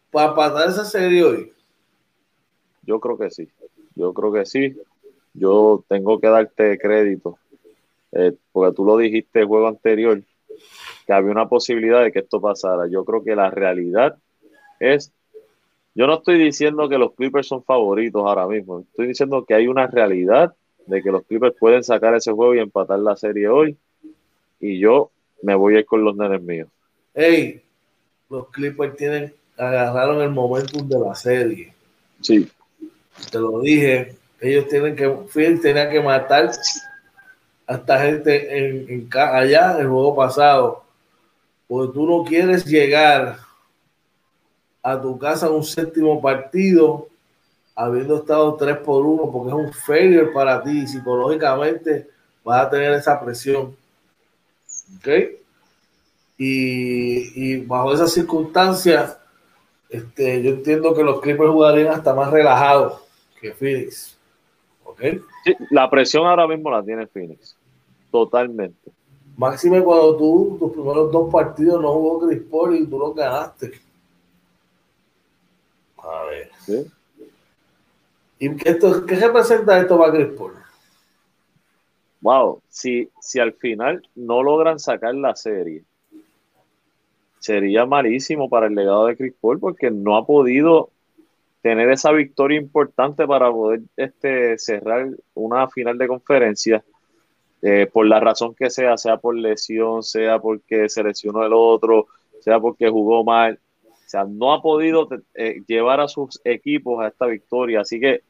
para 0.09 0.33
pasar 0.33 0.69
esa 0.69 0.85
serie 0.85 1.23
hoy. 1.23 1.53
Yo 2.83 2.99
creo 2.99 3.17
que 3.17 3.29
sí. 3.29 3.49
Yo 3.95 4.13
creo 4.13 4.31
que 4.31 4.45
sí 4.45 4.77
yo 5.37 5.83
tengo 5.87 6.19
que 6.19 6.27
darte 6.27 6.77
crédito, 6.77 7.37
eh, 8.11 8.33
porque 8.51 8.75
tú 8.75 8.85
lo 8.85 8.97
dijiste 8.97 9.41
el 9.41 9.45
juego 9.45 9.67
anterior, 9.67 10.21
que 11.05 11.13
había 11.13 11.31
una 11.31 11.47
posibilidad 11.47 12.03
de 12.03 12.11
que 12.11 12.19
esto 12.19 12.41
pasara. 12.41 12.87
Yo 12.87 13.05
creo 13.05 13.23
que 13.23 13.35
la 13.35 13.49
realidad 13.49 14.17
es, 14.79 15.11
yo 15.93 16.07
no 16.07 16.15
estoy 16.15 16.37
diciendo 16.37 16.89
que 16.89 16.97
los 16.97 17.13
Clippers 17.13 17.47
son 17.47 17.63
favoritos 17.63 18.23
ahora 18.25 18.47
mismo, 18.47 18.79
estoy 18.79 19.07
diciendo 19.07 19.45
que 19.45 19.53
hay 19.53 19.67
una 19.67 19.87
realidad 19.87 20.53
de 20.85 21.01
que 21.03 21.11
los 21.11 21.23
Clippers 21.23 21.55
pueden 21.59 21.83
sacar 21.83 22.15
ese 22.15 22.31
juego 22.31 22.55
y 22.55 22.59
empatar 22.59 22.99
la 22.99 23.15
serie 23.15 23.47
hoy, 23.47 23.77
y 24.59 24.79
yo 24.79 25.11
me 25.43 25.53
voy 25.53 25.75
a 25.75 25.79
ir 25.79 25.85
con 25.85 26.03
los 26.03 26.15
nenes 26.15 26.41
míos. 26.41 26.69
Hey, 27.13 27.61
los 28.29 28.49
Clippers 28.49 28.95
tienen, 28.95 29.33
agarraron 29.55 30.21
el 30.21 30.31
momentum 30.31 30.87
de 30.87 30.99
la 30.99 31.13
serie. 31.15 31.73
Sí. 32.21 32.47
Te 33.31 33.39
lo 33.39 33.61
dije, 33.61 34.15
ellos 34.39 34.67
tienen 34.67 34.95
que, 34.95 35.09
Phil 35.33 35.61
tenía 35.61 35.89
que 35.89 36.01
matar 36.01 36.51
a 37.65 37.73
esta 37.75 37.99
gente 37.99 38.57
en, 38.57 38.89
en, 38.89 39.09
allá 39.13 39.77
el 39.79 39.87
juego 39.87 40.15
pasado, 40.15 40.83
porque 41.67 41.93
tú 41.93 42.07
no 42.07 42.23
quieres 42.23 42.65
llegar 42.65 43.37
a 44.81 45.01
tu 45.01 45.17
casa 45.17 45.47
en 45.47 45.53
un 45.53 45.63
séptimo 45.63 46.21
partido 46.21 47.07
habiendo 47.75 48.17
estado 48.17 48.55
3 48.55 48.77
por 48.77 49.05
1 49.05 49.31
porque 49.31 49.49
es 49.49 49.53
un 49.53 49.73
failure 49.73 50.31
para 50.31 50.63
ti. 50.63 50.87
Psicológicamente 50.87 52.09
vas 52.43 52.65
a 52.65 52.69
tener 52.69 52.93
esa 52.93 53.19
presión 53.19 53.75
¿ok? 54.97 55.07
y, 56.37 57.53
y 57.53 57.65
bajo 57.65 57.93
esas 57.93 58.13
circunstancias 58.13 59.17
este, 59.89 60.41
yo 60.41 60.51
entiendo 60.51 60.93
que 60.93 61.03
los 61.03 61.21
Clippers 61.21 61.51
jugarían 61.51 61.93
hasta 61.93 62.13
más 62.13 62.31
relajados 62.31 63.01
que 63.39 63.53
Phoenix 63.53 64.16
la 65.69 65.89
presión 65.89 66.25
ahora 66.25 66.47
mismo 66.47 66.69
la 66.69 66.83
tiene 66.83 67.07
Phoenix. 67.07 67.55
Totalmente. 68.11 68.91
Máxime 69.35 69.83
cuando 69.83 70.17
tú, 70.17 70.57
tus 70.59 70.71
primeros 70.71 71.11
dos 71.11 71.31
partidos 71.31 71.81
no 71.81 71.93
jugó 71.93 72.27
Chris 72.27 72.41
Paul 72.49 72.75
y 72.75 72.87
tú 72.87 72.97
los 72.97 73.15
ganaste. 73.15 73.71
A 75.97 76.23
ver. 76.23 76.51
¿Y 78.39 78.55
qué, 78.55 78.69
esto, 78.69 79.05
qué 79.05 79.15
representa 79.15 79.79
esto 79.79 79.97
para 79.97 80.11
Chris 80.11 80.27
Paul? 80.37 80.53
Wow, 82.21 82.61
si, 82.67 83.09
si 83.21 83.39
al 83.39 83.53
final 83.53 84.01
no 84.15 84.41
logran 84.41 84.79
sacar 84.79 85.13
la 85.13 85.35
serie, 85.35 85.83
sería 87.39 87.85
malísimo 87.85 88.49
para 88.49 88.67
el 88.67 88.75
legado 88.75 89.05
de 89.05 89.15
Chris 89.15 89.33
Paul 89.39 89.59
porque 89.59 89.91
no 89.91 90.17
ha 90.17 90.25
podido 90.25 90.89
tener 91.61 91.89
esa 91.91 92.11
victoria 92.11 92.59
importante 92.59 93.25
para 93.27 93.51
poder 93.51 93.81
este, 93.95 94.57
cerrar 94.57 95.09
una 95.33 95.67
final 95.69 95.97
de 95.97 96.07
conferencia. 96.07 96.83
eh, 97.61 97.87
por 97.91 98.05
la 98.07 98.19
razón 98.19 98.53
que 98.55 98.69
sea, 98.69 98.97
sea 98.97 99.17
por 99.17 99.35
lesión, 99.35 100.03
sea 100.03 100.39
porque 100.39 100.89
se 100.89 101.03
lesionó 101.03 101.43
el 101.43 101.53
otro, 101.53 102.07
sea 102.39 102.59
porque 102.59 102.89
jugó 102.89 103.23
mal, 103.23 103.59
o 104.07 104.09
sea, 104.09 104.23
no 104.23 104.53
ha 104.53 104.61
podido 104.61 105.09
eh, 105.33 105.61
llevar 105.67 105.99
a 105.99 106.07
sus 106.07 106.39
equipos 106.45 107.03
a 107.03 107.09
esta 107.09 107.25
victoria. 107.25 107.81
Así 107.81 107.99
que 107.99 108.21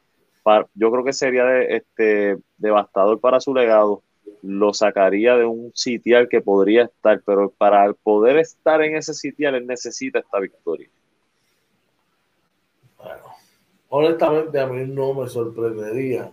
yo 0.73 0.91
creo 0.91 1.03
que 1.03 1.13
sería 1.13 1.61
este, 1.61 2.37
devastador 2.57 3.19
para 3.19 3.39
su 3.39 3.53
legado. 3.53 4.01
Lo 4.41 4.73
sacaría 4.73 5.37
de 5.37 5.45
un 5.45 5.71
sitial 5.75 6.29
que 6.29 6.41
podría 6.41 6.85
estar, 6.85 7.21
pero 7.25 7.51
para 7.51 7.93
poder 7.93 8.37
estar 8.37 8.81
en 8.81 8.95
ese 8.95 9.13
sitial, 9.13 9.53
él 9.53 9.67
necesita 9.67 10.17
esta 10.17 10.39
victoria. 10.39 10.89
Honestamente, 13.89 14.59
a 14.59 14.67
mí 14.67 14.85
no 14.85 15.13
me 15.13 15.27
sorprendería 15.29 16.31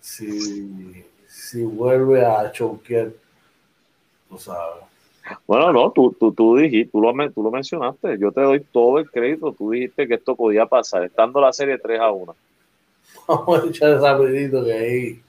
si, 0.00 1.04
si 1.26 1.62
vuelve 1.62 2.24
a 2.24 2.50
choquear, 2.50 3.10
tú 4.28 4.38
sabes 4.38 4.90
bueno, 5.46 5.72
no, 5.72 5.90
tú, 5.92 6.14
tú, 6.18 6.32
tú 6.32 6.56
dijiste, 6.56 6.90
tú 6.92 7.00
lo, 7.00 7.12
tú 7.30 7.42
lo 7.42 7.50
mencionaste, 7.50 8.18
yo 8.18 8.32
te 8.32 8.40
doy 8.40 8.60
todo 8.60 8.98
el 8.98 9.10
crédito, 9.10 9.52
tú 9.52 9.70
dijiste 9.70 10.08
que 10.08 10.14
esto 10.14 10.34
podía 10.34 10.66
pasar, 10.66 11.04
estando 11.04 11.40
la 11.40 11.52
serie 11.52 11.78
3 11.78 12.00
a 12.00 12.10
1. 12.10 12.34
Vamos 13.28 13.64
a 13.64 13.66
echar 13.66 14.00
rapidito 14.00 14.64
que 14.64 14.72
ahí. 14.72 15.20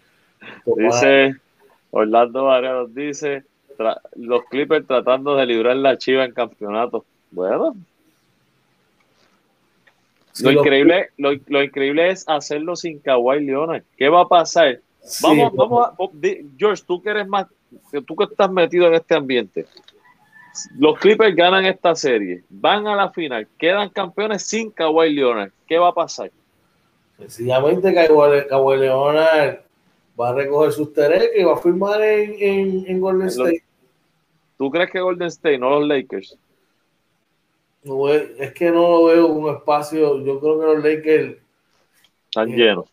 Dice, 0.66 1.36
Orlando 1.92 2.46
Varela 2.46 2.82
nos 2.82 2.96
dice, 2.96 3.44
los 4.16 4.44
Clippers 4.46 4.88
tratando 4.88 5.36
de 5.36 5.46
librar 5.46 5.76
la 5.76 5.98
chiva 5.98 6.26
en 6.26 6.34
campeonato. 6.34 7.06
Bueno. 7.32 7.76
Lo, 10.42 10.52
increíble, 10.52 11.10
lo, 11.18 11.32
lo, 11.48 11.64
increíble 11.64 12.10
es 12.10 12.24
hacerlo 12.28 12.76
sin 12.76 13.00
Kawhi 13.00 13.46
Leonard. 13.46 13.84
¿Qué 13.98 14.10
va 14.10 14.22
a 14.22 14.28
pasar? 14.28 14.80
vamos, 15.22 15.54
vamos 15.54 15.88
a, 15.88 15.96
George, 16.58 16.84
tú 16.86 17.02
que 17.02 17.10
eres 17.10 17.28
más, 17.28 17.48
tú 18.06 18.16
que 18.16 18.26
estás 18.26 18.52
metido 18.52 18.88
en 18.88 18.94
este 18.96 19.16
ambiente, 19.16 19.66
los 20.78 21.00
Clippers 21.00 21.36
ganan 21.36 21.66
esta 21.66 21.96
serie, 21.96 22.44
van 22.50 22.88
a 22.88 22.96
la 22.96 23.10
final, 23.12 23.48
quedan 23.58 23.90
campeones 23.90 24.44
sin 24.44 24.70
Kawhi 24.72 25.14
Leonard. 25.14 25.52
¿Qué 25.68 25.78
va 25.78 25.90
a 25.90 25.94
pasar? 25.94 26.32
Sencillamente 27.18 27.94
Kawhi, 27.94 28.78
Leonard 28.78 29.60
va 30.20 30.30
a 30.30 30.34
recoger 30.34 30.72
sus 30.72 30.94
tereques 30.94 31.40
y 31.40 31.44
va 31.44 31.54
a 31.54 31.58
firmar 31.58 32.02
en, 32.02 33.00
Golden 33.00 33.28
State. 33.28 33.64
¿Tú 34.58 34.70
crees 34.70 34.92
que 34.92 35.00
Golden 35.00 35.28
State, 35.28 35.58
no 35.58 35.70
los 35.80 35.88
Lakers? 35.88 36.38
No, 37.84 38.10
es 38.10 38.54
que 38.54 38.70
no 38.70 38.90
lo 38.90 39.06
veo 39.06 39.28
un 39.28 39.56
espacio. 39.56 40.24
Yo 40.24 40.40
creo 40.40 40.60
que 40.60 40.66
los 40.66 40.84
Lakers 40.84 41.38
están 42.26 42.50
eh, 42.50 42.56
llenos. 42.56 42.86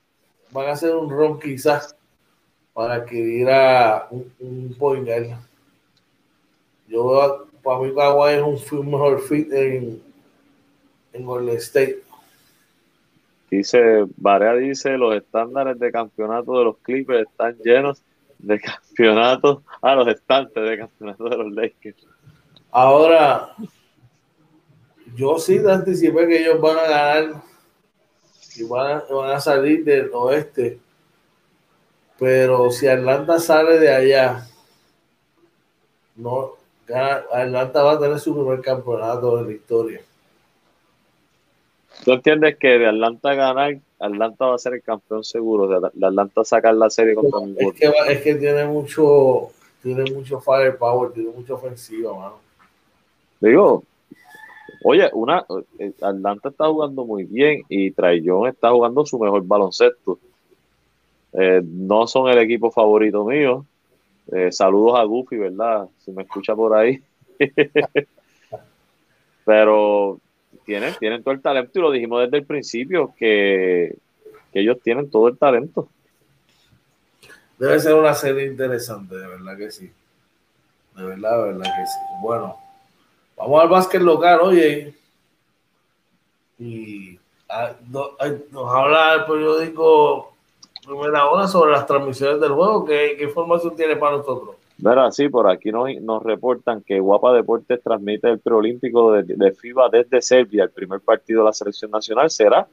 Van 0.50 0.68
a 0.68 0.72
hacer 0.72 0.94
un 0.94 1.10
ron 1.10 1.38
quizás 1.38 1.94
para 2.72 2.94
adquirir 2.94 3.50
a 3.50 4.08
un, 4.10 4.32
un 4.38 4.74
point 4.78 5.08
Yo 6.88 7.48
para 7.62 7.80
mí 7.80 7.94
Kawhi 7.94 8.34
es 8.34 8.72
un 8.72 8.90
mejor 8.90 9.20
fit 9.20 9.52
en, 9.52 10.02
en 11.12 11.24
Golden 11.24 11.56
State. 11.56 12.02
Dice, 13.50 14.04
Barea 14.16 14.54
dice, 14.54 14.96
los 14.98 15.14
estándares 15.14 15.78
de 15.78 15.90
campeonato 15.90 16.58
de 16.58 16.64
los 16.64 16.76
Clippers 16.78 17.28
están 17.28 17.56
llenos 17.64 18.02
de 18.38 18.60
campeonatos, 18.60 19.58
a 19.82 19.92
ah, 19.92 19.94
los 19.96 20.08
estantes 20.08 20.62
de 20.62 20.78
campeonato 20.78 21.28
de 21.28 21.36
los 21.36 21.52
Lakers. 21.52 22.06
Ahora, 22.70 23.54
yo 25.16 25.38
sí 25.38 25.62
te 25.62 25.70
anticipé 25.70 26.26
que 26.26 26.40
ellos 26.40 26.60
van 26.60 26.78
a 26.78 26.82
ganar 26.82 27.42
y 28.56 28.64
van 28.64 29.02
van 29.10 29.30
a 29.30 29.40
salir 29.40 29.84
del 29.84 30.10
oeste. 30.12 30.78
Pero 32.18 32.70
si 32.70 32.88
Atlanta 32.88 33.38
sale 33.38 33.78
de 33.78 33.94
allá, 33.94 34.46
no, 36.16 36.54
Atlanta 37.32 37.82
va 37.82 37.92
a 37.92 38.00
tener 38.00 38.18
su 38.18 38.34
primer 38.34 38.60
campeonato 38.60 39.36
de 39.36 39.44
la 39.44 39.52
historia. 39.52 40.00
¿Tú 42.04 42.12
entiendes 42.12 42.56
que 42.58 42.78
de 42.78 42.88
Atlanta 42.88 43.34
ganar, 43.34 43.78
Atlanta 43.98 44.46
va 44.46 44.54
a 44.54 44.58
ser 44.58 44.74
el 44.74 44.82
campeón 44.82 45.22
seguro? 45.22 45.68
De, 45.68 46.06
Atlanta 46.06 46.44
sacar 46.44 46.74
la 46.74 46.90
serie 46.90 47.14
contra 47.14 47.40
es 47.56 47.72
que, 47.74 47.92
es 48.08 48.22
que 48.22 48.34
tiene 48.34 48.64
mucho, 48.66 49.50
tiene 49.82 50.10
mucho 50.10 50.40
firepower, 50.40 51.12
tiene 51.12 51.30
mucha 51.30 51.54
ofensiva, 51.54 52.14
mano. 52.14 52.40
Digo, 53.40 53.84
oye, 54.84 55.10
una 55.12 55.44
eh, 55.78 55.92
Atlanta 56.00 56.48
está 56.50 56.66
jugando 56.66 57.04
muy 57.04 57.24
bien 57.24 57.62
y 57.68 57.90
Traillón 57.90 58.48
está 58.48 58.70
jugando 58.70 59.04
su 59.06 59.18
mejor 59.18 59.46
baloncesto. 59.46 60.18
Eh, 61.32 61.62
no 61.64 62.06
son 62.06 62.30
el 62.30 62.38
equipo 62.38 62.70
favorito 62.70 63.24
mío, 63.24 63.64
eh, 64.32 64.52
saludos 64.52 64.98
a 64.98 65.04
Goofy, 65.04 65.36
¿verdad? 65.36 65.88
Si 66.04 66.10
me 66.12 66.22
escucha 66.22 66.54
por 66.54 66.74
ahí. 66.74 67.02
Pero 69.44 70.18
tienen, 70.64 70.94
tienen 70.98 71.22
todo 71.22 71.32
el 71.32 71.40
talento 71.40 71.78
y 71.78 71.82
lo 71.82 71.90
dijimos 71.90 72.22
desde 72.22 72.38
el 72.38 72.44
principio 72.44 73.14
que, 73.16 73.96
ellos 74.52 74.78
tienen 74.82 75.10
todo 75.10 75.28
el 75.28 75.38
talento. 75.38 75.88
Debe 77.58 77.78
ser 77.78 77.94
una 77.94 78.12
serie 78.12 78.46
interesante, 78.46 79.14
de 79.14 79.26
verdad 79.26 79.56
que 79.56 79.70
sí. 79.70 79.90
De 80.96 81.04
verdad, 81.04 81.44
de 81.44 81.52
verdad 81.52 81.64
que 81.64 81.86
sí. 81.86 81.98
Bueno, 82.20 82.56
vamos 83.38 83.62
al 83.62 83.68
básquet 83.68 84.02
local, 84.02 84.40
oye. 84.42 84.94
Y 86.58 87.18
ah, 87.48 87.72
nos 88.50 88.74
habla 88.74 89.14
el 89.14 89.24
periódico 89.24 90.32
primera 90.86 91.28
hora 91.28 91.46
sobre 91.46 91.72
las 91.72 91.86
transmisiones 91.86 92.40
del 92.40 92.52
juego. 92.52 92.84
¿Qué, 92.84 93.14
qué 93.16 93.24
información 93.24 93.76
tiene 93.76 93.96
para 93.96 94.16
nosotros? 94.16 94.56
Verá, 94.78 95.10
sí, 95.10 95.28
por 95.28 95.50
aquí 95.50 95.72
nos, 95.72 95.88
nos 96.00 96.22
reportan 96.22 96.82
que 96.82 97.00
Guapa 97.00 97.32
Deportes 97.32 97.82
transmite 97.82 98.28
el 98.30 98.38
preolímpico 98.38 99.12
de, 99.12 99.24
de, 99.24 99.52
FIBA 99.52 99.88
desde 99.88 100.22
Serbia. 100.22 100.64
El 100.64 100.70
primer 100.70 101.00
partido 101.00 101.40
de 101.40 101.46
la 101.46 101.52
selección 101.52 101.90
nacional 101.90 102.30
será 102.30 102.68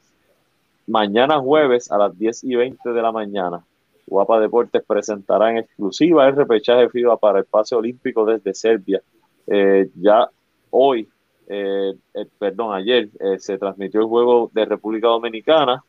mañana 0.88 1.39
jueves 1.39 1.91
a 1.91 1.97
las 1.97 2.18
10 2.18 2.43
y 2.43 2.55
20 2.55 2.89
de 2.91 3.01
la 3.01 3.11
mañana. 3.11 3.63
Guapa 4.05 4.39
Deportes 4.39 4.84
presentará 4.86 5.49
en 5.49 5.57
exclusiva 5.57 6.28
el 6.28 6.36
repechaje 6.36 6.89
FIBA 6.89 7.18
para 7.18 7.39
el 7.39 7.45
pase 7.45 7.74
olímpico 7.74 8.24
desde 8.24 8.53
Serbia. 8.53 9.01
Eh, 9.47 9.89
ya 9.95 10.30
hoy, 10.76 11.07
eh, 11.47 11.93
eh, 12.13 12.26
perdón, 12.38 12.73
ayer 12.76 13.09
se 13.38 13.57
transmitió 13.57 14.01
el 14.01 14.07
juego 14.07 14.49
de 14.53 14.65
República 14.65 15.07
Dominicana 15.07 15.84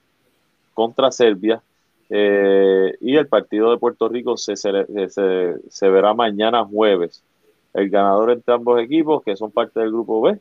contra 0.74 1.10
Serbia 1.10 1.62
eh, 2.08 2.94
y 3.00 3.16
el 3.16 3.26
partido 3.26 3.70
de 3.70 3.78
Puerto 3.78 4.08
Rico 4.08 4.36
se, 4.36 4.56
se, 4.56 5.88
verá 5.88 6.14
mañana 6.14 6.64
jueves. 6.64 7.22
El 7.74 7.90
ganador 7.90 8.30
entre 8.30 8.54
ambos 8.54 8.80
equipos, 8.80 9.22
que 9.22 9.36
son 9.36 9.50
parte 9.50 9.80
del 9.80 9.90
grupo 9.90 10.20
B, 10.22 10.38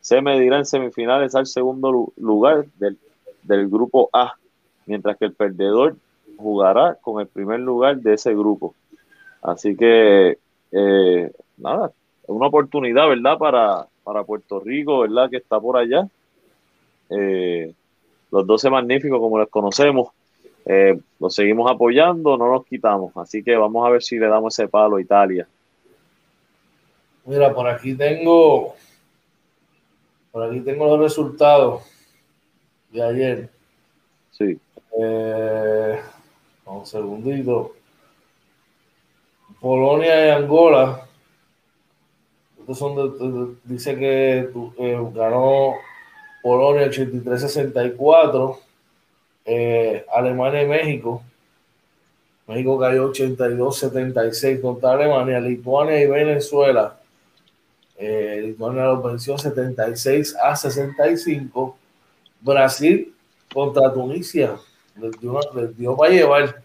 se 0.00 0.22
medirá 0.22 0.58
en 0.58 0.64
semifinales 0.64 1.34
al 1.34 1.46
segundo 1.46 2.12
lugar 2.16 2.66
del, 2.78 3.68
grupo 3.68 4.08
A, 4.12 4.34
mientras 4.86 5.16
que 5.16 5.26
el 5.26 5.32
perdedor 5.32 5.96
jugará 6.36 6.94
con 7.00 7.20
el 7.20 7.26
primer 7.26 7.60
lugar 7.60 7.98
de 7.98 8.14
ese 8.14 8.32
grupo. 8.32 8.74
Así 9.42 9.76
que, 9.76 10.38
eh, 10.72 11.32
nada, 11.56 11.92
una 12.28 12.46
oportunidad, 12.46 13.08
¿verdad? 13.08 13.38
Para, 13.38 13.86
para 14.04 14.24
Puerto 14.24 14.60
Rico, 14.60 15.00
¿verdad? 15.00 15.30
Que 15.30 15.38
está 15.38 15.58
por 15.60 15.76
allá. 15.76 16.08
Eh, 17.10 17.72
los 18.30 18.46
12 18.46 18.70
magníficos, 18.70 19.18
como 19.18 19.38
les 19.38 19.48
conocemos, 19.48 20.08
eh, 20.66 20.98
lo 21.18 21.30
seguimos 21.30 21.70
apoyando, 21.70 22.36
no 22.36 22.52
nos 22.52 22.66
quitamos. 22.66 23.16
Así 23.16 23.42
que 23.42 23.56
vamos 23.56 23.86
a 23.86 23.90
ver 23.90 24.02
si 24.02 24.18
le 24.18 24.28
damos 24.28 24.58
ese 24.58 24.68
palo 24.68 24.96
a 24.96 25.00
Italia. 25.00 25.48
Mira, 27.24 27.54
por 27.54 27.68
aquí 27.68 27.94
tengo, 27.94 28.74
por 30.30 30.42
aquí 30.44 30.60
tengo 30.60 30.86
los 30.86 31.00
resultados 31.00 31.82
de 32.90 33.02
ayer. 33.02 33.50
Sí. 34.30 34.58
Eh, 34.98 35.98
un 36.66 36.86
segundito. 36.86 37.72
Polonia 39.60 40.26
y 40.26 40.30
Angola. 40.30 41.07
Son 42.74 43.58
dice 43.64 43.96
que 43.96 44.50
eh, 44.78 45.10
ganó 45.14 45.74
Polonia 46.42 46.86
83-64 46.88 48.58
eh, 49.50 50.04
Alemania 50.12 50.62
y 50.62 50.66
México. 50.66 51.22
México 52.46 52.78
cayó 52.78 53.10
82-76 53.12 54.60
contra 54.60 54.92
Alemania, 54.92 55.40
Lituania 55.40 56.00
y 56.00 56.06
Venezuela. 56.06 56.98
Eh, 57.96 58.40
Lituania 58.44 58.84
lo 58.84 59.02
venció 59.02 59.38
76 59.38 60.36
a 60.42 60.54
65. 60.54 61.76
Brasil 62.40 63.14
contra 63.52 63.92
Tunisia, 63.92 64.56
les 65.00 65.18
dio, 65.18 65.40
dio 65.76 65.96
para 65.96 66.12
llevar 66.12 66.62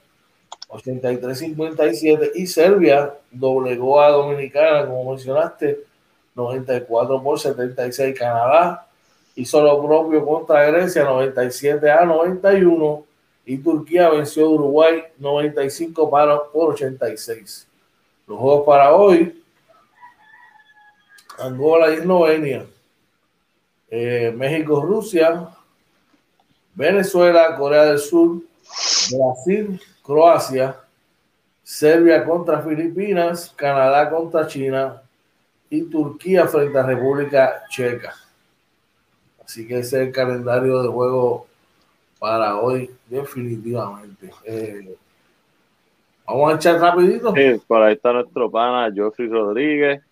83-57 0.68 2.32
y 2.36 2.48
Serbia 2.48 3.14
doblegó 3.32 4.02
a 4.02 4.10
Dominicana, 4.10 4.86
como 4.86 5.12
mencionaste, 5.12 5.80
94 6.36 7.24
por 7.24 7.40
76. 7.40 8.18
Canadá. 8.18 8.88
Hizo 9.36 9.62
lo 9.64 9.84
propio 9.84 10.26
contra 10.26 10.66
Grecia 10.66 11.04
97 11.04 11.90
a 11.90 12.06
91 12.06 13.04
y 13.46 13.58
Turquía 13.58 14.10
venció 14.10 14.46
a 14.46 14.50
Uruguay 14.50 15.04
95 15.18 16.10
para, 16.10 16.44
por 16.44 16.74
86. 16.74 17.68
Los 18.28 18.40
juegos 18.40 18.66
para 18.66 18.94
hoy, 18.94 19.44
Angola 21.40 21.92
y 21.92 21.96
Eslovenia, 21.96 22.66
eh, 23.90 24.34
México, 24.36 24.82
Rusia, 24.82 25.50
Venezuela, 26.74 27.56
Corea 27.58 27.86
del 27.86 28.00
Sur, 28.00 28.38
Brasil, 29.12 29.82
Croacia, 30.02 30.80
Serbia 31.64 32.24
contra 32.24 32.62
Filipinas, 32.62 33.52
Canadá 33.56 34.10
contra 34.10 34.48
China 34.48 35.03
y 35.74 35.82
Turquía 35.90 36.48
frente 36.48 36.78
a 36.78 36.86
República 36.86 37.64
Checa. 37.68 38.14
Así 39.44 39.68
que 39.68 39.80
ese 39.80 40.02
es 40.02 40.08
el 40.08 40.14
calendario 40.14 40.84
de 40.84 40.88
juego 40.88 41.48
para 42.20 42.60
hoy, 42.60 42.92
definitivamente. 43.10 44.30
Eh, 44.46 44.96
vamos 46.28 46.54
a 46.54 46.56
echar 46.58 46.80
rapidito. 46.80 47.34
Sí, 47.34 47.60
por 47.66 47.82
ahí 47.82 47.96
está 47.96 48.14
nuestro 48.14 48.52
pana 48.52 48.92
Geoffrey 48.94 49.28
Rodríguez. 49.28 50.04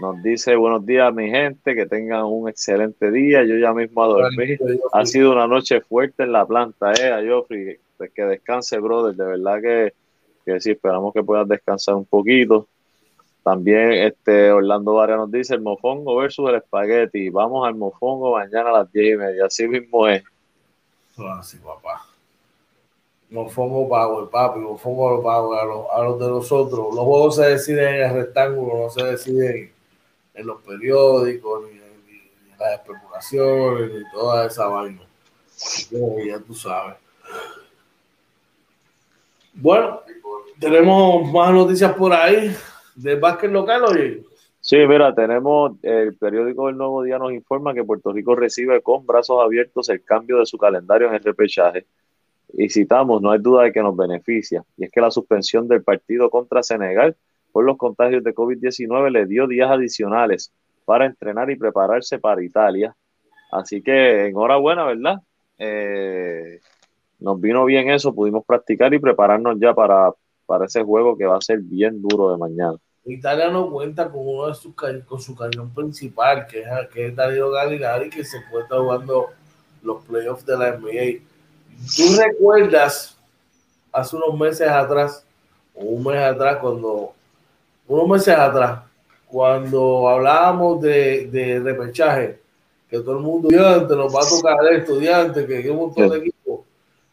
Nos 0.00 0.22
dice 0.22 0.56
buenos 0.56 0.86
días, 0.86 1.12
mi 1.12 1.28
gente, 1.28 1.74
que 1.74 1.84
tengan 1.84 2.24
un 2.24 2.48
excelente 2.48 3.10
día. 3.10 3.44
Yo 3.44 3.58
ya 3.58 3.74
mismo 3.74 4.02
a 4.02 4.06
dormir. 4.06 4.58
Ha 4.94 5.04
sido 5.04 5.32
una 5.32 5.46
noche 5.46 5.82
fuerte 5.82 6.22
en 6.22 6.32
la 6.32 6.46
planta, 6.46 6.92
eh, 6.94 7.12
a 7.12 7.20
Geoffrey. 7.20 7.78
Que 8.14 8.24
descanse, 8.24 8.78
brother. 8.78 9.14
De 9.14 9.26
verdad 9.26 9.60
que, 9.60 9.92
que 10.46 10.60
sí, 10.62 10.70
esperamos 10.70 11.12
que 11.12 11.22
puedas 11.22 11.46
descansar 11.46 11.94
un 11.96 12.06
poquito. 12.06 12.66
También 13.42 13.92
este 13.92 14.52
Orlando 14.52 14.94
Varia 14.94 15.16
nos 15.16 15.30
dice 15.30 15.54
el 15.54 15.62
mofongo 15.62 16.16
versus 16.16 16.48
el 16.48 16.56
espagueti. 16.56 17.30
Vamos 17.30 17.66
al 17.66 17.74
mofongo 17.74 18.32
mañana 18.32 18.70
a 18.70 18.72
las 18.72 18.92
10 18.92 19.14
y 19.14 19.16
media. 19.16 19.46
Así 19.46 19.66
mismo 19.66 20.06
es. 20.06 20.22
Así, 21.38 21.56
papá. 21.58 22.06
Mofongo 23.30 23.88
pago, 23.88 24.22
el 24.22 24.28
papi, 24.28 24.58
mofongo 24.58 25.10
lo 25.10 25.22
pago 25.22 25.54
a 25.54 25.64
los, 25.64 25.86
a 25.92 26.02
los 26.02 26.18
de 26.18 26.28
nosotros. 26.28 26.94
Los 26.94 27.04
juegos 27.04 27.36
se 27.36 27.46
deciden 27.46 27.94
en 27.94 28.02
el 28.02 28.14
rectángulo, 28.14 28.76
no 28.76 28.90
se 28.90 29.04
deciden 29.04 29.72
en 30.34 30.46
los 30.46 30.60
periódicos, 30.62 31.62
ni, 31.70 31.78
en 31.78 32.58
las 32.58 32.72
especulaciones, 32.72 33.92
ni 33.92 34.10
toda 34.12 34.46
esa 34.46 34.66
vaina. 34.66 35.02
ya 36.26 36.38
tú 36.40 36.54
sabes. 36.54 36.96
Bueno, 39.54 40.00
tenemos 40.58 41.30
más 41.30 41.52
noticias 41.52 41.92
por 41.92 42.12
ahí 42.12 42.54
del 43.02 43.20
básquet 43.20 43.50
local, 43.50 43.84
oye. 43.84 44.22
Sí, 44.60 44.76
mira, 44.86 45.14
tenemos 45.14 45.72
el 45.82 46.16
periódico 46.16 46.68
El 46.68 46.76
Nuevo 46.76 47.02
Día 47.02 47.18
nos 47.18 47.32
informa 47.32 47.72
que 47.72 47.82
Puerto 47.82 48.12
Rico 48.12 48.34
recibe 48.34 48.82
con 48.82 49.06
brazos 49.06 49.42
abiertos 49.42 49.88
el 49.88 50.04
cambio 50.04 50.38
de 50.38 50.46
su 50.46 50.58
calendario 50.58 51.08
en 51.08 51.14
el 51.14 51.22
repechaje. 51.22 51.86
Y 52.52 52.68
citamos, 52.68 53.22
no 53.22 53.30
hay 53.30 53.38
duda 53.38 53.62
de 53.64 53.72
que 53.72 53.82
nos 53.82 53.96
beneficia, 53.96 54.64
y 54.76 54.84
es 54.84 54.90
que 54.90 55.00
la 55.00 55.10
suspensión 55.10 55.66
del 55.68 55.82
partido 55.82 56.28
contra 56.28 56.62
Senegal 56.62 57.16
por 57.52 57.64
los 57.64 57.78
contagios 57.78 58.22
de 58.22 58.34
COVID-19 58.34 59.10
le 59.10 59.26
dio 59.26 59.46
días 59.46 59.70
adicionales 59.70 60.52
para 60.84 61.06
entrenar 61.06 61.50
y 61.50 61.56
prepararse 61.56 62.18
para 62.18 62.42
Italia. 62.42 62.94
Así 63.52 63.82
que 63.82 64.26
enhorabuena, 64.26 64.84
¿verdad? 64.84 65.20
Eh, 65.58 66.60
nos 67.18 67.40
vino 67.40 67.64
bien 67.64 67.90
eso, 67.90 68.14
pudimos 68.14 68.44
practicar 68.44 68.92
y 68.92 68.98
prepararnos 68.98 69.58
ya 69.58 69.74
para, 69.74 70.12
para 70.46 70.66
ese 70.66 70.82
juego 70.82 71.16
que 71.16 71.26
va 71.26 71.36
a 71.36 71.40
ser 71.40 71.60
bien 71.60 72.02
duro 72.02 72.30
de 72.32 72.38
mañana. 72.38 72.76
Italia 73.04 73.48
no 73.48 73.70
cuenta 73.70 74.10
con 74.10 74.26
uno 74.26 74.48
de 74.48 74.54
sus 74.54 74.74
con 74.74 75.20
su 75.20 75.34
cañón 75.34 75.70
principal, 75.74 76.46
que 76.46 76.60
es, 76.60 76.68
que 76.92 77.06
es 77.06 77.16
Darío 77.16 77.50
Galinari, 77.50 78.10
que 78.10 78.24
se 78.24 78.36
encuentra 78.38 78.78
jugando 78.78 79.30
los 79.82 80.04
playoffs 80.04 80.44
de 80.44 80.58
la 80.58 80.76
NBA. 80.76 81.22
¿Tú 81.96 82.16
recuerdas 82.16 83.16
hace 83.92 84.16
unos 84.16 84.38
meses 84.38 84.68
atrás, 84.68 85.24
o 85.74 85.84
un 85.84 86.04
mes 86.04 86.22
atrás, 86.22 86.58
cuando 86.60 87.14
unos 87.88 88.08
meses 88.08 88.36
atrás, 88.36 88.82
cuando 89.26 90.08
hablábamos 90.08 90.80
de, 90.80 91.26
de 91.26 91.60
repechaje, 91.60 92.40
que 92.88 92.98
todo 92.98 93.18
el 93.18 93.22
mundo 93.22 93.48
estudiante 93.48 93.94
nos 93.94 94.14
va 94.14 94.20
a 94.20 94.28
tocar 94.28 94.56
el 94.66 94.80
estudiante, 94.80 95.46
que 95.46 95.58
hay 95.58 95.68
un 95.68 95.76
montón 95.76 96.08
de 96.10 96.18
equipos. 96.18 96.60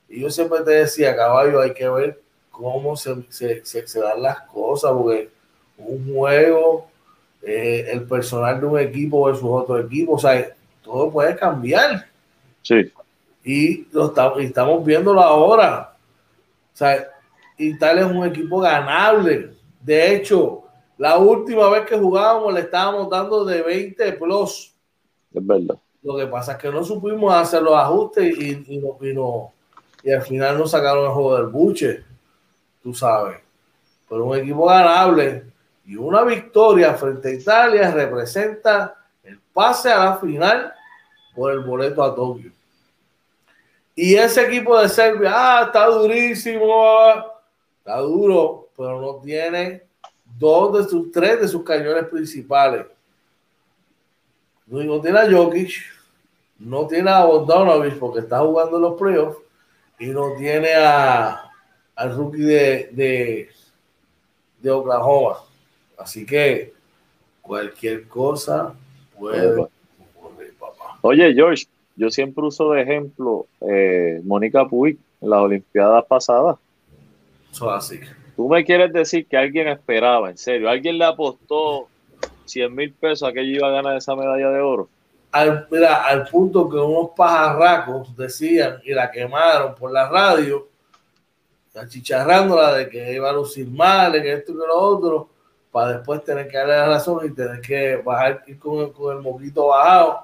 Y 0.09 0.21
yo 0.21 0.31
siempre 0.31 0.61
te 0.61 0.71
decía, 0.71 1.15
caballo, 1.15 1.61
hay 1.61 1.73
que 1.73 1.87
ver 1.87 2.19
cómo 2.49 2.97
se, 2.97 3.15
se, 3.29 3.63
se, 3.63 3.99
dan 3.99 4.21
las 4.21 4.41
cosas, 4.41 4.91
porque 4.91 5.29
un 5.77 6.13
juego, 6.13 6.87
eh, 7.41 7.89
el 7.91 8.03
personal 8.03 8.59
de 8.59 8.67
un 8.67 8.79
equipo 8.79 9.25
versus 9.25 9.49
otro 9.49 9.79
equipo, 9.79 10.13
o 10.13 10.19
sea, 10.19 10.47
todo 10.81 11.11
puede 11.11 11.35
cambiar. 11.35 12.07
Sí. 12.61 12.91
Y 13.43 13.87
lo 13.91 14.07
estamos, 14.07 14.41
estamos 14.41 14.85
viéndolo 14.85 15.21
ahora. 15.21 15.93
O 16.73 16.77
sea, 16.77 17.07
Italia 17.57 18.05
es 18.05 18.11
un 18.11 18.25
equipo 18.25 18.59
ganable. 18.59 19.51
De 19.81 20.15
hecho, 20.15 20.63
la 20.97 21.17
última 21.17 21.69
vez 21.69 21.85
que 21.85 21.97
jugábamos 21.97 22.53
le 22.53 22.61
estábamos 22.61 23.09
dando 23.09 23.45
de 23.45 23.61
20 23.61 24.13
plus. 24.13 24.73
Es 25.33 25.45
verdad. 25.45 25.77
Lo 26.03 26.17
que 26.17 26.27
pasa 26.27 26.53
es 26.53 26.57
que 26.57 26.71
no 26.71 26.83
supimos 26.83 27.33
hacer 27.33 27.61
los 27.61 27.75
ajustes 27.75 28.37
y, 28.37 28.63
y, 28.67 29.13
no, 29.13 29.51
y, 30.03 30.11
al 30.11 30.21
final 30.21 30.57
nos 30.57 30.71
sacaron 30.71 31.05
el 31.05 31.11
juego 31.11 31.35
del 31.35 31.47
buche, 31.47 32.03
tú 32.81 32.93
sabes. 32.93 33.37
Pero 34.07 34.25
un 34.25 34.37
equipo 34.37 34.65
ganable 34.65 35.43
y 35.87 35.95
una 35.95 36.23
victoria 36.23 36.93
frente 36.95 37.29
a 37.29 37.33
Italia 37.33 37.91
representa 37.91 38.93
el 39.23 39.39
pase 39.39 39.89
a 39.89 40.03
la 40.03 40.17
final 40.17 40.73
por 41.33 41.53
el 41.53 41.61
boleto 41.61 42.03
a 42.03 42.13
Tokio. 42.13 42.51
Y 43.95 44.15
ese 44.15 44.45
equipo 44.45 44.77
de 44.77 44.89
Serbia, 44.89 45.31
ah, 45.33 45.63
está 45.65 45.87
durísimo, 45.87 47.05
está 47.79 47.99
duro, 47.99 48.67
pero 48.75 48.99
no 48.99 49.15
tiene 49.23 49.83
dos 50.37 50.77
de 50.77 50.89
sus 50.89 51.09
tres 51.09 51.39
de 51.39 51.47
sus 51.47 51.63
cañones 51.63 52.05
principales. 52.07 52.85
No, 54.65 54.99
tiene 54.99 55.19
a 55.19 55.31
Jokic, 55.31 55.71
no 56.59 56.85
tiene 56.85 57.09
a 57.09 57.23
Bogdanovich 57.23 57.97
porque 57.97 58.19
está 58.19 58.39
jugando 58.39 58.75
en 58.75 58.81
los 58.81 58.99
playoffs 58.99 59.39
y 59.99 60.07
no 60.07 60.33
tiene 60.37 60.73
a, 60.75 61.49
al 61.95 62.13
rookie 62.13 62.41
de, 62.41 63.49
de 64.59 64.69
Oklahoma. 64.69 65.46
Así 65.97 66.25
que 66.25 66.73
cualquier 67.41 68.07
cosa 68.07 68.73
puede 69.17 69.67
ocurrir, 70.15 70.53
papá. 70.59 70.99
Oye, 71.01 71.33
George, 71.33 71.65
yo 71.95 72.09
siempre 72.11 72.45
uso 72.45 72.71
de 72.71 72.81
ejemplo 72.81 73.47
eh, 73.61 74.21
Mónica 74.23 74.67
Puig 74.67 74.97
en 75.21 75.29
las 75.29 75.39
Olimpiadas 75.39 76.05
pasadas. 76.05 76.57
Eso 77.51 77.71
así. 77.71 77.99
Tú 78.35 78.47
me 78.47 78.63
quieres 78.63 78.93
decir 78.93 79.25
que 79.25 79.35
alguien 79.35 79.67
esperaba, 79.67 80.29
en 80.29 80.37
serio, 80.37 80.69
alguien 80.69 80.99
le 80.99 81.05
apostó 81.05 81.87
100 82.45 82.75
mil 82.75 82.93
pesos 82.93 83.27
a 83.27 83.33
que 83.33 83.41
ella 83.41 83.57
iba 83.57 83.67
a 83.67 83.71
ganar 83.71 83.97
esa 83.97 84.15
medalla 84.15 84.49
de 84.51 84.59
oro. 84.59 84.89
Al, 85.31 85.67
mira, 85.71 86.05
al 86.05 86.27
punto 86.27 86.69
que 86.69 86.77
unos 86.77 87.09
pajarracos 87.15 88.15
decían 88.15 88.79
y 88.85 88.93
la 88.93 89.09
quemaron 89.09 89.73
por 89.75 89.91
la 89.91 90.07
radio, 90.07 90.67
achicharrándola 91.75 92.75
de 92.75 92.89
que 92.89 93.13
iba 93.13 93.29
a 93.29 93.33
lucir 93.33 93.67
mal, 93.67 94.13
que 94.13 94.33
esto 94.33 94.51
y 94.51 94.55
que 94.55 94.67
lo 94.67 94.77
otro, 94.77 95.29
para 95.77 95.97
después 95.97 96.23
tener 96.23 96.47
que 96.47 96.57
darle 96.57 96.73
la 96.73 96.87
razón 96.87 97.23
y 97.23 97.35
tener 97.35 97.61
que 97.61 97.97
bajar 97.97 98.43
ir 98.47 98.57
con 98.57 98.79
el, 98.79 98.91
con 98.91 99.15
el 99.15 99.21
moquito 99.21 99.67
bajado 99.67 100.21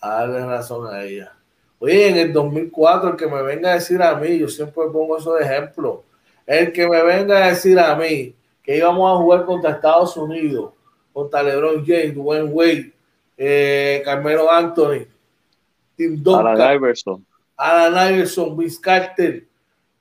a 0.00 0.08
darle 0.08 0.44
razón 0.44 0.92
a 0.92 1.04
ella. 1.04 1.32
Oye, 1.78 2.08
en 2.08 2.16
el 2.16 2.32
2004, 2.32 3.10
el 3.10 3.16
que 3.16 3.28
me 3.28 3.40
venga 3.42 3.70
a 3.70 3.74
decir 3.74 4.02
a 4.02 4.16
mí, 4.16 4.36
yo 4.36 4.48
siempre 4.48 4.82
pongo 4.92 5.16
esos 5.16 5.40
ejemplos 5.40 6.00
el 6.44 6.72
que 6.72 6.88
me 6.88 7.04
venga 7.04 7.44
a 7.44 7.48
decir 7.50 7.78
a 7.78 7.94
mí 7.94 8.34
que 8.64 8.78
íbamos 8.78 9.12
a 9.12 9.22
jugar 9.22 9.44
contra 9.44 9.70
Estados 9.70 10.16
Unidos, 10.16 10.72
contra 11.12 11.44
LeBron 11.44 11.86
James, 11.86 12.12
Dwayne 12.12 12.50
Wade, 12.50 12.92
eh, 13.36 14.02
Carmelo 14.04 14.50
Anthony, 14.50 15.06
Tim 15.94 16.20
Duncan, 16.20 16.48
Alan 16.48 16.74
Iverson, 16.74 17.24
Alan 17.56 18.12
Iverson, 18.12 18.56
Vince 18.56 18.80
Carter, 18.80 19.44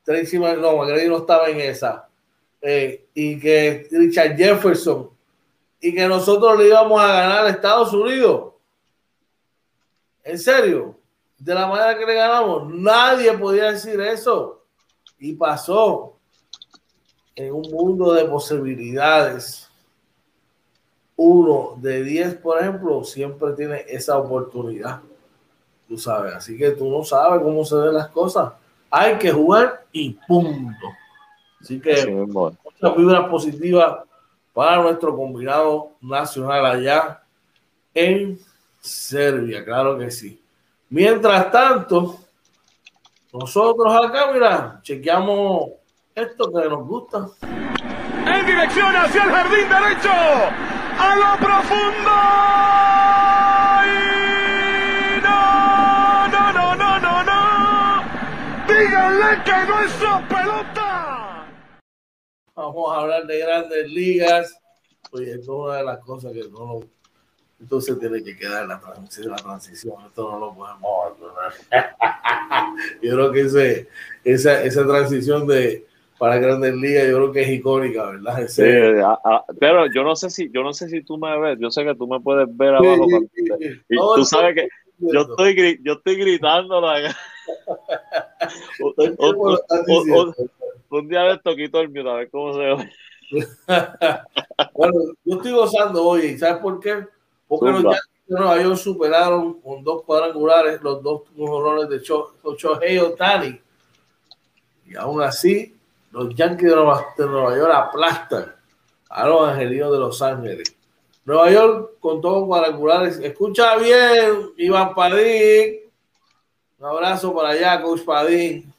Tracy 0.04 0.40
McGrady 0.40 1.08
no 1.08 1.18
estaba 1.18 1.48
en 1.50 1.60
esa, 1.60 2.09
eh, 2.62 3.08
y 3.14 3.40
que 3.40 3.88
Richard 3.92 4.36
Jefferson, 4.36 5.10
y 5.80 5.94
que 5.94 6.08
nosotros 6.08 6.58
le 6.60 6.68
íbamos 6.68 7.00
a 7.02 7.08
ganar 7.08 7.46
a 7.46 7.50
Estados 7.50 7.94
Unidos. 7.94 8.54
En 10.24 10.38
serio, 10.38 11.00
de 11.38 11.54
la 11.54 11.68
manera 11.68 11.98
que 11.98 12.06
le 12.06 12.14
ganamos, 12.14 12.74
nadie 12.74 13.32
podía 13.38 13.72
decir 13.72 14.00
eso. 14.02 14.64
Y 15.18 15.34
pasó 15.34 16.18
en 17.36 17.54
un 17.54 17.72
mundo 17.72 18.14
de 18.14 18.26
posibilidades, 18.26 19.70
uno 21.16 21.76
de 21.78 22.04
10, 22.04 22.36
por 22.36 22.60
ejemplo, 22.60 23.04
siempre 23.04 23.54
tiene 23.54 23.86
esa 23.88 24.18
oportunidad. 24.18 25.02
Tú 25.88 25.98
sabes, 25.98 26.36
así 26.36 26.58
que 26.58 26.72
tú 26.72 26.90
no 26.90 27.04
sabes 27.04 27.42
cómo 27.42 27.66
se 27.66 27.76
ven 27.76 27.94
las 27.94 28.10
cosas. 28.10 28.54
Hay 28.90 29.18
que 29.18 29.32
jugar 29.32 29.86
y 29.92 30.12
punto. 30.28 30.88
Así 31.62 31.80
que 31.80 32.06
mucha 32.08 32.96
fibra 32.96 33.30
positiva 33.30 34.06
para 34.54 34.82
nuestro 34.82 35.16
combinado 35.16 35.92
nacional 36.02 36.66
allá 36.66 37.22
en 37.94 38.40
Serbia, 38.80 39.64
claro 39.64 39.98
que 39.98 40.10
sí. 40.12 40.42
Mientras 40.90 41.52
tanto, 41.52 42.20
Nosotros 43.32 43.94
acá, 43.96 44.32
mira, 44.34 44.80
chequeamos 44.82 45.70
esto 46.16 46.52
que 46.52 46.68
nos 46.68 46.88
gusta. 46.88 47.28
En 48.26 48.46
dirección 48.46 48.96
hacia 48.96 49.24
el 49.24 49.30
jardín 49.30 49.70
derecho. 49.70 50.10
A 50.98 51.16
lo 51.16 51.38
profundo. 51.38 52.12
no, 55.22 56.28
no, 56.28 56.54
no, 56.54 56.76
no, 56.76 57.00
no, 57.00 57.24
no. 57.24 58.04
Díganle 58.68 59.44
que 59.44 59.66
no 59.68 59.80
es 59.82 59.94
pelota. 60.28 60.79
Vamos 62.60 62.92
a 62.92 63.00
hablar 63.00 63.26
de 63.26 63.40
grandes 63.40 63.90
ligas. 63.90 64.62
Oye, 65.12 65.32
es 65.32 65.48
una 65.48 65.78
de 65.78 65.86
las 65.86 66.00
cosas 66.00 66.34
que 66.34 66.44
no 66.50 66.66
lo 66.66 66.84
entonces 67.62 67.98
tiene 68.00 68.24
que 68.24 68.38
quedar 68.38 68.68
la 68.68 68.80
transición, 68.80 69.32
la 69.32 69.38
transición. 69.38 69.96
Esto 70.06 70.32
no 70.32 70.40
lo 70.40 70.54
podemos 70.54 71.06
abandonar. 71.06 71.54
yo 73.02 73.16
creo 73.16 73.32
que 73.32 73.42
ese, 73.42 73.88
esa, 74.26 74.64
esa 74.64 74.86
transición 74.86 75.48
de 75.48 75.88
para 76.18 76.38
Grandes 76.38 76.76
Ligas, 76.76 77.08
yo 77.08 77.16
creo 77.16 77.32
que 77.32 77.44
es 77.44 77.50
icónica, 77.50 78.12
¿verdad? 78.12 78.46
Sí, 78.50 78.62
pero 79.58 79.90
yo 79.94 80.04
no 80.04 80.18
sé 80.18 80.30
si, 80.30 80.52
yo 80.52 80.62
no 80.64 80.74
sé 80.74 80.90
si 80.90 81.02
tú 81.02 81.18
me 81.18 81.40
ves, 81.40 81.58
yo 81.62 81.72
sé 81.72 81.86
que 81.86 81.96
tú 81.96 82.08
me 82.08 82.20
puedes 82.20 82.46
ver 82.58 82.76
abajo. 82.76 83.08
y 83.90 83.96
tú 83.96 84.26
sabes 84.26 84.56
que 84.56 84.68
yo 84.98 85.22
estoy, 85.22 85.80
yo 85.82 85.94
estoy 85.94 86.18
gritando 86.18 86.82
un, 90.90 91.08
día 91.08 91.22
de 91.24 91.34
esto 91.34 91.56
quito 91.56 91.80
el 91.80 91.90
mío, 91.90 92.10
a 92.10 92.16
ver 92.16 92.30
cómo 92.30 92.54
se 92.54 92.60
ve. 92.60 92.90
bueno, 94.74 94.94
yo 95.24 95.36
estoy 95.36 95.52
gozando 95.52 96.06
hoy, 96.06 96.38
¿sabes 96.38 96.58
por 96.62 96.80
qué? 96.80 97.06
Porque 97.48 97.72
los 97.72 97.84
Yankees 97.84 98.28
de 98.28 98.40
Nueva 98.40 98.62
York 98.62 98.78
superaron 98.78 99.62
con 99.62 99.84
dos 99.84 100.04
cuadrangulares 100.04 100.82
los 100.82 101.02
dos 101.02 101.24
horrores 101.38 101.90
de 101.90 102.00
Shohei 102.00 102.98
Otani. 103.00 103.60
Y 104.88 104.96
aún 104.96 105.22
así, 105.22 105.76
los 106.12 106.34
Yankees 106.34 106.70
de 106.70 106.76
Nueva, 106.76 107.58
York 107.58 107.72
aplastan 107.74 108.56
a 109.10 109.28
los 109.28 109.50
Angelinos 109.50 109.92
de 109.92 110.00
Los 110.00 110.22
Ángeles. 110.22 110.76
Nueva 111.26 111.52
York 111.52 111.92
con 112.00 112.22
todos 112.22 112.48
cuadrangulares. 112.48 113.20
Escucha 113.20 113.78
bien, 113.78 114.52
Iván 114.58 114.96
Padín. 114.96 115.82
Un 116.80 116.86
abrazo 116.86 117.36
para 117.36 117.50
allá, 117.50 117.82
Coach 117.82 118.02
Padín. 118.04 118.74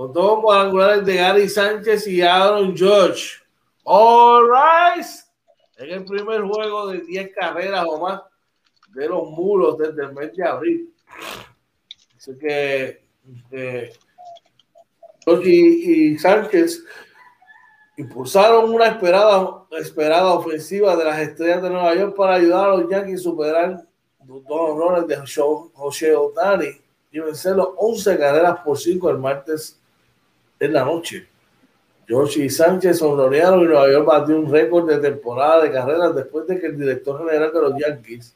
Con 0.00 0.14
todos 0.14 0.40
cuadrangulares 0.40 1.04
de 1.04 1.16
Gary 1.16 1.46
Sánchez 1.46 2.06
y 2.06 2.22
Aaron 2.22 2.74
George. 2.74 3.36
All 3.84 4.48
right 4.48 5.04
en 5.76 5.90
el 5.90 6.04
primer 6.06 6.40
juego 6.40 6.88
de 6.88 7.02
10 7.02 7.34
carreras 7.34 7.84
o 7.86 8.00
más 8.00 8.22
de 8.94 9.06
los 9.06 9.28
muros 9.28 9.76
desde 9.76 10.04
el 10.04 10.14
mes 10.14 10.34
de 10.34 10.42
abril. 10.42 10.94
Así 12.16 12.34
que 12.38 13.02
eh, 13.50 13.92
y, 15.44 16.16
Sánchez 16.16 16.82
impulsaron 17.98 18.72
una 18.72 18.86
esperada, 18.86 19.66
esperada 19.72 20.32
ofensiva 20.32 20.96
de 20.96 21.04
las 21.04 21.18
estrellas 21.18 21.62
de 21.62 21.68
Nueva 21.68 21.94
York 21.94 22.16
para 22.16 22.36
ayudar 22.36 22.70
a 22.70 22.76
los 22.78 22.88
Yankees 22.88 23.20
a 23.20 23.24
superar 23.24 23.86
los 24.26 24.44
dos 24.46 24.70
honores 24.70 25.06
de 25.06 25.16
José 25.74 26.16
Otani 26.16 26.70
y 27.12 27.18
vencer 27.18 27.54
los 27.54 27.68
11 27.76 28.18
carreras 28.18 28.60
por 28.64 28.78
5 28.78 29.10
el 29.10 29.18
martes 29.18 29.76
en 30.60 30.72
la 30.72 30.84
noche. 30.84 31.26
Yoshi 32.06 32.50
Sánchez 32.50 32.98
sonronearon 32.98 33.62
y 33.62 33.64
Nueva 33.64 33.90
York 33.90 34.06
batió 34.06 34.36
un 34.36 34.50
récord 34.50 34.88
de 34.88 34.98
temporada 34.98 35.62
de 35.62 35.72
carreras 35.72 36.14
después 36.14 36.46
de 36.46 36.60
que 36.60 36.66
el 36.66 36.78
director 36.78 37.18
general 37.18 37.52
de 37.52 37.60
los 37.60 37.74
Yankees, 37.78 38.34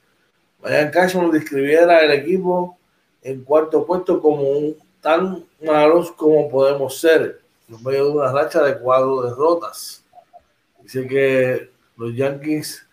Brian 0.63 0.91
Cashman, 0.91 1.31
describiera 1.31 2.01
el 2.01 2.13
equipo 2.13 2.79
en 3.23 3.43
cuarto 3.43 3.85
puesto 3.85 4.21
como 4.21 4.43
un, 4.43 4.77
tan 5.01 5.45
malos 5.61 6.13
como 6.13 6.49
podemos 6.49 6.99
ser, 6.99 7.41
en 7.69 7.83
medio 7.83 8.07
de 8.07 8.11
una 8.13 8.33
racha 8.33 8.63
de 8.63 8.79
cuatro 8.79 9.23
derrotas. 9.23 10.05
Dice 10.83 11.07
que 11.07 11.71
los 11.97 12.15
Yankees 12.15 12.87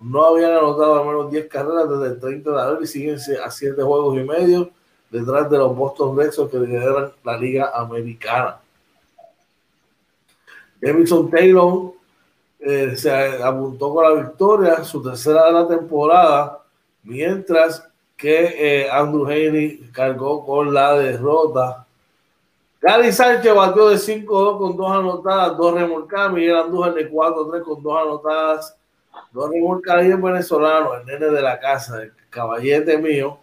no 0.00 0.24
habían 0.24 0.52
anotado 0.52 0.98
al 0.98 1.06
menos 1.06 1.30
10 1.30 1.48
carreras 1.48 1.88
desde 1.88 2.14
el 2.14 2.20
30 2.20 2.50
de 2.50 2.60
abril 2.60 2.84
y 2.84 2.86
siguen 2.86 3.18
a 3.44 3.50
7 3.50 3.82
juegos 3.82 4.16
y 4.16 4.24
medio 4.24 4.70
detrás 5.10 5.50
de 5.50 5.58
los 5.58 5.74
Boston 5.74 6.16
Red 6.16 6.32
Sox 6.32 6.50
que 6.50 6.58
lideran 6.58 7.12
la 7.24 7.36
Liga 7.36 7.72
Americana. 7.74 8.60
Emerson 10.80 11.30
Taylor 11.30 11.92
eh, 12.60 12.96
se 12.96 13.10
apuntó 13.42 13.94
con 13.94 14.04
la 14.04 14.22
victoria, 14.22 14.84
su 14.84 15.02
tercera 15.02 15.46
de 15.46 15.52
la 15.52 15.68
temporada, 15.68 16.62
mientras 17.04 17.84
que 18.16 18.82
eh, 18.82 18.90
Andrew 18.90 19.26
Haley 19.26 19.90
cargó 19.92 20.44
con 20.44 20.74
la 20.74 20.98
derrota. 20.98 21.86
Gary 22.80 23.12
Sánchez 23.12 23.54
batió 23.54 23.88
de 23.88 23.96
5-2 23.96 24.58
con 24.58 24.76
dos 24.76 24.90
anotadas, 24.90 25.56
dos 25.56 25.74
remolcadas. 25.74 26.32
Miguel 26.32 26.56
Andújar 26.56 26.94
de 26.94 27.10
4-3 27.10 27.62
con 27.62 27.82
dos 27.82 28.00
anotadas, 28.00 28.76
dos 29.32 29.50
remolcadas. 29.50 30.06
Y 30.06 30.10
el 30.10 30.16
venezolano, 30.16 30.94
el 30.94 31.06
nene 31.06 31.26
de 31.26 31.42
la 31.42 31.58
casa, 31.58 32.02
el 32.02 32.12
caballete 32.30 32.98
mío. 32.98 33.38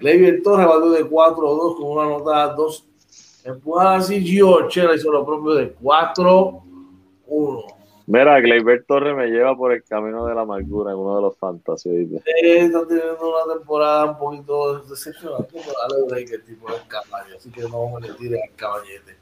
Gleyber 0.00 0.42
Torres 0.42 0.66
batió 0.66 0.90
de 0.90 1.08
4-2 1.08 1.76
con 1.76 1.90
una 1.90 2.02
anotada, 2.02 2.54
dos 2.54 2.84
empujadas. 3.44 4.04
así 4.04 4.20
Gio 4.24 4.68
hizo 4.68 5.12
lo 5.12 5.24
propio 5.24 5.54
de 5.54 5.72
4 5.72 6.62
uno. 7.26 7.62
Mira, 8.08 8.38
Gleyber 8.40 8.84
Torres 8.86 9.16
me 9.16 9.26
lleva 9.26 9.56
por 9.56 9.72
el 9.72 9.82
camino 9.82 10.26
de 10.26 10.34
la 10.34 10.42
amargura 10.42 10.92
en 10.92 10.98
uno 10.98 11.16
de 11.16 11.22
los 11.22 11.36
fantasy. 11.38 12.06
Sí, 12.06 12.20
está 12.44 12.86
teniendo 12.86 13.28
una 13.28 13.54
temporada 13.54 14.04
un 14.04 14.18
poquito 14.18 14.78
decepcionante, 14.80 15.48
pero 15.52 15.72
dale 15.88 16.04
break 16.08 16.30
el 16.30 16.44
tipo 16.44 16.70
de 16.70 16.78
caballo, 16.86 17.36
así 17.36 17.50
que 17.50 17.62
no 17.62 17.84
vamos 17.84 18.04
a 18.08 18.16
tirar 18.16 18.40
al 18.48 18.54
caballete. 18.54 19.16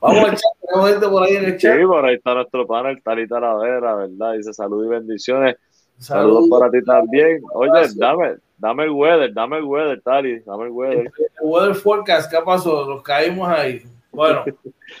Vamos 0.00 0.24
al 0.24 0.30
chat, 0.32 0.52
tenemos 0.60 0.90
gente 0.90 1.08
por 1.08 1.22
ahí 1.22 1.36
en 1.36 1.44
el 1.44 1.56
chat. 1.56 1.78
Sí, 1.78 1.86
por 1.86 2.04
ahí 2.04 2.14
está 2.16 2.34
nuestro 2.34 2.66
panel, 2.66 3.02
Talita 3.04 3.38
Lavera, 3.38 3.94
¿verdad? 3.94 4.32
Dice 4.32 4.52
salud 4.52 4.84
y 4.84 4.88
bendiciones. 4.88 5.56
Saludos, 5.98 6.48
para 6.48 6.68
ti 6.72 6.82
también. 6.82 7.40
Oye, 7.52 7.70
dame, 7.94 8.34
dame 8.58 8.84
el 8.84 8.90
weather, 8.90 9.32
dame 9.32 9.58
el 9.58 9.64
weather, 9.64 10.02
Tali, 10.02 10.40
dame 10.40 10.64
el 10.64 10.70
weather. 10.70 11.12
El 11.40 11.46
weather 11.48 11.74
forecast, 11.76 12.28
¿qué 12.28 12.38
pasó? 12.44 12.84
Nos 12.84 13.02
caímos 13.02 13.48
ahí. 13.48 13.84
Bueno, 14.14 14.44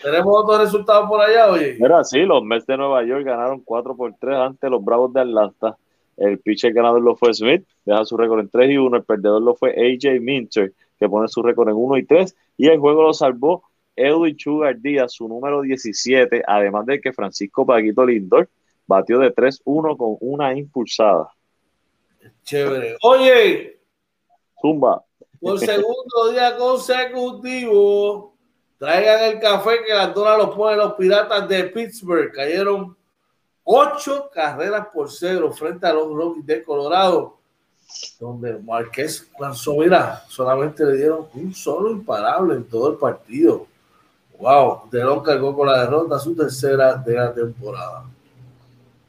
tenemos 0.02 0.42
otros 0.42 0.60
resultados 0.60 1.08
por 1.08 1.20
allá, 1.20 1.50
oye. 1.50 1.76
Mira, 1.78 2.02
sí, 2.04 2.20
los 2.20 2.42
Mets 2.42 2.66
de 2.66 2.76
Nueva 2.76 3.04
York 3.04 3.24
ganaron 3.24 3.60
4 3.60 3.96
por 3.96 4.14
3 4.18 4.36
ante 4.36 4.68
los 4.68 4.84
Bravos 4.84 5.12
de 5.12 5.20
Atlanta. 5.20 5.76
El 6.16 6.38
pitcher 6.38 6.72
ganador 6.72 7.02
lo 7.02 7.16
fue 7.16 7.34
Smith, 7.34 7.66
deja 7.84 8.04
su 8.04 8.16
récord 8.16 8.40
en 8.40 8.48
3 8.48 8.70
y 8.70 8.78
1. 8.78 8.96
El 8.96 9.04
perdedor 9.04 9.42
lo 9.42 9.54
fue 9.54 9.70
AJ 9.70 10.20
Minter, 10.20 10.72
que 10.98 11.08
pone 11.08 11.28
su 11.28 11.42
récord 11.42 11.68
en 11.68 11.74
1 11.76 11.98
y 11.98 12.04
3. 12.04 12.36
Y 12.58 12.68
el 12.68 12.78
juego 12.78 13.02
lo 13.02 13.12
salvó 13.12 13.64
Edwin 13.96 14.38
Sugar 14.38 14.78
Díaz, 14.80 15.12
su 15.12 15.28
número 15.28 15.62
17, 15.62 16.42
además 16.46 16.86
de 16.86 17.00
que 17.00 17.12
Francisco 17.12 17.66
Paquito 17.66 18.04
Lindor 18.04 18.48
batió 18.86 19.18
de 19.18 19.34
3-1 19.34 19.96
con 19.96 20.16
una 20.20 20.56
impulsada. 20.56 21.30
Chévere. 22.44 22.96
Oye, 23.02 23.78
Zumba. 24.60 25.02
Por 25.40 25.58
segundo 25.58 26.30
día 26.32 26.56
consecutivo, 26.56 28.33
Traigan 28.84 29.32
el 29.32 29.40
café 29.40 29.78
que 29.86 29.94
la 29.94 30.08
dona 30.08 30.36
lo 30.36 30.54
ponen 30.54 30.76
los 30.76 30.92
piratas 30.92 31.48
de 31.48 31.64
Pittsburgh. 31.64 32.30
Cayeron 32.30 32.94
ocho 33.64 34.28
carreras 34.30 34.88
por 34.92 35.10
cero 35.10 35.50
frente 35.52 35.86
a 35.86 35.94
los 35.94 36.12
Rockies 36.12 36.44
de 36.44 36.62
Colorado, 36.62 37.38
donde 38.20 38.58
Marqués 38.58 39.26
lanzó, 39.40 39.78
mira, 39.78 40.22
solamente 40.28 40.84
le 40.84 40.98
dieron 40.98 41.26
un 41.32 41.54
solo 41.54 41.92
imparable 41.92 42.56
en 42.56 42.64
todo 42.64 42.90
el 42.90 42.98
partido. 42.98 43.66
Wow, 44.38 44.82
Delon 44.90 45.22
cargó 45.22 45.56
con 45.56 45.66
la 45.66 45.80
derrota 45.80 46.18
su 46.18 46.36
tercera 46.36 46.92
de 46.96 47.14
la 47.14 47.32
temporada. 47.32 48.04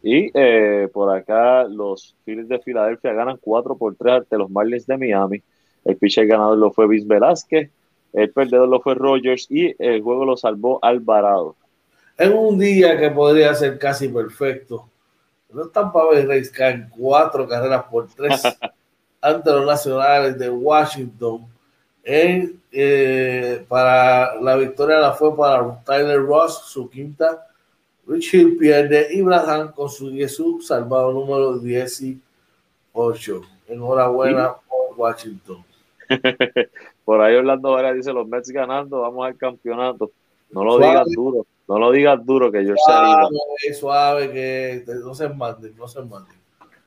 Y 0.02 0.32
eh, 0.34 0.88
por 0.94 1.14
acá 1.14 1.66
los 1.66 2.16
Phillies 2.24 2.48
de 2.48 2.60
Filadelfia 2.60 3.12
ganan 3.12 3.38
4 3.42 3.76
por 3.76 3.94
3 3.94 4.20
ante 4.20 4.38
los 4.38 4.50
Marlins 4.50 4.88
de 4.88 4.98
Miami. 4.98 5.44
El 5.84 5.98
pitcher 5.98 6.26
ganador 6.26 6.58
lo 6.58 6.72
fue 6.72 6.88
Vince 6.88 7.06
Velázquez 7.06 7.70
el 8.16 8.32
perdedor 8.32 8.70
lo 8.70 8.80
fue 8.82 8.96
Rogers 8.96 9.48
y 9.50 9.76
el 9.78 10.02
juego 10.02 10.26
lo 10.26 10.38
salvó 10.38 10.80
Alvarado. 10.82 11.56
En 12.18 12.34
un 12.34 12.58
día 12.58 12.98
que 12.98 13.12
podría 13.12 13.54
ser 13.54 13.78
casi 13.78 14.08
perfecto, 14.08 14.88
los 15.52 15.72
Tampa 15.72 16.04
Bay 16.06 16.26
Rays 16.26 16.50
caen 16.50 16.90
cuatro 16.90 17.48
carreras 17.48 17.84
por 17.92 18.08
tres 18.08 18.42
ante 19.22 19.52
los 19.52 19.66
nacionales 19.66 20.40
de 20.40 20.50
Washington. 20.50 21.46
Eh, 22.04 23.66
para 23.68 24.40
la 24.40 24.56
victoria 24.56 25.00
la 25.00 25.14
fue 25.14 25.36
para 25.36 25.84
Tyler 25.84 26.22
Ross, 26.22 26.64
su 26.68 26.90
quinta. 26.90 27.48
Rich 28.08 28.34
Hill 28.34 28.58
pierde 28.58 29.08
y 29.12 29.22
Braham 29.22 29.74
consigue 29.74 30.30
su 30.30 30.62
salvado 30.62 31.12
número 31.12 31.58
18. 31.58 33.42
Enhorabuena 33.68 34.54
por 34.70 34.98
Washington. 34.98 35.66
Por 37.06 37.22
ahí 37.22 37.36
Orlando 37.36 37.76
Vera 37.76 37.94
dice 37.94 38.12
los 38.12 38.28
Mets 38.28 38.50
ganando, 38.50 39.02
vamos 39.02 39.26
al 39.26 39.38
campeonato. 39.38 40.12
No 40.52 40.64
lo 40.64 40.80
digas 40.80 41.08
duro, 41.14 41.46
no 41.68 41.80
lo 41.80 41.92
digas 41.92 42.26
duro 42.26 42.52
que 42.52 42.66
yo 42.66 42.74
suave, 42.78 43.28
suave, 43.74 44.32
que 44.32 44.84
no 45.04 45.14
se 45.14 45.30
manden, 45.30 45.76
no 45.78 45.88
se 45.88 46.02
manden. 46.02 46.36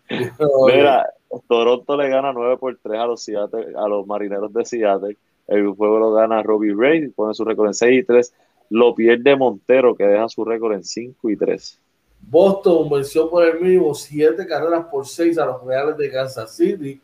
Mira, 0.67 1.07
Toronto 1.47 1.97
le 1.97 2.09
gana 2.09 2.33
9 2.33 2.57
por 2.57 2.77
3 2.83 2.99
a 2.99 3.07
los, 3.07 3.29
a 3.29 3.89
los 3.89 4.07
marineros 4.07 4.53
de 4.53 4.65
Seattle. 4.65 5.17
el 5.47 5.69
juego 5.69 5.99
lo 5.99 6.13
gana 6.13 6.43
Robbie 6.43 6.75
Ray, 6.77 7.09
pone 7.09 7.35
su 7.35 7.45
récord 7.45 7.69
en 7.69 7.75
6 7.75 8.01
y 8.01 8.05
3. 8.05 8.35
Lo 8.71 8.95
pierde 8.95 9.37
Montero, 9.37 9.95
que 9.95 10.05
deja 10.05 10.29
su 10.29 10.45
récord 10.45 10.75
en 10.75 10.85
5 10.85 11.31
y 11.31 11.37
3. 11.37 11.81
Boston 12.21 12.91
venció 12.91 13.31
por 13.31 13.47
el 13.47 13.61
mínimo 13.61 13.95
7 13.95 14.47
carreras 14.47 14.87
por 14.87 15.07
6 15.07 15.39
a 15.39 15.47
los 15.47 15.65
Reales 15.65 15.97
de 15.97 16.11
Kansas 16.11 16.55
City. 16.55 17.01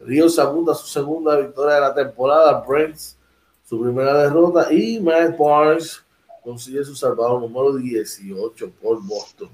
Río 0.00 0.28
segunda, 0.28 0.74
su 0.74 0.86
segunda 0.86 1.36
victoria 1.36 1.74
de 1.74 1.80
la 1.80 1.94
temporada. 1.94 2.64
Brents, 2.66 3.18
su 3.64 3.80
primera 3.80 4.22
derrota. 4.22 4.72
Y 4.72 5.00
Matt 5.00 5.36
Barnes 5.36 6.04
consigue 6.42 6.84
su 6.84 6.94
salvador 6.94 7.40
número 7.40 7.76
18 7.76 8.70
por 8.80 9.04
Boston. 9.04 9.48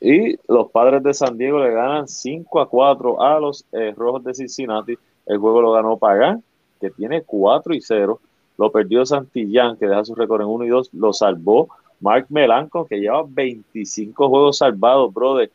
Y 0.00 0.36
los 0.48 0.70
padres 0.70 1.02
de 1.02 1.14
San 1.14 1.36
Diego 1.38 1.58
le 1.58 1.72
ganan 1.72 2.08
5 2.08 2.60
a 2.60 2.68
4 2.68 3.22
a 3.22 3.40
los 3.40 3.64
eh, 3.72 3.94
Rojos 3.96 4.24
de 4.24 4.34
Cincinnati. 4.34 4.98
El 5.26 5.38
juego 5.38 5.62
lo 5.62 5.72
ganó 5.72 5.96
Pagán, 5.96 6.42
que 6.80 6.90
tiene 6.90 7.22
4 7.22 7.74
y 7.74 7.80
0. 7.80 8.20
Lo 8.56 8.70
perdió 8.70 9.04
Santillán, 9.04 9.76
que 9.76 9.86
deja 9.86 10.04
su 10.04 10.14
récord 10.14 10.42
en 10.42 10.48
1 10.48 10.64
y 10.64 10.68
2. 10.68 10.90
Lo 10.94 11.12
salvó 11.12 11.68
Mark 12.00 12.26
Melanco, 12.28 12.86
que 12.86 13.00
lleva 13.00 13.24
25 13.26 14.28
juegos 14.28 14.58
salvados, 14.58 15.12
brother, 15.12 15.50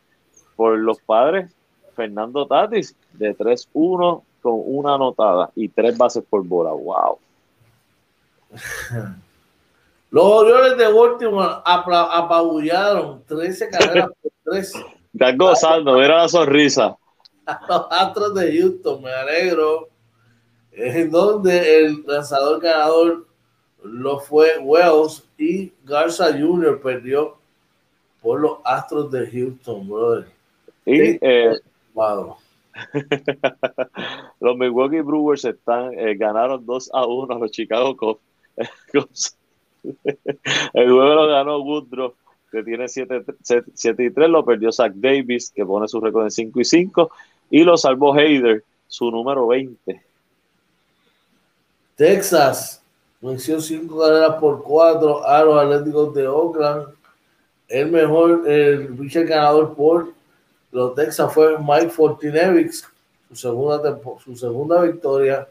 por 0.55 0.77
los 0.77 0.99
padres. 1.01 1.51
Fernando 1.99 2.47
Tatis, 2.47 2.95
de 3.11 3.35
3-1 3.35 4.23
con 4.41 4.61
una 4.63 4.95
anotada 4.95 5.51
y 5.53 5.67
tres 5.67 5.97
bases 5.97 6.23
por 6.29 6.45
bola. 6.45 6.71
¡Wow! 6.71 7.19
Los 10.11 10.23
Orioles 10.23 10.77
de 10.77 10.93
Baltimore 10.93 11.61
apabullaron 11.65 13.21
13 13.27 13.69
carreras 13.69 14.11
por 14.21 14.31
3. 14.45 14.73
Estás 15.13 15.37
gozando, 15.37 15.95
mira 15.95 16.21
la 16.21 16.29
sonrisa. 16.29 16.95
Los 17.67 17.87
Astros 17.91 18.33
de 18.33 18.57
Houston, 18.57 19.01
me 19.01 19.11
alegro. 19.11 19.89
En 20.71 21.11
donde 21.11 21.79
el 21.79 22.05
lanzador 22.07 22.61
ganador 22.61 23.27
lo 23.83 24.19
fue 24.19 24.57
Wells 24.59 25.25
y 25.37 25.73
Garza 25.83 26.27
Jr. 26.31 26.79
perdió 26.79 27.35
por 28.21 28.39
los 28.39 28.59
Astros 28.63 29.11
de 29.11 29.29
Houston, 29.29 29.89
brother. 29.89 30.27
Y 30.85 31.17
eh, 31.21 31.59
los 34.39 34.57
Milwaukee 34.57 35.01
Brewers 35.01 35.45
están, 35.45 35.93
eh, 35.97 36.15
ganaron 36.15 36.65
2 36.65 36.89
a 36.93 37.05
1 37.05 37.35
a 37.35 37.39
los 37.39 37.51
Chicago 37.51 37.95
Cubs. 38.91 39.35
El 40.73 40.91
juego 40.91 41.13
lo 41.13 41.27
ganó 41.27 41.59
Woodruff, 41.59 42.13
que 42.51 42.63
tiene 42.63 42.87
7, 42.87 43.23
y 43.97 44.09
3, 44.09 44.29
lo 44.29 44.45
perdió 44.45 44.71
Zach 44.71 44.93
Davis, 44.95 45.51
que 45.51 45.65
pone 45.65 45.87
su 45.87 45.99
récord 45.99 46.25
en 46.25 46.31
5 46.31 46.59
y 46.59 46.65
5, 46.65 47.11
y 47.51 47.63
lo 47.63 47.77
salvó 47.77 48.13
Hayder, 48.13 48.63
su 48.87 49.09
número 49.11 49.47
20. 49.47 50.01
Texas 51.95 52.81
venció 53.21 53.59
5 53.59 53.99
carreras 53.99 54.35
por 54.35 54.63
4 54.63 55.25
a 55.25 55.43
los 55.43 55.57
Atléticos 55.57 56.13
de 56.13 56.27
Oakland. 56.27 56.87
El 57.67 57.91
mejor, 57.91 58.49
el 58.49 58.87
pitcher 58.95 59.27
ganador 59.27 59.75
por 59.75 60.18
los 60.71 60.95
Texas 60.95 61.33
fue 61.33 61.57
Mike 61.57 61.89
Fortinevich, 61.89 62.83
su 63.29 63.35
segunda, 63.35 63.99
su 64.23 64.35
segunda 64.35 64.81
victoria 64.83 65.47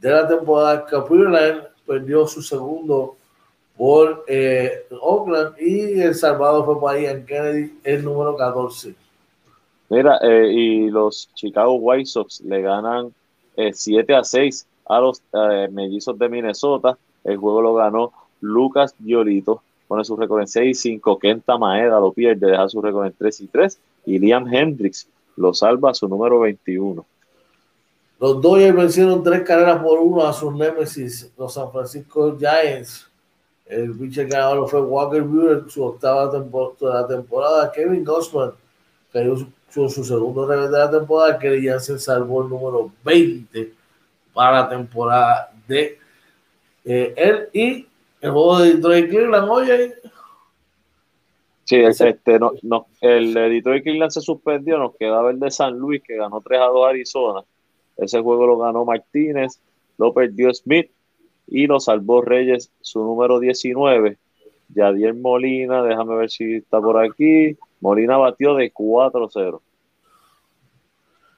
de 0.00 0.10
la 0.10 0.28
temporada. 0.28 0.86
Capuline 0.86 1.62
perdió 1.86 2.26
su 2.26 2.42
segundo 2.42 3.16
por 3.76 4.24
eh, 4.26 4.86
Oakland 5.00 5.54
y 5.60 6.00
El 6.00 6.14
Salvador 6.14 6.64
fue 6.64 6.80
para 6.80 6.98
en 6.98 7.26
Kennedy, 7.26 7.78
el 7.84 8.04
número 8.04 8.36
14. 8.36 8.94
Mira, 9.88 10.18
eh, 10.22 10.50
y 10.52 10.90
los 10.90 11.28
Chicago 11.34 11.74
White 11.74 12.06
Sox 12.06 12.40
le 12.40 12.62
ganan 12.62 13.12
7 13.56 14.12
eh, 14.12 14.16
a 14.16 14.24
6 14.24 14.66
a 14.86 15.00
los 15.00 15.22
mellizos 15.70 16.18
de 16.18 16.28
Minnesota. 16.28 16.96
El 17.24 17.36
juego 17.36 17.62
lo 17.62 17.74
ganó 17.74 18.12
Lucas 18.40 18.94
Giolito, 19.04 19.62
pone 19.88 20.04
su 20.04 20.16
récord 20.16 20.40
en 20.40 20.48
6 20.48 20.70
y 20.70 20.74
5. 20.74 21.18
Kenta 21.18 21.58
Maeda 21.58 22.00
lo 22.00 22.12
pierde, 22.12 22.50
deja 22.50 22.68
su 22.68 22.80
récord 22.80 23.06
en 23.06 23.12
3 23.12 23.40
y 23.40 23.46
3 23.48 23.78
y 24.06 24.18
Liam 24.18 24.52
Hendricks 24.52 25.08
lo 25.36 25.52
salva 25.52 25.90
a 25.90 25.94
su 25.94 26.08
número 26.08 26.40
21. 26.40 27.04
Los 28.18 28.40
Dodgers 28.40 28.74
vencieron 28.74 29.22
tres 29.22 29.42
carreras 29.42 29.82
por 29.82 29.98
uno 29.98 30.26
a 30.26 30.32
sus 30.32 30.54
némesis, 30.54 31.30
los 31.36 31.52
San 31.52 31.70
Francisco 31.70 32.36
Giants. 32.38 33.10
El 33.66 33.94
pitcher 33.98 34.26
ganador 34.26 34.68
fue 34.70 34.80
Walker 34.80 35.22
Buehler, 35.22 35.64
su 35.68 35.84
octava 35.84 36.30
temporada, 36.30 37.06
temporada. 37.06 37.72
Kevin 37.72 38.04
Gossman 38.04 38.52
cayó 39.12 39.36
su, 39.36 39.88
su 39.90 40.04
segundo 40.04 40.46
revés 40.46 40.70
de 40.70 40.78
la 40.78 40.90
temporada. 40.90 41.38
Kelly 41.38 41.68
se 41.80 41.98
salvó 41.98 42.42
el 42.42 42.48
número 42.48 42.90
20 43.04 43.74
para 44.32 44.62
la 44.62 44.68
temporada 44.68 45.52
de 45.66 45.98
eh, 46.84 47.12
él 47.16 47.48
y 47.52 47.86
el 48.20 48.30
juego 48.30 48.60
de 48.60 48.74
Detroit 48.74 49.10
Cleveland. 49.10 49.50
Oye, 49.50 49.94
Sí, 51.66 51.78
este, 51.80 52.38
no, 52.38 52.52
no, 52.62 52.86
el 53.00 53.36
editor 53.36 53.74
de 53.74 53.82
Cleveland 53.82 54.12
se 54.12 54.20
suspendió, 54.20 54.78
nos 54.78 54.94
quedaba 54.94 55.32
el 55.32 55.40
de 55.40 55.50
San 55.50 55.76
Luis, 55.76 56.00
que 56.00 56.14
ganó 56.14 56.40
3 56.40 56.60
a 56.60 56.66
2 56.66 56.88
Arizona. 56.88 57.42
Ese 57.96 58.20
juego 58.20 58.46
lo 58.46 58.58
ganó 58.58 58.84
Martínez, 58.84 59.60
lo 59.98 60.14
perdió 60.14 60.54
Smith 60.54 60.92
y 61.48 61.66
lo 61.66 61.80
salvó 61.80 62.22
Reyes, 62.22 62.70
su 62.80 63.00
número 63.00 63.40
19. 63.40 64.16
Yadier 64.68 65.14
Molina, 65.14 65.82
déjame 65.82 66.14
ver 66.14 66.30
si 66.30 66.54
está 66.54 66.80
por 66.80 67.02
aquí. 67.02 67.56
Molina 67.80 68.16
batió 68.16 68.54
de 68.54 68.72
4-0. 68.72 69.60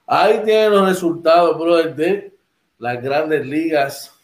Ahí 0.06 0.42
tienen 0.44 0.72
los 0.72 0.88
resultados, 0.88 1.58
brother, 1.58 1.96
de 1.96 2.34
las 2.78 3.02
grandes 3.02 3.46
ligas 3.46 4.14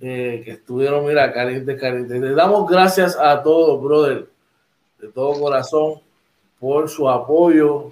eh, 0.00 0.40
que 0.42 0.52
estuvieron, 0.52 1.04
mira, 1.04 1.30
calientes, 1.30 1.78
calientes. 1.78 2.18
Le 2.22 2.32
damos 2.32 2.66
gracias 2.66 3.18
a 3.18 3.42
todos, 3.42 3.82
brother 3.82 4.33
de 5.04 5.12
todo 5.12 5.38
corazón 5.38 6.00
por 6.58 6.88
su 6.88 7.08
apoyo. 7.08 7.90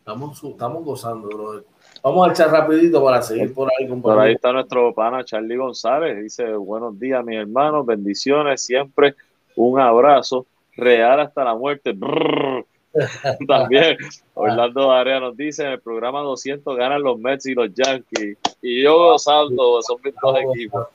Estamos, 0.00 0.42
estamos 0.42 0.84
gozando, 0.84 1.28
brother. 1.28 1.64
Vamos 2.02 2.28
a 2.28 2.32
echar 2.32 2.50
rapidito 2.50 3.04
para 3.04 3.22
seguir 3.22 3.54
por 3.54 3.68
ahí. 3.70 3.86
Por 3.86 4.18
ahí 4.18 4.34
está 4.34 4.52
nuestro 4.52 4.92
pana 4.92 5.24
Charlie 5.24 5.56
González. 5.56 6.20
Dice, 6.20 6.52
buenos 6.54 6.98
días, 6.98 7.24
mis 7.24 7.38
hermanos, 7.38 7.86
bendiciones, 7.86 8.62
siempre 8.62 9.14
un 9.54 9.78
abrazo, 9.78 10.46
real 10.76 11.20
hasta 11.20 11.44
la 11.44 11.54
muerte. 11.54 11.96
También 13.46 13.96
Orlando 14.34 14.90
Area 14.90 15.20
nos 15.20 15.36
dice, 15.36 15.64
en 15.64 15.72
el 15.72 15.80
programa 15.80 16.20
200 16.22 16.76
ganan 16.76 17.02
los 17.02 17.18
Mets 17.18 17.46
y 17.46 17.54
los 17.54 17.72
Yankees. 17.72 18.38
Y 18.60 18.82
yo 18.82 18.96
gozando, 18.96 19.80
son 19.82 19.98
mis 20.02 20.14
dos 20.20 20.36
equipos. 20.40 20.88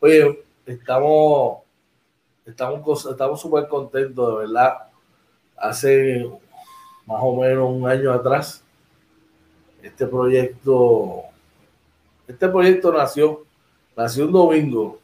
Oye, 0.00 0.44
estamos 0.64 1.58
estamos 2.48 3.06
estamos 3.06 3.40
súper 3.40 3.68
contentos, 3.68 4.28
de 4.32 4.46
verdad. 4.46 4.78
Hace 5.56 6.30
más 7.06 7.18
o 7.20 7.36
menos 7.36 7.70
un 7.70 7.88
año 7.88 8.12
atrás, 8.12 8.62
este 9.82 10.06
proyecto, 10.06 11.22
este 12.26 12.48
proyecto 12.48 12.92
nació, 12.92 13.44
nació 13.96 14.26
un 14.26 14.32
domingo, 14.32 14.98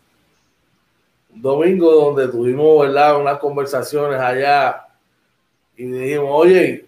un 1.34 1.42
domingo 1.42 1.92
donde 1.92 2.28
tuvimos, 2.28 2.86
¿verdad? 2.86 3.20
Unas 3.20 3.38
conversaciones 3.38 4.20
allá 4.20 4.86
y 5.76 5.86
dijimos, 5.86 6.30
oye, 6.30 6.86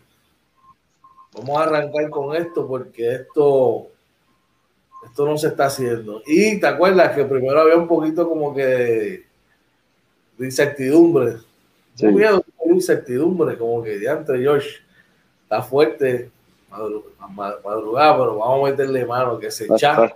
vamos 1.32 1.58
a 1.58 1.64
arrancar 1.64 2.08
con 2.08 2.36
esto 2.36 2.66
porque 2.66 3.14
esto, 3.14 3.88
esto 5.04 5.26
no 5.26 5.36
se 5.36 5.48
está 5.48 5.66
haciendo. 5.66 6.22
Y 6.26 6.60
te 6.60 6.66
acuerdas 6.66 7.14
que 7.14 7.24
primero 7.24 7.60
había 7.60 7.76
un 7.76 7.88
poquito 7.88 8.28
como 8.28 8.54
que 8.54 9.25
de 10.38 10.46
incertidumbre. 10.46 11.36
Sí. 11.94 12.06
miedo 12.08 12.44
de 12.64 12.74
incertidumbre, 12.74 13.56
como 13.56 13.82
que 13.82 13.98
diante 13.98 14.44
Josh 14.44 14.80
está 15.42 15.62
fuerte, 15.62 16.30
madrugada, 16.70 18.18
pero 18.18 18.38
vamos 18.38 18.68
a 18.68 18.70
meterle 18.70 19.06
mano, 19.06 19.38
que 19.38 19.50
se 19.50 19.64
echa. 19.64 20.14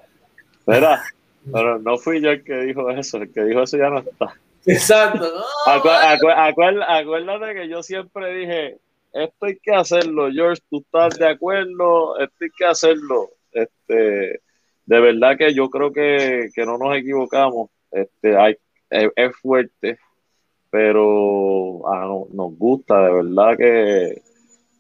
Mira, 0.66 1.02
pero 1.52 1.78
no 1.78 1.96
fui 1.96 2.20
yo 2.20 2.30
el 2.30 2.44
que 2.44 2.54
dijo 2.62 2.90
eso, 2.90 3.18
el 3.18 3.32
que 3.32 3.44
dijo 3.44 3.62
eso 3.62 3.78
ya 3.78 3.88
no 3.88 4.00
está. 4.00 4.34
Exacto. 4.66 5.26
acuérdate 5.66 7.54
que 7.54 7.68
yo 7.68 7.82
siempre 7.82 8.34
dije, 8.34 8.78
esto 9.12 9.46
hay 9.46 9.58
que 9.58 9.74
hacerlo, 9.74 10.30
George, 10.30 10.62
tú 10.70 10.80
estás 10.80 11.18
de 11.18 11.28
acuerdo, 11.28 12.18
esto 12.18 12.36
hay 12.40 12.50
que 12.56 12.66
hacerlo. 12.66 13.30
Este, 13.52 14.40
de 14.86 15.00
verdad 15.00 15.36
que 15.36 15.54
yo 15.54 15.70
creo 15.70 15.92
que, 15.92 16.50
que 16.54 16.66
no 16.66 16.78
nos 16.78 16.96
equivocamos. 16.96 17.70
Este, 17.90 18.36
hay, 18.36 18.56
es 18.90 19.36
fuerte, 19.40 19.98
pero 20.70 21.86
ah, 21.88 22.06
nos 22.32 22.56
gusta, 22.56 23.06
de 23.06 23.12
verdad 23.12 23.56
que 23.56 24.22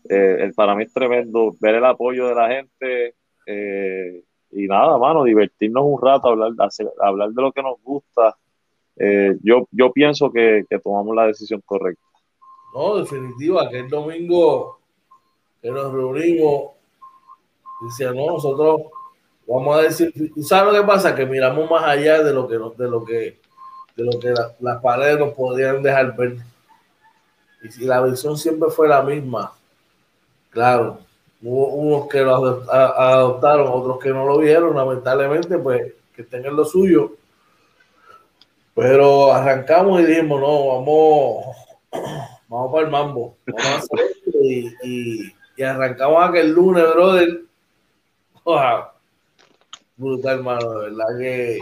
eh, 0.08 0.52
para 0.54 0.74
mí 0.74 0.84
es 0.84 0.92
tremendo 0.92 1.54
ver 1.60 1.76
el 1.76 1.84
apoyo 1.84 2.28
de 2.28 2.34
la 2.34 2.48
gente 2.48 3.14
eh, 3.46 4.22
y 4.52 4.66
nada, 4.66 4.98
mano, 4.98 5.24
divertirnos 5.24 5.84
un 5.84 6.00
rato, 6.00 6.28
hablar, 6.28 6.52
hablar 7.00 7.30
de 7.30 7.42
lo 7.42 7.52
que 7.52 7.62
nos 7.62 7.80
gusta. 7.82 8.36
Eh, 8.96 9.36
yo, 9.42 9.68
yo 9.70 9.92
pienso 9.92 10.30
que, 10.30 10.64
tomamos 10.82 11.14
la 11.14 11.26
decisión 11.26 11.62
correcta. 11.64 12.04
No, 12.74 12.96
definitiva, 12.96 13.64
aquel 13.64 13.88
domingo 13.88 14.78
que 15.62 15.70
nos 15.70 15.92
reunimos, 15.92 16.72
decía, 17.82 18.12
no, 18.12 18.26
nosotros 18.26 18.82
vamos 19.46 19.78
a 19.78 19.82
decir, 19.82 20.12
¿sabes 20.42 20.72
lo 20.72 20.80
que 20.80 20.86
pasa? 20.86 21.14
Que 21.14 21.26
miramos 21.26 21.70
más 21.70 21.84
allá 21.84 22.22
de 22.22 22.32
lo 22.32 22.46
que, 22.46 22.54
de 22.54 22.90
lo 22.90 23.04
que, 23.04 23.39
de 24.00 24.06
lo 24.06 24.18
que 24.18 24.34
las 24.60 24.80
paredes 24.80 25.18
nos 25.18 25.34
podrían 25.34 25.82
dejar 25.82 26.16
ver. 26.16 26.36
Y 27.62 27.70
si 27.70 27.84
la 27.84 28.02
visión 28.02 28.38
siempre 28.38 28.70
fue 28.70 28.88
la 28.88 29.02
misma, 29.02 29.52
claro, 30.50 30.98
hubo 31.42 31.68
unos 31.68 32.08
que 32.08 32.20
lo 32.20 32.34
adoptaron, 32.34 33.68
otros 33.68 33.98
que 33.98 34.10
no 34.10 34.26
lo 34.26 34.38
vieron, 34.38 34.74
lamentablemente, 34.74 35.58
pues 35.58 35.92
que 36.14 36.22
tengan 36.22 36.56
lo 36.56 36.64
suyo. 36.64 37.12
Pero 38.74 39.32
arrancamos 39.32 40.00
y 40.00 40.06
dijimos, 40.06 40.40
no, 40.40 40.68
vamos, 40.68 41.56
vamos 42.48 42.72
para 42.72 42.84
el 42.84 42.90
mambo. 42.90 43.36
Vamos 43.46 43.88
a 43.92 44.42
y, 44.42 45.62
arrancamos 45.62 46.26
aquel 46.26 46.52
lunes, 46.52 46.84
brother. 46.94 47.42
Brutal, 49.96 50.38
hermano, 50.38 50.70
de 50.70 50.88
verdad 50.88 51.18
que 51.18 51.58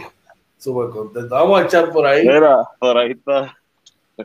súper 0.59 0.89
contento. 0.89 1.33
Vamos 1.33 1.59
a 1.59 1.63
echar 1.65 1.91
por 1.91 2.05
ahí. 2.05 2.27
Mira, 2.27 2.57
por 2.79 2.97
ahí 2.97 3.11
está 3.11 3.57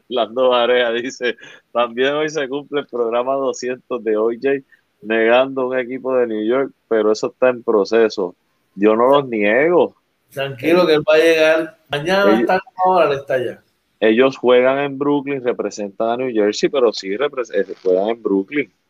Lando 0.09 0.51
Varea, 0.51 0.91
dice, 0.91 1.37
también 1.73 2.15
hoy 2.15 2.29
se 2.29 2.49
cumple 2.49 2.81
el 2.81 2.87
programa 2.87 3.35
200 3.35 4.03
de 4.03 4.17
OJ, 4.17 4.65
negando 5.03 5.69
un 5.69 5.79
equipo 5.79 6.15
de 6.17 6.27
New 6.27 6.45
York, 6.45 6.73
pero 6.89 7.13
eso 7.13 7.29
está 7.29 7.51
en 7.51 7.63
proceso. 7.63 8.35
Yo 8.75 8.97
no 8.97 9.09
los 9.09 9.29
niego. 9.29 9.97
Tranquilo 10.31 10.87
que 10.87 10.95
él 10.95 11.05
va 11.09 11.15
a 11.15 11.19
llegar. 11.19 11.79
Mañana 11.89 12.41
está 12.41 12.61
ahora 12.85 13.15
está 13.15 13.35
allá. 13.35 13.63
Ellos 14.01 14.37
juegan 14.37 14.79
en 14.79 14.99
Brooklyn, 14.99 15.43
representan 15.43 16.11
a 16.11 16.17
New 16.17 16.33
Jersey, 16.33 16.69
pero 16.69 16.93
sí 16.93 17.15
eh, 17.15 17.75
juegan 17.83 18.09
en 18.09 18.23
Brooklyn. 18.23 18.73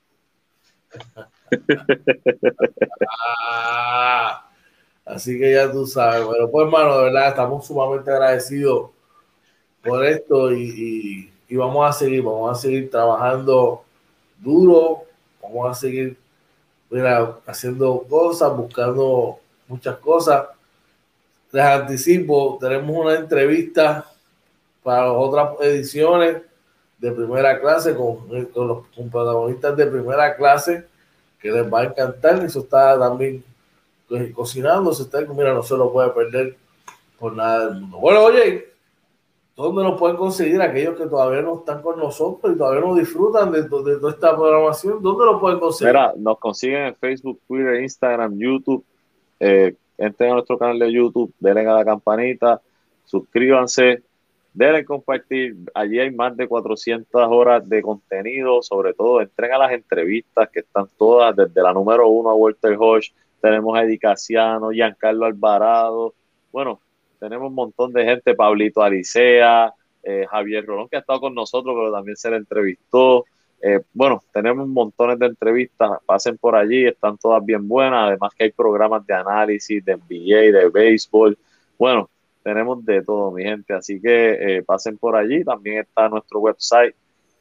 Ah, 3.47 4.51
así 5.05 5.39
que 5.39 5.53
ya 5.53 5.71
tú 5.71 5.87
sabes. 5.87 6.27
Pero 6.31 6.51
pues, 6.51 6.67
hermano, 6.67 6.99
de 6.99 7.05
verdad, 7.05 7.29
estamos 7.29 7.67
sumamente 7.67 8.11
agradecidos 8.11 8.91
por 9.83 10.05
esto 10.05 10.53
y, 10.53 11.31
vamos 11.51 11.89
a 11.89 11.93
seguir, 11.93 12.23
vamos 12.23 12.57
a 12.57 12.61
seguir 12.61 12.91
trabajando 12.91 13.85
duro, 14.41 15.05
vamos 15.43 15.71
a 15.71 15.75
seguir 15.75 16.17
haciendo 17.47 18.05
cosas, 18.09 18.57
buscando 18.57 19.39
muchas 19.69 19.97
cosas. 19.99 20.47
Les 21.53 21.65
anticipo, 21.65 22.59
tenemos 22.61 22.97
una 22.97 23.15
entrevista 23.15 24.05
para 24.83 25.13
otras 25.13 25.61
ediciones 25.61 26.43
de 26.99 27.13
primera 27.13 27.61
clase 27.61 27.95
con, 27.95 28.29
los 28.31 28.87
protagonistas 29.11 29.77
de 29.77 29.87
primera 29.87 30.35
clase 30.37 30.87
que 31.41 31.53
les 31.53 31.73
va 31.73 31.81
a 31.81 31.85
encantar. 31.85 32.45
Eso 32.45 32.61
está 32.61 32.99
también 32.99 33.45
cocinando, 34.33 34.93
se 34.93 35.05
está, 35.05 35.21
mira, 35.21 35.55
no 35.55 35.63
se 35.63 35.77
lo 35.77 35.93
puede 35.93 36.11
perder 36.11 36.57
por 37.19 37.35
nada 37.35 37.67
del 37.67 37.81
mundo. 37.81 37.99
Bueno, 37.99 38.25
oye, 38.25 38.75
¿Dónde 39.57 39.85
nos 39.85 39.99
pueden 39.99 40.17
conseguir 40.17 40.61
aquellos 40.61 40.97
que 40.97 41.07
todavía 41.07 41.41
no 41.43 41.61
están 41.61 41.81
con 41.81 41.97
nosotros 41.97 42.53
y 42.53 42.59
todavía 42.59 42.81
no 42.81 42.97
disfrutan 42.97 43.53
de, 43.53 43.63
toda 43.69 44.11
esta 44.11 44.35
programación? 44.35 45.01
¿Dónde 45.01 45.27
lo 45.27 45.41
pueden 45.41 45.61
conseguir? 45.61 45.93
Mira, 45.93 46.13
nos 46.17 46.39
consiguen 46.41 46.87
en 46.87 46.97
Facebook, 46.97 47.39
Twitter, 47.47 47.81
Instagram, 47.81 48.37
YouTube. 48.37 48.85
Eh, 49.39 49.77
entren 49.97 50.31
a 50.31 50.35
nuestro 50.35 50.59
canal 50.59 50.81
de 50.81 50.93
YouTube, 50.93 51.33
denle 51.39 51.69
a 51.69 51.75
la 51.75 51.85
campanita, 51.85 52.61
suscríbanse, 53.05 54.03
denle 54.53 54.85
compartir. 54.85 55.55
Allí 55.73 56.01
hay 56.01 56.11
más 56.11 56.37
de 56.37 56.49
400 56.49 57.25
horas 57.31 57.69
de 57.69 57.81
contenido, 57.81 58.61
sobre 58.61 58.93
todo 58.93 59.21
entren 59.21 59.53
a 59.53 59.59
las 59.59 59.71
entrevistas 59.71 60.49
que 60.51 60.61
están 60.61 60.89
todas, 60.99 61.37
desde 61.37 61.63
la 61.63 61.73
número 61.73 62.09
uno 62.09 62.31
a 62.31 62.35
Walter 62.35 62.77
Hodge, 62.77 63.13
tenemos 63.45 63.77
a 63.77 63.83
Eddie 63.83 63.99
Giancarlo 64.73 65.27
Alvarado. 65.27 66.15
Bueno, 66.51 66.81
tenemos 67.21 67.49
un 67.49 67.55
montón 67.55 67.93
de 67.93 68.03
gente, 68.03 68.35
Pablito 68.35 68.81
Alicea, 68.81 69.71
eh, 70.03 70.25
Javier 70.31 70.65
Rolón, 70.65 70.89
que 70.89 70.97
ha 70.97 71.01
estado 71.01 71.21
con 71.21 71.35
nosotros, 71.35 71.75
pero 71.77 71.93
también 71.93 72.17
se 72.17 72.31
le 72.31 72.37
entrevistó. 72.37 73.27
Eh, 73.61 73.81
bueno, 73.93 74.23
tenemos 74.33 74.67
montones 74.67 75.19
de 75.19 75.27
entrevistas, 75.27 75.91
pasen 76.07 76.39
por 76.39 76.57
allí, 76.57 76.87
están 76.87 77.19
todas 77.19 77.45
bien 77.45 77.69
buenas, 77.69 78.09
además 78.09 78.33
que 78.35 78.45
hay 78.45 78.53
programas 78.53 79.07
de 79.07 79.13
análisis, 79.13 79.85
de 79.85 79.95
NBA, 79.95 80.59
de 80.59 80.71
béisbol. 80.71 81.37
Bueno, 81.79 82.09
tenemos 82.43 82.83
de 82.83 83.03
todo, 83.03 83.31
mi 83.31 83.43
gente, 83.43 83.75
así 83.75 84.01
que 84.01 84.57
eh, 84.57 84.63
pasen 84.63 84.97
por 84.97 85.17
allí. 85.17 85.45
También 85.45 85.81
está 85.81 86.09
nuestro 86.09 86.41
website 86.41 86.95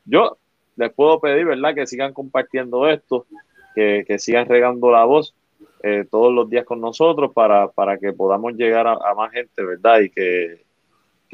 Yo 0.05 0.37
les 0.77 0.93
puedo 0.93 1.19
pedir, 1.19 1.47
¿verdad?, 1.47 1.75
que 1.75 1.87
sigan 1.87 2.13
compartiendo 2.13 2.89
esto, 2.89 3.27
que, 3.75 4.05
sigan 4.19 4.47
regando 4.47 4.91
la 4.91 5.05
voz 5.05 5.35
eh, 5.83 6.05
todos 6.11 6.33
los 6.33 6.51
días 6.51 6.67
con 6.67 6.81
nosotros 6.81 7.33
para, 7.33 7.69
para 7.69 7.97
que 7.97 8.13
podamos 8.13 8.53
llegar 8.53 8.87
a, 8.87 9.15
más 9.15 9.33
gente, 9.33 9.65
¿verdad? 9.65 10.01
Y 10.01 10.11
que, 10.11 10.63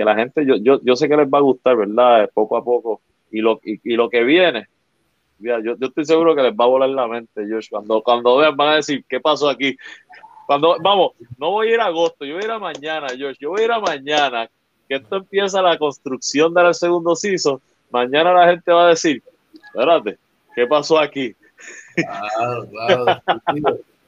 la 0.05 0.15
gente, 0.15 0.45
yo, 0.47 0.57
yo, 0.57 0.81
yo 0.83 0.97
sé 0.97 1.09
que 1.09 1.17
les 1.17 1.29
va 1.29 1.39
a 1.39 1.43
gustar, 1.43 1.77
¿verdad? 1.77 2.31
Poco 2.33 2.57
a 2.57 2.65
poco. 2.65 3.01
Y 3.31 3.41
lo, 3.41 3.61
y, 3.65 3.95
lo 3.95 4.09
que 4.09 4.23
viene, 4.23 4.69
yo, 5.39 5.59
yo, 5.61 5.75
estoy 5.81 6.05
seguro 6.05 6.35
que 6.35 6.43
les 6.43 6.53
va 6.53 6.65
a 6.65 6.69
volar 6.69 6.89
la 6.91 7.07
mente, 7.07 7.47
Josh. 7.49 7.69
Cuando, 7.69 8.03
cuando 8.03 8.37
vean, 8.37 8.57
van 8.57 8.69
a 8.69 8.77
decir, 8.77 9.05
¿qué 9.09 9.21
pasó 9.21 9.49
aquí? 9.49 9.77
Cuando, 10.47 10.77
vamos, 10.81 11.13
no 11.39 11.51
voy 11.51 11.69
a 11.69 11.75
ir 11.75 11.81
a 11.81 11.87
agosto, 11.87 12.25
yo 12.25 12.35
voy 12.35 12.43
a 12.43 12.47
ir 12.47 12.53
a 12.53 12.59
mañana, 12.59 13.09
Josh, 13.09 13.37
yo 13.41 13.51
voy 13.51 13.63
a 13.63 13.65
ir 13.65 13.73
a 13.73 13.81
mañana, 13.81 14.49
que 14.89 14.95
esto 14.95 15.17
empieza 15.17 15.61
la 15.61 15.77
construcción 15.77 16.55
del 16.55 16.73
segundo 16.73 17.17
CISO, 17.17 17.61
mañana 17.91 18.33
la 18.33 18.49
gente 18.51 18.73
va 18.73 18.87
a 18.87 18.91
decir, 18.91 19.23
espérate, 19.53 20.19
¿qué 20.55 20.67
pasó 20.67 20.99
aquí? 20.99 21.35
Claro, 21.97 22.69
claro. 22.69 23.23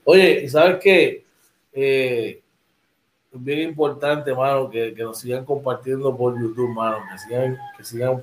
Oye, 0.04 0.48
¿sabes 0.48 0.78
qué? 0.80 1.24
Eh, 1.72 2.40
bien 3.32 3.68
importante, 3.68 4.34
mano, 4.34 4.70
que, 4.70 4.94
nos 4.98 5.18
sigan 5.18 5.44
compartiendo 5.44 6.16
por 6.16 6.40
YouTube, 6.40 6.70
mano, 6.70 6.98
que 7.10 7.18
sigan, 7.18 7.58
que 7.76 7.84
sigan 7.84 8.22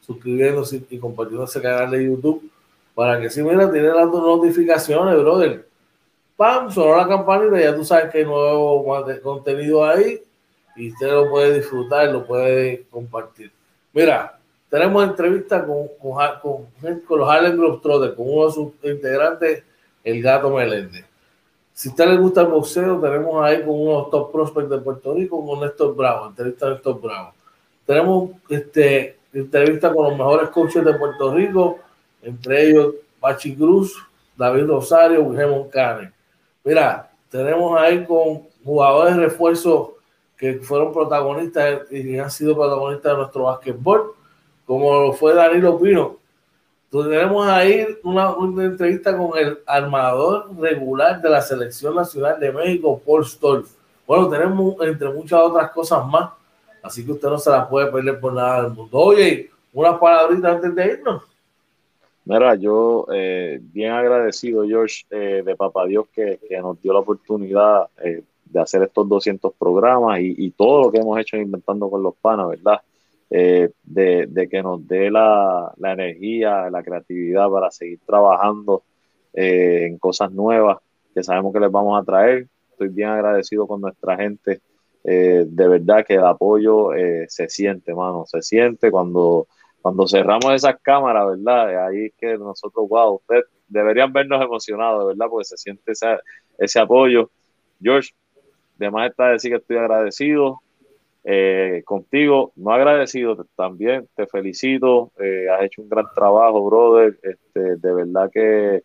suscribiéndose 0.00 0.82
y 0.90 0.98
compartiendo 0.98 1.44
ese 1.44 1.60
canal 1.60 1.90
de 1.90 2.04
YouTube 2.04 2.50
para 2.94 3.20
que 3.20 3.30
si 3.30 3.42
mira, 3.42 3.70
tienen 3.70 3.94
las 3.94 4.08
notificaciones, 4.08 5.16
brother 5.16 5.66
pam, 6.36 6.70
sonó 6.70 6.96
la 6.96 7.06
campanita, 7.06 7.60
ya 7.60 7.76
tú 7.76 7.84
sabes 7.84 8.10
que 8.10 8.18
hay 8.18 8.24
nuevo 8.24 8.82
contenido 9.22 9.84
ahí 9.84 10.22
y 10.74 10.90
usted 10.90 11.10
lo 11.10 11.28
puede 11.28 11.56
disfrutar, 11.56 12.08
lo 12.08 12.26
puede 12.26 12.86
compartir. 12.90 13.52
Mira, 13.92 14.38
tenemos 14.70 15.04
entrevista 15.04 15.66
con, 15.66 15.88
con, 16.00 16.66
con, 17.06 17.18
los 17.18 17.28
Harlem 17.28 17.58
Globetrotters, 17.58 18.14
con 18.14 18.26
uno 18.26 18.46
de 18.46 18.52
sus 18.52 18.72
integrantes, 18.82 19.64
el 20.02 20.22
Gato 20.22 20.48
Meléndez. 20.48 21.04
Si 21.80 21.88
a 21.88 21.92
usted 21.92 22.08
le 22.08 22.18
gusta 22.18 22.42
el 22.42 22.48
boxeo, 22.48 23.00
tenemos 23.00 23.42
ahí 23.42 23.64
con 23.64 23.70
uno 23.70 23.90
de 23.90 23.96
los 24.00 24.10
top 24.10 24.32
prospects 24.32 24.68
de 24.68 24.76
Puerto 24.80 25.14
Rico, 25.14 25.46
con 25.46 25.60
Néstor 25.60 25.96
Bravo, 25.96 26.26
entrevista 26.26 26.66
de 26.66 26.72
Néstor 26.74 27.00
Bravo. 27.00 27.32
Tenemos 27.86 28.30
este, 28.50 29.16
entrevista 29.32 29.90
con 29.90 30.10
los 30.10 30.18
mejores 30.18 30.50
coaches 30.50 30.84
de 30.84 30.92
Puerto 30.92 31.34
Rico, 31.34 31.78
entre 32.20 32.68
ellos 32.68 32.96
Bachi 33.18 33.56
Cruz, 33.56 33.96
David 34.36 34.66
Rosario, 34.66 35.22
Wilhelm 35.22 35.70
Cane. 35.70 36.12
Mira, 36.64 37.10
tenemos 37.30 37.80
ahí 37.80 38.04
con 38.04 38.42
jugadores 38.62 39.16
de 39.16 39.22
refuerzo 39.22 39.94
que 40.36 40.56
fueron 40.58 40.92
protagonistas 40.92 41.90
y 41.90 42.18
han 42.18 42.30
sido 42.30 42.56
protagonistas 42.56 43.10
de 43.10 43.16
nuestro 43.16 43.44
básquetbol, 43.44 44.16
como 44.66 45.00
lo 45.00 45.12
fue 45.14 45.32
Danilo 45.32 45.78
Pino. 45.78 46.19
Entonces 46.92 47.12
tenemos 47.12 47.46
ahí 47.46 47.86
una, 48.02 48.34
entrevista 48.64 49.16
con 49.16 49.38
el 49.38 49.60
armador 49.64 50.50
regular 50.58 51.22
de 51.22 51.30
la 51.30 51.40
Selección 51.40 51.94
Nacional 51.94 52.40
de 52.40 52.50
México, 52.50 53.00
Paul 53.06 53.24
Stolz. 53.24 53.76
Bueno, 54.04 54.28
tenemos 54.28 54.74
entre 54.80 55.08
muchas 55.10 55.40
otras 55.40 55.70
cosas 55.70 56.04
más, 56.08 56.32
así 56.82 57.06
que 57.06 57.12
usted 57.12 57.28
no 57.28 57.38
se 57.38 57.48
las 57.48 57.68
puede 57.68 57.92
perder 57.92 58.18
por 58.18 58.32
nada 58.32 58.64
del 58.64 58.72
mundo. 58.72 58.98
Oye, 58.98 59.50
unas 59.72 60.00
palabritas 60.00 60.56
antes 60.56 60.74
de 60.74 60.86
irnos. 60.94 61.22
Mira, 62.24 62.56
yo 62.56 63.06
eh, 63.12 63.60
bien 63.62 63.92
agradecido, 63.92 64.64
George, 64.64 65.04
eh, 65.10 65.44
de 65.46 65.54
Papá 65.54 65.86
Dios 65.86 66.06
que, 66.12 66.40
nos 66.60 66.82
dio 66.82 66.92
la 66.92 66.98
oportunidad 66.98 67.88
eh, 68.02 68.24
de 68.46 68.60
hacer 68.60 68.82
estos 68.82 69.08
200 69.08 69.52
programas 69.56 70.18
y, 70.20 70.50
todo 70.50 70.82
lo 70.82 70.90
que 70.90 70.98
hemos 70.98 71.16
hecho 71.20 71.36
Inventando 71.36 71.88
con 71.88 72.02
los 72.02 72.16
Panas, 72.16 72.48
¿verdad? 72.48 72.80
De, 73.30 74.48
que 74.50 74.62
nos 74.62 74.86
dé 74.88 75.10
la, 75.10 75.72
energía, 75.82 76.68
la 76.68 76.82
creatividad 76.82 77.48
para 77.48 77.70
seguir 77.70 78.00
trabajando 78.04 78.82
en 79.32 79.98
cosas 79.98 80.32
nuevas 80.32 80.78
que 81.14 81.22
sabemos 81.22 81.52
que 81.52 81.60
les 81.60 81.70
vamos 81.70 82.00
a 82.00 82.04
traer. 82.04 82.48
Estoy 82.72 82.88
bien 82.88 83.10
agradecido 83.10 83.66
con 83.68 83.80
nuestra 83.80 84.16
gente. 84.16 84.60
de 85.04 85.68
verdad 85.68 86.04
que 86.04 86.14
el 86.14 86.24
apoyo 86.24 86.90
se 87.28 87.48
siente, 87.48 87.94
mano, 87.94 88.24
se 88.26 88.42
siente 88.42 88.90
cuando 88.90 89.46
cuando 89.80 90.06
cerramos 90.06 90.52
esas 90.52 90.76
cámaras, 90.82 91.26
¿verdad? 91.26 91.86
Ahí 91.86 92.06
es 92.06 92.12
que 92.18 92.36
nosotros, 92.36 92.88
wow, 92.88 93.14
usted 93.14 93.42
deberían 93.68 94.12
vernos 94.12 94.42
emocionados, 94.42 95.06
¿verdad? 95.06 95.26
Porque 95.30 95.44
se 95.44 95.56
siente 95.56 95.92
ese 96.58 96.78
apoyo. 96.78 97.30
George, 97.80 98.10
además 98.78 99.10
está 99.10 99.28
decir 99.28 99.50
que 99.50 99.56
estoy 99.56 99.78
agradecido 99.78 100.60
eh, 101.24 101.82
contigo, 101.84 102.52
no 102.56 102.72
agradecido 102.72 103.44
también, 103.54 104.08
te 104.14 104.26
felicito, 104.26 105.12
eh, 105.18 105.48
has 105.50 105.64
hecho 105.64 105.82
un 105.82 105.88
gran 105.88 106.06
trabajo, 106.14 106.64
brother, 106.64 107.18
este, 107.22 107.76
de 107.76 107.92
verdad 107.92 108.30
que, 108.32 108.82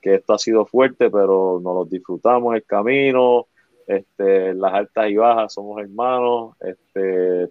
que, 0.00 0.14
esto 0.14 0.34
ha 0.34 0.38
sido 0.38 0.64
fuerte, 0.64 1.10
pero 1.10 1.60
nos 1.62 1.74
lo 1.74 1.84
disfrutamos 1.84 2.54
el 2.54 2.64
camino, 2.64 3.46
este, 3.86 4.54
las 4.54 4.72
altas 4.74 5.10
y 5.10 5.16
bajas, 5.16 5.54
somos 5.54 5.80
hermanos, 5.82 6.54
este, 6.60 7.48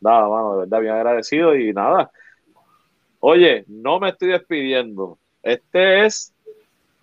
nada, 0.00 0.28
mano, 0.28 0.52
de 0.52 0.58
verdad 0.60 0.80
bien 0.80 0.94
agradecido 0.94 1.54
y 1.54 1.72
nada. 1.72 2.10
Oye, 3.20 3.64
no 3.66 3.98
me 3.98 4.10
estoy 4.10 4.28
despidiendo. 4.28 5.18
Este 5.42 6.06
es, 6.06 6.32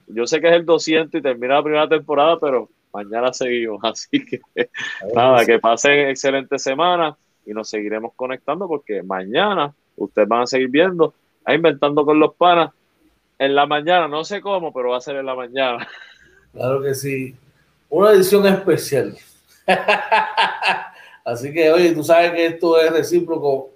yo 0.07 0.26
sé 0.26 0.39
que 0.39 0.47
es 0.47 0.53
el 0.53 0.66
200 0.66 1.20
y 1.20 1.22
termina 1.22 1.55
la 1.55 1.63
primera 1.63 1.89
temporada, 1.89 2.39
pero 2.39 2.70
mañana 2.96 3.34
seguimos. 3.34 3.80
Así 3.84 4.26
que 4.26 4.39
nada, 5.14 5.46
que 5.46 5.60
pasen 5.60 6.10
excelente 6.10 6.58
semana 6.60 7.16
y 7.46 7.54
nos 7.54 7.70
seguiremos 7.70 8.14
conectando 8.16 8.68
porque 8.68 9.04
mañana 9.04 9.74
ustedes 9.98 10.28
van 10.28 10.43
a 10.43 10.48
seguir 10.48 10.70
viendo 10.70 11.14
a 11.43 11.54
Inventando 11.54 12.06
con 12.06 12.20
los 12.20 12.34
Panas 12.36 12.72
en 13.38 13.54
la 13.54 13.66
mañana. 13.66 14.08
No 14.08 14.24
sé 14.24 14.41
cómo, 14.41 14.74
pero 14.74 14.89
va 14.89 14.98
a 14.98 15.02
ser 15.02 15.18
en 15.18 15.26
la 15.26 15.36
mañana. 15.36 15.88
Claro 16.56 16.82
que 16.82 16.96
sí. 16.96 17.36
Una 17.89 18.12
edición 18.12 18.48
especial. 18.48 19.14
Así 21.26 21.52
que, 21.52 21.70
oye, 21.70 21.91
tú 21.91 22.02
sabes 22.02 22.32
que 22.32 22.46
esto 22.46 22.80
es 22.80 22.93
recíproco. 22.93 23.72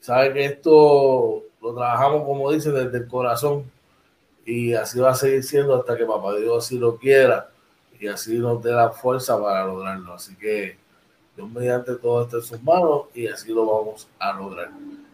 Sabes 0.00 0.34
que 0.34 0.44
esto 0.44 1.44
lo 1.62 1.74
trabajamos, 1.74 2.24
como 2.24 2.52
dice, 2.52 2.72
desde 2.72 2.98
el 2.98 3.08
corazón. 3.08 3.64
Y 4.44 4.74
así 4.74 5.00
va 5.00 5.12
a 5.12 5.14
seguir 5.14 5.42
siendo 5.42 5.74
hasta 5.76 5.96
que 5.96 6.04
Papá 6.04 6.36
Dios 6.36 6.62
así 6.62 6.78
lo 6.78 6.98
quiera 6.98 7.49
y 8.00 8.08
así 8.08 8.38
nos 8.38 8.62
dé 8.62 8.72
la 8.72 8.90
fuerza 8.90 9.40
para 9.40 9.66
lograrlo. 9.66 10.14
Así 10.14 10.34
que 10.34 10.76
Dios 11.36 11.48
mediante 11.50 11.94
todo 11.96 12.22
esto 12.22 12.38
en 12.38 12.42
sus 12.42 12.62
manos 12.62 13.02
y 13.14 13.26
así 13.26 13.52
lo 13.52 13.66
vamos 13.66 14.08
a 14.18 14.32
lograr. 14.32 14.70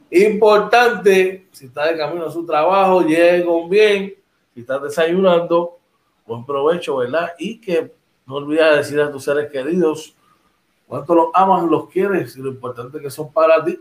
Importante, 0.08 1.48
si 1.50 1.66
está 1.66 1.86
de 1.86 1.98
camino 1.98 2.26
a 2.26 2.30
su 2.30 2.46
trabajo, 2.46 3.02
llegue 3.02 3.44
con 3.44 3.68
bien. 3.68 4.14
Si 4.54 4.60
estás 4.60 4.80
desayunando, 4.80 5.78
buen 6.24 6.46
provecho, 6.46 6.98
¿verdad? 6.98 7.32
Y 7.38 7.60
que 7.60 7.92
no 8.24 8.36
olvides 8.36 8.76
decir 8.76 9.00
a 9.00 9.10
tus 9.10 9.24
seres 9.24 9.50
queridos 9.50 10.14
cuánto 10.86 11.14
los 11.14 11.28
amas, 11.34 11.64
los 11.64 11.88
quieres 11.88 12.36
y 12.36 12.40
lo 12.40 12.50
importante 12.50 13.00
que 13.00 13.10
son 13.10 13.32
para 13.32 13.64
ti. 13.64 13.80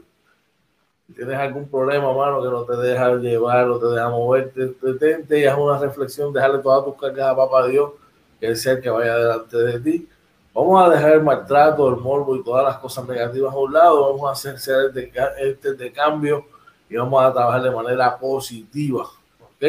Si 1.05 1.13
tienes 1.13 1.37
algún 1.37 1.69
problema, 1.69 2.11
mano, 2.11 2.41
que 2.41 2.49
no 2.49 2.63
te 2.63 2.75
deja 2.77 3.13
llevar, 3.17 3.67
no 3.67 3.77
te 3.77 3.85
deja 3.85 4.09
moverte, 4.09 4.73
detente 4.81 5.39
y 5.39 5.45
haz 5.45 5.55
una 5.59 5.77
reflexión, 5.77 6.33
dejarle 6.33 6.57
todas 6.63 6.83
tus 6.83 6.95
cargas 6.95 7.29
a 7.29 7.35
Papá 7.35 7.67
Dios 7.67 7.91
que 8.39 8.51
es 8.51 8.65
el 8.65 8.81
que 8.81 8.89
vaya 8.89 9.17
delante 9.17 9.57
de 9.57 9.79
ti. 9.79 10.09
Vamos 10.53 10.85
a 10.85 10.89
dejar 10.89 11.11
el 11.13 11.23
maltrato, 11.23 11.89
el 11.89 11.97
morbo 11.97 12.35
y 12.35 12.43
todas 12.43 12.63
las 12.63 12.77
cosas 12.77 13.07
negativas 13.07 13.53
a 13.53 13.57
un 13.57 13.73
lado. 13.73 14.13
Vamos 14.13 14.29
a 14.29 14.31
hacer 14.31 14.55
este, 14.55 15.11
este 15.37 15.73
de 15.73 15.91
cambio 15.91 16.45
y 16.89 16.95
vamos 16.95 17.23
a 17.23 17.33
trabajar 17.33 17.61
de 17.61 17.71
manera 17.71 18.17
positiva. 18.17 19.03
¿Ok? 19.41 19.65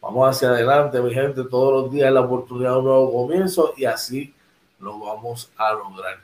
Vamos 0.00 0.28
hacia 0.28 0.50
adelante, 0.50 1.00
mi 1.00 1.12
gente. 1.12 1.44
Todos 1.44 1.82
los 1.82 1.92
días 1.92 2.08
es 2.08 2.14
la 2.14 2.20
oportunidad 2.20 2.72
de 2.72 2.78
un 2.78 2.84
nuevo 2.84 3.12
comienzo 3.12 3.74
y 3.76 3.84
así 3.84 4.32
lo 4.78 4.98
vamos 4.98 5.50
a 5.56 5.72
lograr. 5.72 6.18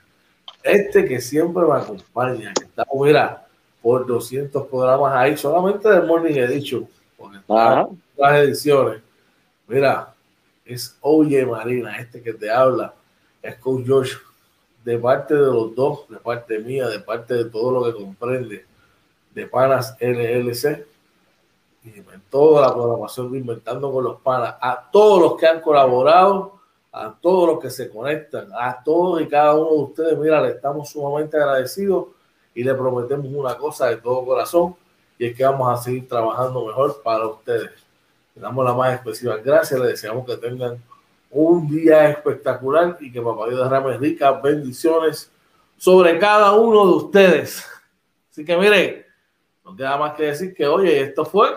Este 0.62 1.04
que 1.04 1.20
siempre 1.20 1.64
me 1.64 1.74
acompaña, 1.74 2.52
que 2.54 2.64
está, 2.64 2.84
mira, 2.92 3.46
por 3.82 4.06
200 4.06 4.66
programas 4.66 5.12
ahí, 5.14 5.36
solamente 5.36 5.88
del 5.88 6.06
Morning 6.06 6.34
Edition, 6.34 6.88
porque 7.16 7.36
está 7.38 7.86
las 8.16 8.34
ediciones. 8.40 9.02
Mira, 9.68 10.14
es 10.66 10.98
Oye 11.00 11.46
Marina, 11.46 11.96
este 11.98 12.22
que 12.22 12.34
te 12.34 12.50
habla, 12.50 12.94
es 13.42 13.56
Coach 13.56 13.84
Josh, 13.86 14.14
de 14.84 14.98
parte 14.98 15.34
de 15.34 15.46
los 15.46 15.74
dos, 15.74 16.08
de 16.08 16.16
parte 16.18 16.58
mía, 16.58 16.88
de 16.88 17.00
parte 17.00 17.34
de 17.34 17.44
todo 17.46 17.72
lo 17.72 17.84
que 17.84 17.98
comprende, 17.98 18.66
de 19.34 19.46
Panas 19.46 19.96
LLC, 20.00 20.86
y 21.84 21.98
en 21.98 22.22
toda 22.30 22.62
la 22.62 22.74
programación 22.74 23.30
de 23.30 23.38
Inventando 23.38 23.92
con 23.92 24.04
los 24.04 24.20
Panas, 24.20 24.56
a 24.60 24.88
todos 24.90 25.20
los 25.20 25.36
que 25.36 25.46
han 25.46 25.60
colaborado, 25.60 26.60
a 26.92 27.14
todos 27.20 27.48
los 27.48 27.60
que 27.60 27.70
se 27.70 27.90
conectan, 27.90 28.48
a 28.58 28.82
todos 28.82 29.20
y 29.20 29.28
cada 29.28 29.54
uno 29.54 29.70
de 29.70 29.82
ustedes, 29.82 30.18
mira, 30.18 30.40
le 30.40 30.50
estamos 30.50 30.88
sumamente 30.88 31.36
agradecidos 31.36 32.06
y 32.54 32.64
le 32.64 32.74
prometemos 32.74 33.26
una 33.26 33.56
cosa 33.56 33.86
de 33.86 33.96
todo 33.96 34.24
corazón, 34.24 34.74
y 35.18 35.26
es 35.26 35.36
que 35.36 35.44
vamos 35.44 35.68
a 35.68 35.82
seguir 35.82 36.08
trabajando 36.08 36.64
mejor 36.64 37.02
para 37.02 37.26
ustedes. 37.26 37.85
Le 38.36 38.42
damos 38.42 38.64
la 38.64 38.74
más 38.74 38.92
expresiva 38.92 39.38
gracias, 39.38 39.80
le 39.80 39.88
deseamos 39.88 40.26
que 40.26 40.36
tengan 40.36 40.80
un 41.30 41.68
día 41.68 42.10
espectacular 42.10 42.96
y 43.00 43.10
que 43.10 43.20
Papá 43.20 43.48
Dios 43.48 43.58
derrame 43.58 43.96
ricas 43.96 44.42
bendiciones 44.42 45.32
sobre 45.78 46.18
cada 46.18 46.52
uno 46.52 46.86
de 46.86 46.92
ustedes. 46.92 47.66
Así 48.30 48.44
que 48.44 48.56
mire, 48.56 49.06
no 49.64 49.74
queda 49.74 49.96
más 49.96 50.14
que 50.14 50.24
decir 50.24 50.54
que, 50.54 50.66
oye, 50.66 51.00
esto 51.00 51.24
fue 51.24 51.48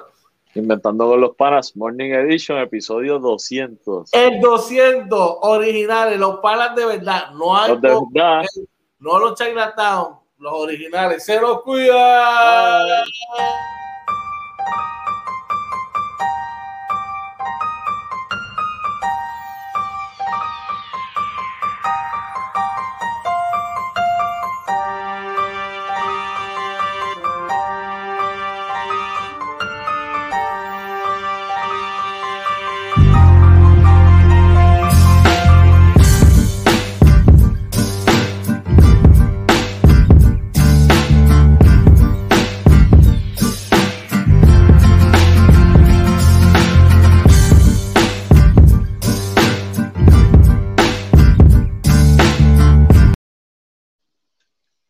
Inventando 0.55 1.07
con 1.07 1.21
los 1.21 1.35
Panas, 1.35 1.75
Morning 1.75 2.11
Edition, 2.11 2.57
episodio 2.57 3.19
200. 3.19 4.09
El 4.13 4.41
200 4.41 5.37
originales, 5.41 6.19
los 6.19 6.39
panas 6.39 6.75
de 6.75 6.85
verdad, 6.85 7.31
no 7.33 7.55
hay. 7.55 7.73
Los 7.73 7.81
de 7.81 7.89
verdad. 7.89 8.45
No 8.99 9.19
los 9.19 9.37
Chinatown, 9.37 10.15
los 10.39 10.53
originales. 10.53 11.23
Se 11.23 11.39
los 11.39 11.61
cuida. 11.61 12.83